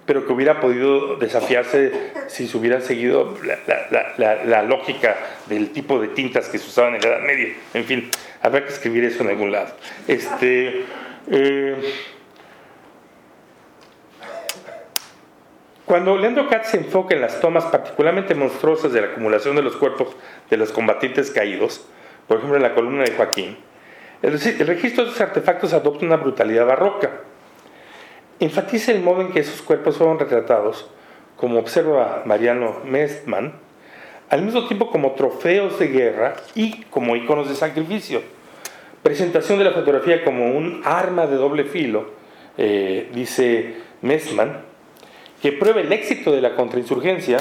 pero 0.09 0.27
que 0.27 0.33
hubiera 0.33 0.59
podido 0.59 1.17
desafiarse 1.17 2.13
si 2.29 2.49
se 2.49 2.57
hubiera 2.57 2.81
seguido 2.81 3.37
la, 4.19 4.63
lógica 4.63 5.15
del 5.47 5.69
tipo 5.69 6.01
de 6.01 6.09
tintas 6.09 6.49
que 6.49 6.57
se 6.57 6.67
usaban 6.67 6.95
en 6.95 7.03
la 7.03 7.09
Edad 7.09 7.21
Media. 7.21 7.55
En 7.75 7.85
fin, 7.85 8.11
habrá 8.41 8.65
que 8.65 8.73
escribir 8.73 9.05
eso 9.05 9.23
en 9.23 9.29
algún 9.29 9.53
lado. 9.53 9.69
Este, 10.07 10.87
eh, 11.31 11.77
Cuando 15.85 16.17
Leandro 16.17 16.49
Katz 16.49 16.71
se 16.71 16.79
enfoca 16.79 17.15
en 17.15 17.21
las 17.21 17.41
tomas 17.43 17.65
particularmente 17.67 18.35
monstruosas 18.35 18.95
de 18.95 19.03
la 19.03 19.07
acumulación 19.09 19.57
de 19.57 19.63
los 19.63 19.77
cuerpos 19.77 20.17
de 20.49 20.57
los 20.57 20.73
combatientes 20.73 21.31
caídos, 21.31 21.87
por 22.27 22.39
ejemplo 22.39 22.57
en 22.57 22.63
la 22.63 22.75
columna 22.75 23.05
de 23.05 23.13
Joaquín, 23.13 23.59
el, 24.23 24.33
registro 24.33 25.05
de 25.05 25.11
esos 25.11 25.21
artefactos 25.21 25.75
adopta 25.75 26.07
una 26.07 26.17
brutalidad 26.17 26.65
barroca. 26.65 27.11
Enfatiza 28.41 28.93
el 28.93 29.03
modo 29.03 29.23
en 29.23 29.33
que 29.33 29.41
esos 29.41 29.63
cuerpos 29.63 29.97
fueron 29.97 30.19
retratados, 30.19 30.89
como 31.37 31.59
observa 31.59 32.23
Mariano 32.25 32.77
Mestman, 32.85 33.53
al 34.31 34.43
mismo 34.43 34.67
tiempo 34.67 34.91
como 34.91 35.13
trofeos 35.13 35.79
de 35.79 35.89
guerra 35.89 36.37
y 36.55 36.83
como 36.85 37.17
iconos 37.17 37.49
de 37.49 37.57
sacrificio. 37.57 38.23
Presentación 39.03 39.59
de 39.59 39.65
la 39.65 39.73
fotografía 39.73 40.25
como 40.25 40.57
un 40.57 40.83
arma 40.85 41.27
de 41.27 41.37
doble 41.37 41.65
filo, 41.65 42.11
eh, 42.57 43.09
dice 43.13 43.77
Mestman, 44.03 44.61
que 45.43 45.53
pruebe 45.53 45.81
el 45.81 45.93
éxito 45.93 46.31
de 46.31 46.41
la 46.41 46.55
contrainsurgencia 46.55 47.39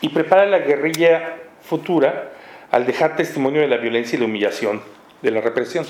y 0.00 0.10
prepara 0.10 0.44
la 0.46 0.58
guerrilla 0.58 1.36
futura 1.62 2.32
al 2.70 2.86
dejar 2.86 3.16
testimonio 3.16 3.62
de 3.62 3.68
la 3.68 3.76
violencia 3.78 4.16
y 4.16 4.20
la 4.20 4.26
humillación 4.26 4.82
de 5.22 5.30
la 5.30 5.40
represión. 5.40 5.86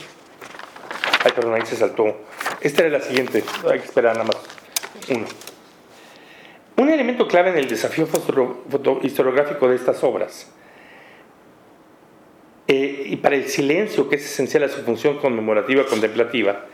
Ay, 1.24 1.32
perdón, 1.34 1.54
ahí 1.54 1.66
se 1.66 1.76
saltó. 1.76 2.16
Esta 2.60 2.82
era 2.82 2.98
la 2.98 3.04
siguiente, 3.04 3.42
hay 3.68 3.78
que 3.78 3.86
esperar 3.86 4.12
nada 4.12 4.26
más 4.26 4.36
uno. 5.08 5.26
Un 6.76 6.90
elemento 6.90 7.26
clave 7.26 7.50
en 7.50 7.58
el 7.58 7.68
desafío 7.68 8.06
historiográfico 9.02 9.68
de 9.68 9.76
estas 9.76 10.02
obras 10.04 10.50
eh, 12.66 13.04
y 13.06 13.16
para 13.16 13.36
el 13.36 13.48
silencio 13.48 14.08
que 14.08 14.16
es 14.16 14.24
esencial 14.24 14.64
a 14.64 14.68
su 14.68 14.82
función 14.82 15.18
conmemorativa 15.18 15.86
contemplativa 15.86 16.64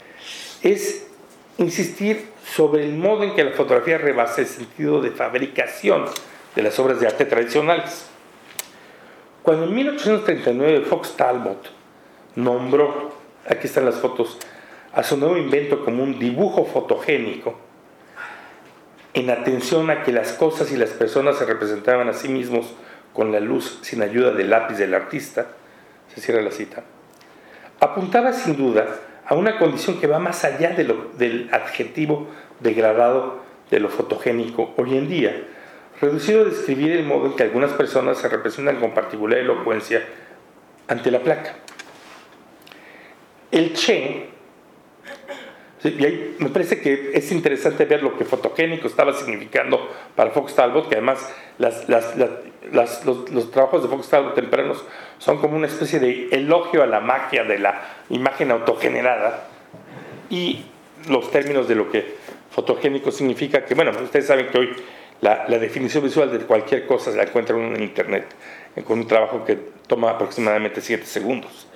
es 0.63 1.07
insistir 1.59 2.29
sobre 2.45 2.85
el 2.85 2.95
modo 2.95 3.25
en 3.25 3.35
que 3.35 3.45
la 3.45 3.53
fotografía 3.53 3.99
rebasa 3.99 4.41
el 4.41 4.47
sentido 4.47 5.01
de 5.01 5.11
fabricación 5.11 6.07
de 6.57 6.63
las 6.63 6.79
obras 6.79 6.99
de 7.01 7.07
arte 7.07 7.25
tradicionales. 7.27 8.07
Cuando 9.43 9.65
en 9.65 9.75
1839 9.75 10.87
Fox 10.87 11.17
Talbot 11.17 11.71
nombró, 12.37 13.20
aquí 13.51 13.67
están 13.67 13.85
las 13.85 13.97
fotos, 13.97 14.39
a 14.93 15.03
su 15.03 15.17
nuevo 15.17 15.37
invento 15.37 15.85
como 15.85 16.03
un 16.03 16.19
dibujo 16.19 16.65
fotogénico, 16.65 17.59
en 19.13 19.29
atención 19.29 19.91
a 19.91 20.05
que 20.05 20.13
las 20.13 20.33
cosas 20.33 20.71
y 20.71 20.77
las 20.77 20.91
personas 20.91 21.37
se 21.37 21.45
representaban 21.45 22.09
a 22.09 22.13
sí 22.13 22.29
mismos 22.29 22.73
con 23.13 23.33
la 23.33 23.41
luz 23.41 23.81
sin 23.83 24.03
ayuda 24.03 24.31
del 24.31 24.51
lápiz 24.51 24.77
del 24.77 24.95
artista, 24.95 25.49
se 26.15 26.21
cierra 26.21 26.43
la 26.43 26.53
cita, 26.53 26.85
apuntaba 27.81 28.33
sin 28.33 28.57
duda 28.57 28.87
a 29.27 29.35
una 29.35 29.59
condición 29.59 30.01
que 30.01 30.07
va 30.07 30.21
más 30.21 30.45
allá 30.45 30.71
del 30.71 31.49
adjetivo 31.53 32.29
degradado 32.61 33.41
de 33.71 33.81
lo 33.81 33.89
fotogénico 33.89 34.75
hoy 34.77 34.97
en 34.97 35.09
día, 35.09 35.45
reducido 36.01 36.43
a 36.43 36.45
describir 36.45 36.93
el 36.93 37.05
modo 37.05 37.27
en 37.27 37.37
que 37.37 37.43
algunas 37.43 37.73
personas 37.73 38.19
se 38.19 38.29
representan 38.29 38.77
con 38.77 38.93
particular 38.93 39.39
elocuencia 39.39 40.05
ante 40.89 41.11
la 41.11 41.21
placa. 41.21 41.55
El 43.51 43.73
Che, 43.75 44.31
y 45.83 46.05
ahí 46.05 46.37
me 46.39 46.51
parece 46.51 46.81
que 46.81 47.13
es 47.15 47.33
interesante 47.33 47.87
ver 47.87 48.03
lo 48.03 48.19
que 48.19 48.27
fotogénico 48.27 48.87
estaba 48.87 49.15
significando 49.15 49.89
para 50.15 50.31
Fox 50.31 50.55
Talbot, 50.55 50.89
que 50.89 50.97
además 50.97 51.33
los, 51.59 53.51
trabajos 53.51 53.83
de 53.83 53.89
Fox 53.89 54.09
Talbot 54.09 54.35
tempranos 54.35 54.85
son 55.19 55.39
como 55.39 55.57
una 55.57 55.67
especie 55.67 55.99
de 55.99 56.29
elogio 56.33 56.83
a 56.83 56.87
la 56.87 57.01
magia 57.01 57.45
de 57.45 57.59
la 57.59 57.81
imagen 58.11 58.51
autogenerada 58.51 59.49
y 60.29 60.67
los 61.09 61.31
términos 61.31 61.67
de 61.67 61.75
lo 61.77 61.91
que 61.91 62.15
fotogénico 62.51 63.11
significa 63.11 63.65
que, 63.65 63.75
bueno, 63.75 63.93
ustedes 64.03 64.27
saben 64.27 64.49
que 64.49 64.59
hoy 64.59 64.71
la, 65.23 65.47
definición 65.47 66.05
visual 66.05 66.31
de 66.31 66.45
cualquier 66.45 66.87
cosa 66.87 67.11
se 67.11 67.17
la 67.17 67.23
encuentra 67.23 67.57
en 67.57 67.83
internet 67.83 68.27
con 68.85 68.99
un 68.99 69.07
trabajo 69.07 69.45
que 69.47 69.57
toma 69.87 70.11
aproximadamente 70.11 70.83
7 70.83 71.07
segundos. 71.07 71.67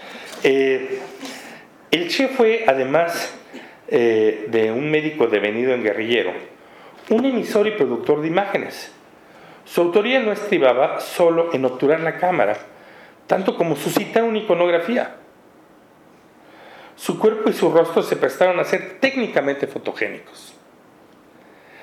Eh, 0.43 1.01
el 1.95 2.09
Che 2.09 2.28
fue, 2.28 2.64
además 2.66 3.32
eh, 3.88 4.47
de 4.49 4.72
un 4.72 4.90
médico 4.90 5.26
devenido 5.26 5.72
en 5.72 5.82
guerrillero, 5.82 6.32
un 7.11 7.24
emisor 7.24 7.66
y 7.66 7.72
productor 7.72 8.20
de 8.20 8.28
imágenes. 8.28 8.92
Su 9.64 9.82
autoría 9.82 10.20
no 10.20 10.32
estribaba 10.32 11.01
solo 11.01 11.51
en 11.53 11.64
obturar 11.64 12.01
la 12.01 12.18
cámara, 12.18 12.57
tanto 13.26 13.57
como 13.57 13.76
suscitar 13.76 14.24
una 14.24 14.38
iconografía. 14.38 15.16
Su 16.97 17.18
cuerpo 17.18 17.49
y 17.51 17.53
su 17.53 17.70
rostro 17.70 18.03
se 18.03 18.16
prestaron 18.16 18.59
a 18.59 18.64
ser 18.64 18.99
técnicamente 19.01 19.66
fotogénicos. 19.66 20.55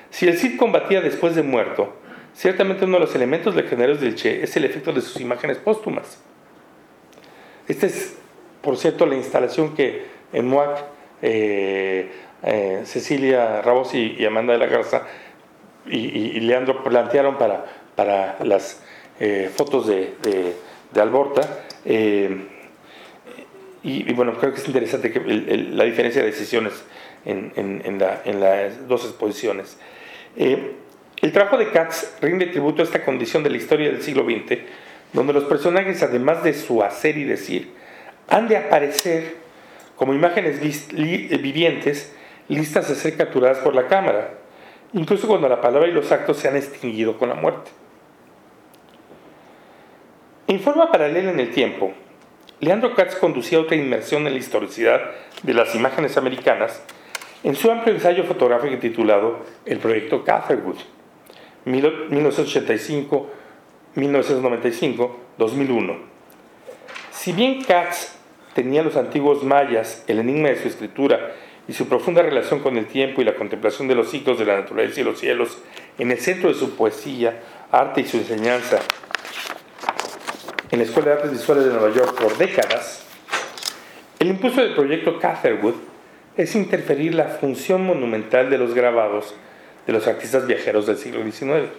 Si 0.09 0.28
el 0.28 0.38
Cid 0.38 0.57
combatía 0.57 1.01
después 1.01 1.36
de 1.36 1.43
muerto, 1.43 1.95
ciertamente 2.36 2.86
uno 2.86 2.95
de 2.95 3.05
los 3.05 3.16
elementos 3.16 3.55
legionarios 3.55 4.01
del 4.01 4.16
Che 4.16 4.43
es 4.43 4.55
el 4.57 4.66
efecto 4.66 4.91
de 4.91 5.01
sus 5.01 5.20
imágenes 5.22 5.57
póstumas. 5.57 6.22
Esta 7.68 7.86
es, 7.86 8.18
por 8.62 8.78
cierto, 8.78 9.05
la 9.05 9.16
instalación 9.16 9.76
que 9.76 10.05
en 10.34 10.47
MOAC 10.47 10.84
eh, 11.22 12.12
eh, 12.43 12.82
Cecilia 12.86 13.62
Rabos 13.62 13.93
y, 13.93 14.26
Amanda 14.26 14.53
de 14.53 14.59
la 14.59 14.66
Garza 14.66 15.03
y, 15.86 16.39
Leandro 16.39 16.84
plantearon 16.84 17.38
para, 17.38 17.66
para 17.95 18.38
las 18.43 18.82
eh, 19.20 19.51
fotos 19.55 19.88
de, 19.88 20.16
de, 20.22 21.01
Alborta. 21.01 21.66
Y, 23.84 24.14
bueno, 24.14 24.34
creo 24.34 24.53
que 24.53 24.59
es 24.59 24.68
interesante 24.68 25.12
la 25.72 25.86
diferencia 25.86 26.22
de 26.22 26.28
decisiones 26.28 26.74
en, 27.26 27.51
en, 27.55 28.39
las 28.39 28.88
dos 28.88 29.05
exposiciones. 29.05 29.78
el 30.36 31.32
trabajo 31.34 31.57
de 31.57 31.72
Katz 31.72 32.16
rinde 32.22 32.47
tributo 32.47 32.82
a 32.82 32.86
esta 32.86 33.03
condición 33.03 33.43
de 33.43 33.49
la 33.49 33.57
historia 33.57 33.91
del 33.91 34.01
siglo 34.03 34.24
XX, 34.24 34.59
donde 35.14 35.34
los 35.34 35.45
personajes, 35.45 36.03
además 36.03 36.43
de 36.43 36.53
su 36.53 36.84
hacer 36.84 37.18
y 37.18 37.24
decir, 37.24 37.81
han 38.32 38.48
de 38.48 38.58
aparecer 38.58 39.36
como 39.96 40.16
imágenes 40.16 40.60
vivientes 40.60 42.16
listas 42.48 42.90
a 42.90 42.96
ser 42.96 43.16
capturadas 43.18 43.60
por 43.60 43.76
la 43.76 43.88
cámara, 43.88 44.36
incluso 44.94 45.28
cuando 45.28 45.48
la 45.48 45.62
palabra 45.62 45.88
y 45.88 45.92
los 45.92 46.12
actos 46.12 46.38
se 46.38 46.48
han 46.48 46.56
extinguido 46.56 47.20
con 47.20 47.30
la 47.30 47.36
muerte. 47.36 47.70
En 50.48 50.60
forma 50.60 50.92
paralela 50.92 51.30
en 51.30 51.40
el 51.40 51.52
tiempo, 51.52 51.94
Leandro 52.62 52.96
Katz 52.96 53.16
conducía 53.16 53.60
otra 53.60 53.76
inmersión 53.76 54.26
en 54.26 54.34
la 54.34 54.40
historicidad 54.40 55.12
de 55.44 55.54
las 55.54 55.76
imágenes 55.76 56.18
americanas 56.18 56.82
en 57.44 57.56
su 57.56 57.70
amplio 57.70 57.94
ensayo 57.94 58.24
fotográfico 58.24 58.78
titulado 58.78 59.40
El 59.66 59.80
Proyecto 59.80 60.24
Catherwood, 60.24 60.78
1985, 61.66 63.30
2001. 65.38 66.12
Si 67.12 67.34
bien 67.34 67.64
Katz 67.64 68.21
tenía 68.54 68.84
los 68.84 68.95
antiguos 68.95 69.43
mayas, 69.43 70.04
el 70.08 70.20
enigma 70.20 70.49
de 70.49 70.62
su 70.62 70.68
escritura 70.68 71.32
y 71.68 71.74
su 71.74 71.88
profunda 71.88 72.22
relación 72.22 72.60
con 72.60 72.78
el 72.78 72.88
tiempo 72.88 73.22
y 73.22 73.26
la 73.26 73.36
contemplación 73.36 73.88
de 73.88 73.95
los 73.95 74.10
ciclos 74.10 74.39
de 74.39 74.45
la 74.45 74.58
naturaleza 74.58 75.02
y 75.02 75.04
los 75.04 75.20
cielos 75.20 75.58
en 75.97 76.12
el 76.12 76.20
centro 76.20 76.49
de 76.49 76.56
su 76.56 76.76
poesía, 76.76 77.39
arte 77.72 78.02
y 78.02 78.06
su 78.06 78.18
enseñanza 78.18 78.80
en 80.72 80.80
la 80.80 80.86
Escuela 80.86 81.10
de 81.10 81.16
Artes 81.16 81.32
Visuales 81.32 81.66
de 81.66 81.72
Nueva 81.72 81.93
York 81.93 82.20
por 82.20 82.38
décadas, 82.38 83.04
el 84.20 84.30
impulso 84.30 84.62
del 84.62 84.74
proyecto 84.74 85.20
Catherwood 85.20 85.76
es 86.38 86.56
interferir 86.56 87.14
la 87.14 87.26
función 87.26 87.86
monumental 87.86 88.49
de 88.49 88.58
los 88.58 88.74
grabados 88.74 89.36
de 89.86 89.93
los 89.93 90.08
artistas 90.08 90.47
viajeros 90.47 90.88
del 90.88 90.97
siglo 90.97 91.24
XIX. 91.24 91.70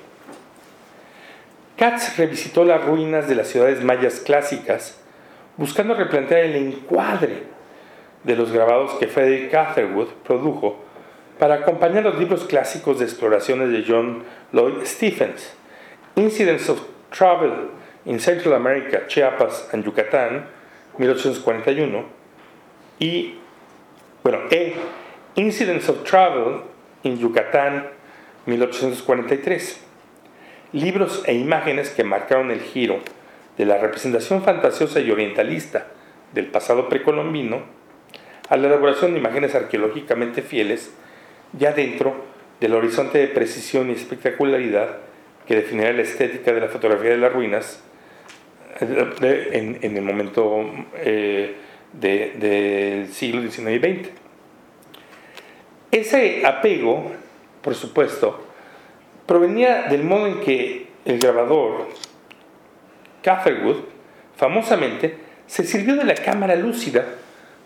Katz 1.76 2.18
revisitó 2.18 2.64
las 2.64 2.84
ruinas 2.84 3.28
de 3.28 3.34
las 3.34 3.48
ciudades 3.48 3.82
mayas 3.82 4.20
clásicas 4.20 4.98
buscando 5.56 5.94
replantear 5.94 6.44
el 6.44 6.56
encuadre 6.56 7.42
de 8.24 8.36
los 8.36 8.52
grabados 8.52 8.92
que 8.98 9.06
Frederick 9.06 9.50
Catherwood 9.50 10.08
produjo 10.24 10.78
para 11.38 11.56
acompañar 11.56 12.04
los 12.04 12.18
libros 12.18 12.44
clásicos 12.44 12.98
de 12.98 13.04
exploraciones 13.04 13.70
de 13.70 13.84
John 13.86 14.22
Lloyd 14.52 14.84
Stephens, 14.84 15.52
Incidents 16.14 16.68
of 16.68 16.80
Travel 17.10 17.70
in 18.04 18.20
Central 18.20 18.54
America, 18.54 19.06
Chiapas 19.08 19.68
and 19.72 19.84
Yucatán, 19.84 20.46
1841, 20.98 22.04
y, 22.98 23.38
bueno, 24.22 24.40
E, 24.50 24.74
Incidents 25.34 25.88
of 25.88 26.04
Travel 26.04 26.62
in 27.02 27.18
Yucatán, 27.18 27.88
1843, 28.46 29.80
libros 30.72 31.22
e 31.26 31.34
imágenes 31.34 31.90
que 31.90 32.04
marcaron 32.04 32.50
el 32.50 32.60
giro 32.60 33.00
de 33.56 33.66
la 33.66 33.78
representación 33.78 34.42
fantasiosa 34.42 35.00
y 35.00 35.10
orientalista 35.10 35.86
del 36.32 36.46
pasado 36.46 36.88
precolombino 36.88 37.62
a 38.48 38.56
la 38.56 38.68
elaboración 38.68 39.12
de 39.12 39.18
imágenes 39.18 39.54
arqueológicamente 39.54 40.42
fieles 40.42 40.92
ya 41.58 41.72
dentro 41.72 42.14
del 42.60 42.74
horizonte 42.74 43.18
de 43.18 43.28
precisión 43.28 43.90
y 43.90 43.94
espectacularidad 43.94 44.98
que 45.46 45.56
definirá 45.56 45.92
la 45.92 46.02
estética 46.02 46.52
de 46.52 46.60
la 46.60 46.68
fotografía 46.68 47.10
de 47.10 47.18
las 47.18 47.32
ruinas 47.32 47.82
en, 48.80 49.78
el 49.82 50.02
momento 50.02 50.64
eh, 50.96 51.56
del 51.92 53.12
siglo 53.12 53.42
XIX 53.42 53.70
y 53.70 53.78
XX. 53.78 54.10
Ese 55.90 56.46
apego, 56.46 57.12
por 57.60 57.74
supuesto, 57.74 58.46
provenía 59.26 59.84
del 59.84 60.04
modo 60.04 60.26
en 60.26 60.40
que 60.40 60.86
el 61.04 61.18
grabador 61.18 61.88
Catherwood, 63.22 63.76
famosamente, 64.36 65.16
se 65.46 65.64
sirvió 65.64 65.96
de 65.96 66.04
la 66.04 66.14
cámara 66.14 66.56
lúcida 66.56 67.04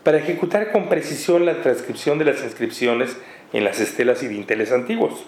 para 0.02 0.18
ejecutar 0.18 0.70
con 0.70 0.88
precisión 0.88 1.46
la 1.46 1.62
transcripción 1.62 2.18
de 2.18 2.26
las 2.26 2.42
inscripciones 2.42 3.16
en 3.52 3.64
las 3.64 3.80
estelas 3.80 4.22
y 4.22 4.28
dinteles 4.28 4.72
antiguos. 4.72 5.24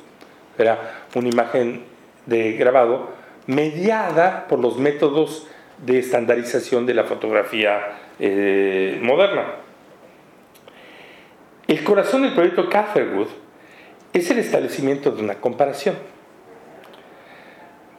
Era 0.59 1.07
una 1.15 1.29
imagen 1.29 1.83
de 2.27 2.53
grabado 2.53 3.11
mediada 3.47 4.47
por 4.47 4.59
los 4.59 4.79
métodos 4.79 5.47
de 5.79 5.99
estandarización 5.99 6.87
de 6.87 6.95
la 6.95 7.05
fotografía 7.05 7.81
eh, 8.19 8.99
moderna. 9.03 9.55
El 11.67 11.83
corazón 11.85 12.23
del 12.23 12.35
proyecto 12.35 12.69
Catherwood 12.69 13.29
es 14.13 14.31
el 14.31 14.39
establecimiento 14.39 15.11
de 15.11 15.23
una 15.23 15.35
comparación. 15.37 15.97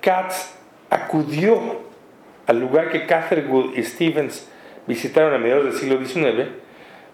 Katz 0.01 0.53
acudió 0.89 1.88
al 2.49 2.59
lugar 2.59 2.89
que 2.89 3.05
Catherwood 3.05 3.77
y 3.77 3.83
Stevens 3.83 4.49
visitaron 4.87 5.35
a 5.35 5.37
mediados 5.37 5.65
del 5.65 5.73
siglo 5.73 6.03
XIX 6.03 6.49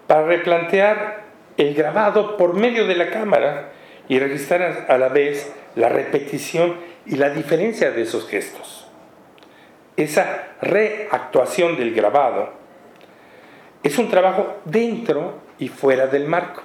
para 0.06 0.24
replantear 0.24 1.24
el 1.58 1.74
grabado 1.74 2.38
por 2.38 2.54
medio 2.54 2.86
de 2.86 2.96
la 2.96 3.10
cámara 3.10 3.68
y 4.08 4.18
registrar 4.18 4.86
a 4.88 4.96
la 4.96 5.08
vez 5.08 5.52
la 5.74 5.90
repetición 5.90 6.76
y 7.04 7.16
la 7.16 7.28
diferencia 7.28 7.90
de 7.90 8.00
esos 8.00 8.26
gestos. 8.26 8.88
Esa 9.98 10.54
reactuación 10.62 11.76
del 11.76 11.92
grabado 11.92 12.54
es 13.82 13.98
un 13.98 14.08
trabajo 14.08 14.56
dentro 14.64 15.38
y 15.58 15.68
fuera 15.68 16.06
del 16.06 16.26
marco. 16.26 16.62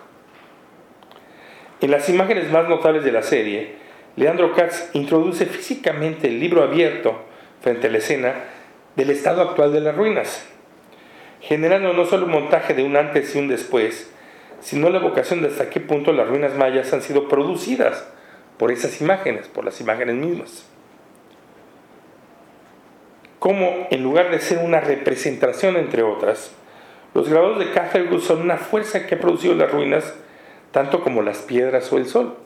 En 1.82 1.92
las 1.92 2.08
imágenes 2.08 2.50
más 2.50 2.70
notables 2.70 3.04
de 3.04 3.12
la 3.12 3.24
serie, 3.24 3.76
Leandro 4.16 4.54
Katz 4.54 4.92
introduce 4.94 5.46
físicamente 5.46 6.30
el 6.30 6.40
libro 6.40 6.64
abierto 6.64 7.26
frente 7.60 7.88
a 7.88 7.92
la 7.92 7.98
escena 7.98 8.34
del 8.96 9.10
estado 9.10 9.42
actual 9.42 9.74
de 9.74 9.82
las 9.82 9.96
ruinas, 9.96 10.46
generando 11.40 11.94
no 11.94 12.06
solo 12.06 12.26
un 12.26 12.32
montaje 12.32 12.74
de 12.74 12.84
un 12.84 12.98
antes 12.98 13.36
y 13.36 13.40
un 13.40 13.48
después, 13.48 14.12
sino 14.60 14.90
la 14.90 15.00
vocación 15.00 15.42
de 15.42 15.48
hasta 15.48 15.70
qué 15.70 15.80
punto 15.80 16.14
las 16.14 16.28
ruinas 16.28 16.56
mayas 16.56 16.94
han 16.94 17.02
sido 17.02 17.28
producidas 17.28 18.08
por 18.58 18.72
esas 18.72 19.02
imágenes, 19.02 19.48
por 19.48 19.66
las 19.66 19.82
imágenes 19.82 20.16
mismas. 20.16 20.66
Como 23.40 23.88
en 23.90 24.04
lugar 24.04 24.30
de 24.30 24.40
ser 24.40 24.60
una 24.60 24.82
representación 24.82 25.76
entre 25.78 26.04
otras, 26.04 26.52
los 27.16 27.28
grabados 27.28 27.60
de 27.60 27.72
Catherwood 27.72 28.22
son 28.22 28.42
una 28.42 28.58
fuerza 28.58 29.08
que 29.08 29.16
ha 29.16 29.20
producido 29.20 29.56
las 29.56 29.72
ruinas, 29.72 30.14
tanto 30.72 31.04
como 31.04 31.24
las 31.24 31.40
piedras 31.40 31.92
o 31.92 31.98
el 31.98 32.06
sol. 32.06 32.38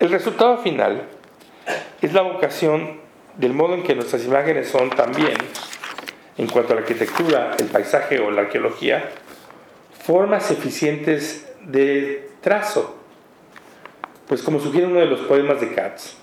El 0.00 0.10
resultado 0.10 0.58
final 0.58 1.02
es 2.00 2.12
la 2.12 2.22
vocación 2.22 3.01
del 3.36 3.54
modo 3.54 3.74
en 3.74 3.82
que 3.82 3.94
nuestras 3.94 4.24
imágenes 4.24 4.68
son 4.68 4.90
también, 4.90 5.36
en 6.36 6.46
cuanto 6.46 6.72
a 6.72 6.76
la 6.76 6.82
arquitectura, 6.82 7.56
el 7.58 7.66
paisaje 7.66 8.20
o 8.20 8.30
la 8.30 8.42
arqueología, 8.42 9.10
formas 10.04 10.50
eficientes 10.50 11.52
de 11.64 12.30
trazo. 12.40 12.96
Pues 14.26 14.42
como 14.42 14.60
sugiere 14.60 14.86
uno 14.86 15.00
de 15.00 15.06
los 15.06 15.20
poemas 15.20 15.60
de 15.60 15.74
Katz, 15.74 16.14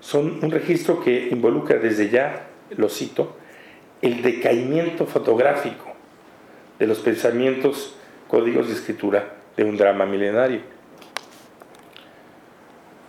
son 0.00 0.40
un 0.42 0.50
registro 0.50 1.02
que 1.02 1.28
involucra 1.28 1.78
desde 1.78 2.08
ya, 2.08 2.46
lo 2.70 2.88
cito, 2.88 3.36
el 4.00 4.22
decaimiento 4.22 5.06
fotográfico 5.06 5.92
de 6.78 6.86
los 6.86 6.98
pensamientos, 6.98 7.96
códigos 8.28 8.68
de 8.68 8.74
escritura 8.74 9.36
de 9.56 9.64
un 9.64 9.76
drama 9.76 10.06
milenario. 10.06 10.60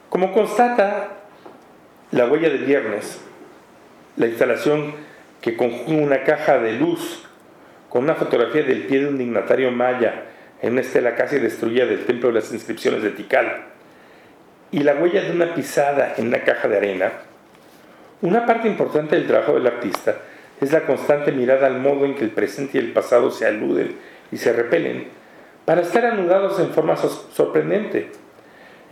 Como 0.09 0.31
constata 0.31 1.22
la 2.13 2.27
huella 2.27 2.49
de 2.49 2.59
viernes, 2.59 3.19
la 4.17 4.27
instalación 4.27 4.93
que 5.41 5.57
conjuga 5.57 5.97
una 5.97 6.23
caja 6.23 6.59
de 6.59 6.73
luz 6.73 7.27
con 7.89 8.03
una 8.03 8.13
fotografía 8.13 8.61
del 8.61 8.83
pie 8.83 8.99
de 8.99 9.07
un 9.07 9.17
dignatario 9.17 9.71
maya. 9.71 10.25
En 10.61 10.73
una 10.73 10.81
estela 10.81 11.15
casi 11.15 11.39
destruida 11.39 11.85
del 11.85 12.05
templo 12.05 12.29
de 12.29 12.35
las 12.35 12.53
inscripciones 12.53 13.03
de 13.03 13.09
Tikal, 13.09 13.65
y 14.71 14.79
la 14.79 14.95
huella 14.95 15.21
de 15.21 15.31
una 15.31 15.53
pisada 15.53 16.13
en 16.17 16.27
una 16.27 16.43
caja 16.43 16.69
de 16.69 16.77
arena, 16.77 17.11
una 18.21 18.45
parte 18.45 18.69
importante 18.69 19.17
del 19.17 19.27
trabajo 19.27 19.55
del 19.55 19.67
artista 19.67 20.15
es 20.61 20.71
la 20.71 20.85
constante 20.85 21.33
mirada 21.33 21.67
al 21.67 21.79
modo 21.79 22.05
en 22.05 22.15
que 22.15 22.23
el 22.23 22.31
presente 22.31 22.77
y 22.77 22.81
el 22.81 22.93
pasado 22.93 23.29
se 23.29 23.45
aluden 23.45 23.95
y 24.31 24.37
se 24.37 24.53
repelen, 24.53 25.07
para 25.65 25.81
estar 25.81 26.05
anudados 26.05 26.59
en 26.59 26.69
forma 26.69 26.95
sorprendente, 26.95 28.11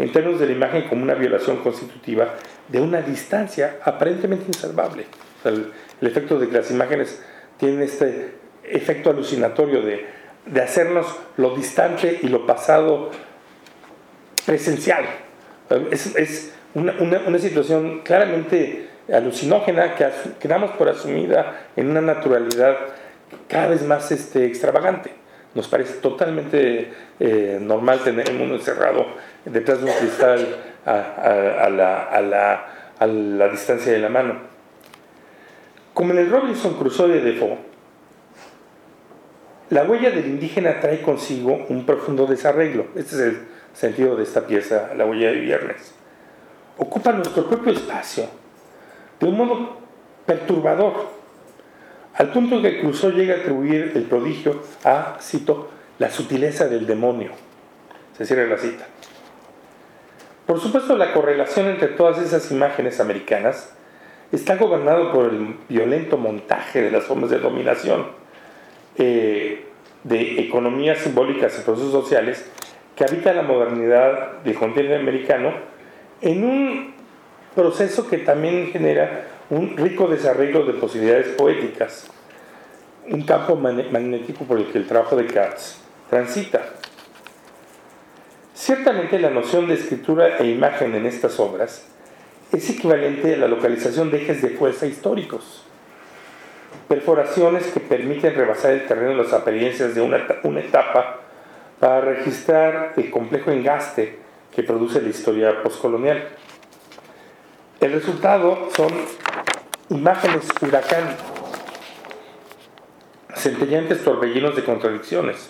en 0.02 0.12
términos 0.12 0.40
de 0.40 0.48
la 0.48 0.54
imagen 0.54 0.88
como 0.88 1.04
una 1.04 1.14
violación 1.14 1.58
constitutiva 1.58 2.36
de 2.68 2.82
una 2.82 3.02
distancia 3.02 3.80
aparentemente 3.84 4.46
insalvable. 4.48 5.06
el, 5.44 5.72
efecto 6.02 6.40
de 6.40 6.48
que 6.48 6.54
las 6.54 6.72
imágenes 6.72 7.22
tienen 7.58 7.84
este 7.84 8.34
efecto 8.64 9.12
alucinatorio 9.12 9.82
de, 9.82 10.22
hacernos 10.62 11.06
lo 11.38 11.56
distante 11.56 12.20
y 12.24 12.28
lo 12.28 12.48
pasado 12.48 13.12
presencial. 14.46 15.06
Es, 15.92 16.54
una, 16.74 17.38
situación 17.38 18.00
claramente 18.00 18.88
alucinógena 19.14 19.94
que, 19.96 20.08
que, 20.40 20.48
damos 20.48 20.72
por 20.72 20.90
asumida 20.90 21.68
en 21.76 21.90
una 21.90 22.02
naturalidad 22.02 22.76
cada 23.48 23.68
vez 23.68 23.84
más 23.84 24.12
este, 24.12 24.46
extravagante. 24.46 25.21
Nos 25.54 25.68
parece 25.68 25.96
totalmente 25.96 26.94
eh, 27.20 27.60
normal 27.62 28.00
tener 28.00 28.30
el 28.30 28.38
mundo 28.38 28.56
encerrado 28.56 29.06
detrás 29.46 29.80
de 29.80 29.86
un 29.86 29.98
cristal 29.98 30.56
a, 30.86 31.70
la, 31.70 32.04
a, 33.00 33.08
la, 33.08 33.48
distancia 33.50 33.92
de 33.92 34.00
la 34.00 34.10
mano. 34.10 34.36
Como 35.94 36.14
en 36.14 36.20
el 36.20 36.32
Robinson 36.32 36.76
Crusoe 36.76 37.10
de 37.10 37.22
Defoe, 37.22 37.58
la 39.70 39.84
huella 39.84 40.12
del 40.12 40.28
indígena 40.28 40.80
trae 40.80 41.02
consigo 41.02 41.66
un 41.70 41.86
profundo 41.86 42.26
desarreglo. 42.26 42.88
Este 42.96 43.16
es 43.16 43.22
el 43.22 43.40
sentido 43.74 44.16
de 44.16 44.24
esta 44.24 44.46
pieza, 44.46 44.92
La 44.96 45.06
huella 45.06 45.32
de 45.32 45.40
viernes. 45.40 45.94
Ocupa 46.78 47.12
nuestro 47.12 47.48
propio 47.48 47.74
espacio 47.74 48.26
de 49.20 49.28
un 49.28 49.38
modo 49.38 49.78
perturbador, 50.26 51.21
al 52.16 52.32
punto 52.32 52.62
que 52.62 52.82
Crusoe 52.82 53.14
llega 53.14 53.36
a 53.36 53.38
atribuir 53.38 53.94
el 53.96 54.04
prodigio 54.04 54.62
a, 54.84 55.18
cito, 55.22 55.70
la 55.98 56.10
sutileza 56.10 56.68
del 56.68 56.86
demonio. 56.86 57.32
Se 58.18 58.26
cierra 58.26 58.46
la 58.46 58.58
cita. 58.58 58.86
Por 60.46 60.60
supuesto, 60.60 60.98
la 60.98 61.14
correlación 61.14 61.68
entre 61.68 61.90
todas 61.90 62.20
esas 62.20 62.52
imágenes 62.52 63.00
americanas 63.00 63.74
está 64.32 64.56
gobernado 64.56 65.12
por 65.12 65.26
el 65.30 65.56
violento 65.70 66.18
montaje 66.18 66.82
de 66.82 66.92
las 66.92 67.04
formas 67.04 67.30
de 67.30 67.40
dominación 67.40 68.08
eh, 68.98 69.66
de 70.04 70.42
economías 70.42 71.00
simbólicas 71.00 71.58
y 71.58 71.64
procesos 71.64 71.92
sociales 71.92 72.50
que 72.96 73.04
habita 73.04 73.34
la 73.34 73.44
modernidad 73.44 74.42
del 74.44 74.56
continente 74.56 74.96
americano 74.96 75.54
en 76.22 76.44
un 76.44 76.94
proceso 77.56 78.08
que 78.10 78.18
también 78.18 78.72
genera 78.72 79.28
un 79.52 79.78
rico 79.78 80.08
desarrollo 80.08 80.66
de 80.66 80.74
posibilidades 80.74 81.28
poéticas, 81.36 82.08
un 83.08 83.22
campo 83.22 83.56
magnético 83.56 84.46
por 84.46 84.58
el 84.58 84.66
que 84.66 84.80
el 84.80 84.88
trabajo 84.88 85.16
de 85.16 85.28
Katz 85.28 85.78
transita. 86.10 86.64
Ciertamente 88.56 89.20
la 89.20 89.30
noción 89.30 89.68
de 89.68 89.76
escritura 89.76 90.40
e 90.40 90.48
imagen 90.48 90.96
en 90.96 91.06
estas 91.06 91.40
obras 91.40 91.86
es 92.52 92.68
equivalente 92.70 93.36
a 93.36 93.38
la 93.38 93.48
localización 93.48 94.10
de 94.10 94.24
ejes 94.24 94.42
de 94.42 94.50
fuerza 94.50 94.88
históricos 94.88 95.66
perforaciones 96.92 97.68
que 97.68 97.80
permiten 97.80 98.36
rebasar 98.36 98.74
el 98.74 98.86
terreno 98.86 99.12
de 99.12 99.24
las 99.24 99.32
apariencias 99.32 99.96
de 99.96 100.02
una, 100.02 100.18
etapa 100.60 101.22
para 101.80 102.02
registrar 102.02 102.92
el 102.98 103.10
complejo 103.10 103.50
engaste 103.50 104.20
que 104.54 104.64
produce 104.64 105.02
la 105.02 105.08
historia 105.08 105.64
postcolonial. 105.64 106.28
El 107.82 107.94
resultado 107.94 108.70
son 108.76 108.90
imágenes 109.90 110.48
huracán, 110.62 111.16
centellantes 113.34 114.04
torbellinos 114.04 114.56
de 114.56 114.64
contradicciones, 114.64 115.50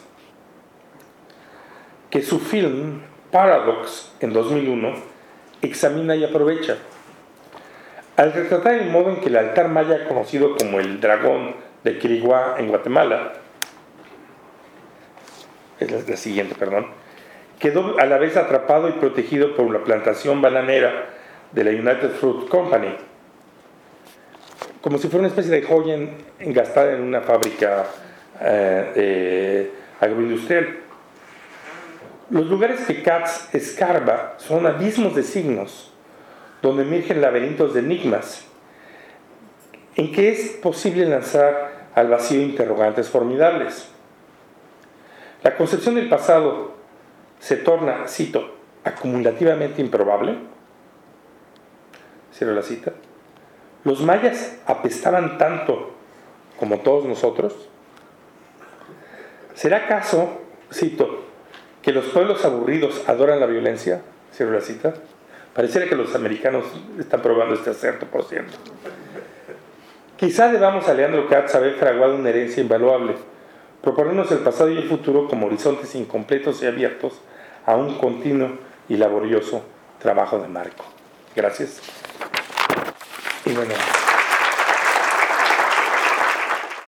que 2.10 2.22
su 2.22 2.40
film 2.40 3.02
Paradox 3.32 4.14
en 4.22 4.32
2001 4.32 4.94
examina 5.62 6.16
y 6.16 6.24
aprovecha. 6.24 6.78
Al 8.16 8.32
retratar 8.32 8.76
el 8.76 8.90
modo 8.90 9.10
en 9.10 9.20
que 9.20 9.28
el 9.28 9.36
altar 9.36 9.68
maya 9.68 10.08
conocido 10.08 10.56
como 10.56 10.80
el 10.80 11.02
dragón 11.02 11.58
de 11.84 12.00
Quiriguá 12.00 12.56
en 12.60 12.70
Guatemala, 12.70 13.34
es 15.82 16.08
la, 16.08 16.16
siguiente, 16.16 16.56
perdón, 16.56 16.88
quedó 17.60 18.00
a 18.00 18.06
la 18.06 18.18
vez 18.18 18.38
atrapado 18.38 18.88
y 18.88 18.94
protegido 18.94 19.54
por 19.54 19.70
la 19.70 19.84
plantación 19.84 20.42
bananera 20.42 21.20
de 21.52 21.64
la 21.64 21.72
United 21.72 22.12
Fruit 22.12 22.48
Company, 22.48 22.96
como 24.82 24.98
si 24.98 25.08
fuera 25.08 25.20
una 25.20 25.28
especie 25.28 25.52
de 25.52 25.64
joya 25.64 25.98
engastada 26.40 26.94
en 26.94 27.02
una 27.02 27.22
fábrica 27.22 27.86
eh, 28.42 29.72
agroindustrial. 30.00 30.78
Los 32.30 32.48
lugares 32.48 32.82
que 32.86 33.04
Katz 33.04 33.54
escarba 33.54 34.36
son 34.38 34.66
abismos 34.66 35.16
de 35.16 35.24
signos, 35.24 35.92
donde 36.62 36.84
emergen 36.84 37.22
laberintos 37.22 37.74
de 37.74 37.82
enigmas, 37.82 38.46
en 39.96 40.12
que 40.12 40.30
es 40.30 40.52
posible 40.52 41.06
lanzar 41.06 41.90
al 41.94 42.08
vacío 42.08 42.42
interrogantes 42.42 43.10
formidables. 43.10 43.90
La 45.44 45.58
concepción 45.58 45.96
del 45.96 46.08
pasado 46.08 46.76
se 47.40 47.58
torna, 47.58 48.08
cito, 48.08 48.56
acumulativamente 48.84 49.82
improbable. 49.82 50.38
Cierro 52.34 52.54
la 52.54 52.62
cita. 52.62 52.94
Los 53.84 54.02
mayas 54.02 54.58
apestaban 54.66 55.38
tanto 55.38 55.92
como 56.60 56.80
todos 56.80 57.06
nosotros. 57.06 57.54
¿Será 59.56 59.78
acaso, 59.86 60.42
cito, 60.72 61.26
que 61.82 61.92
los 61.92 62.06
pueblos 62.06 62.46
aburridos 62.46 63.08
adoran 63.08 63.40
la 63.40 63.48
violencia? 63.48 64.02
Cierro 64.34 64.54
la 64.54 64.62
cita. 64.62 64.94
Pareciera 65.54 65.88
que 65.88 65.96
los 65.96 66.16
americanos 66.16 66.66
están 66.98 67.22
probando 67.22 67.56
este 67.56 67.72
acerto, 67.72 68.06
por 68.06 68.24
cierto. 68.24 68.58
Quizá 70.16 70.52
debamos 70.52 70.88
a 70.88 70.94
Leandro 70.94 71.28
Katz 71.28 71.56
haber 71.56 71.74
fraguado 71.76 72.16
una 72.16 72.30
herencia 72.30 72.62
invaluable, 72.62 73.16
proponernos 73.82 74.32
el 74.32 74.38
pasado 74.40 74.70
y 74.70 74.78
el 74.78 74.88
futuro 74.88 75.28
como 75.28 75.48
horizontes 75.48 75.96
incompletos 75.96 76.62
y 76.62 76.68
abiertos 76.68 77.20
a 77.66 77.76
un 77.76 77.98
continuo 77.98 78.52
y 78.88 78.98
laborioso 78.98 79.64
trabajo 80.00 80.40
de 80.40 80.48
marco. 80.48 80.86
Gracias. 81.36 81.82
e. 83.46 84.11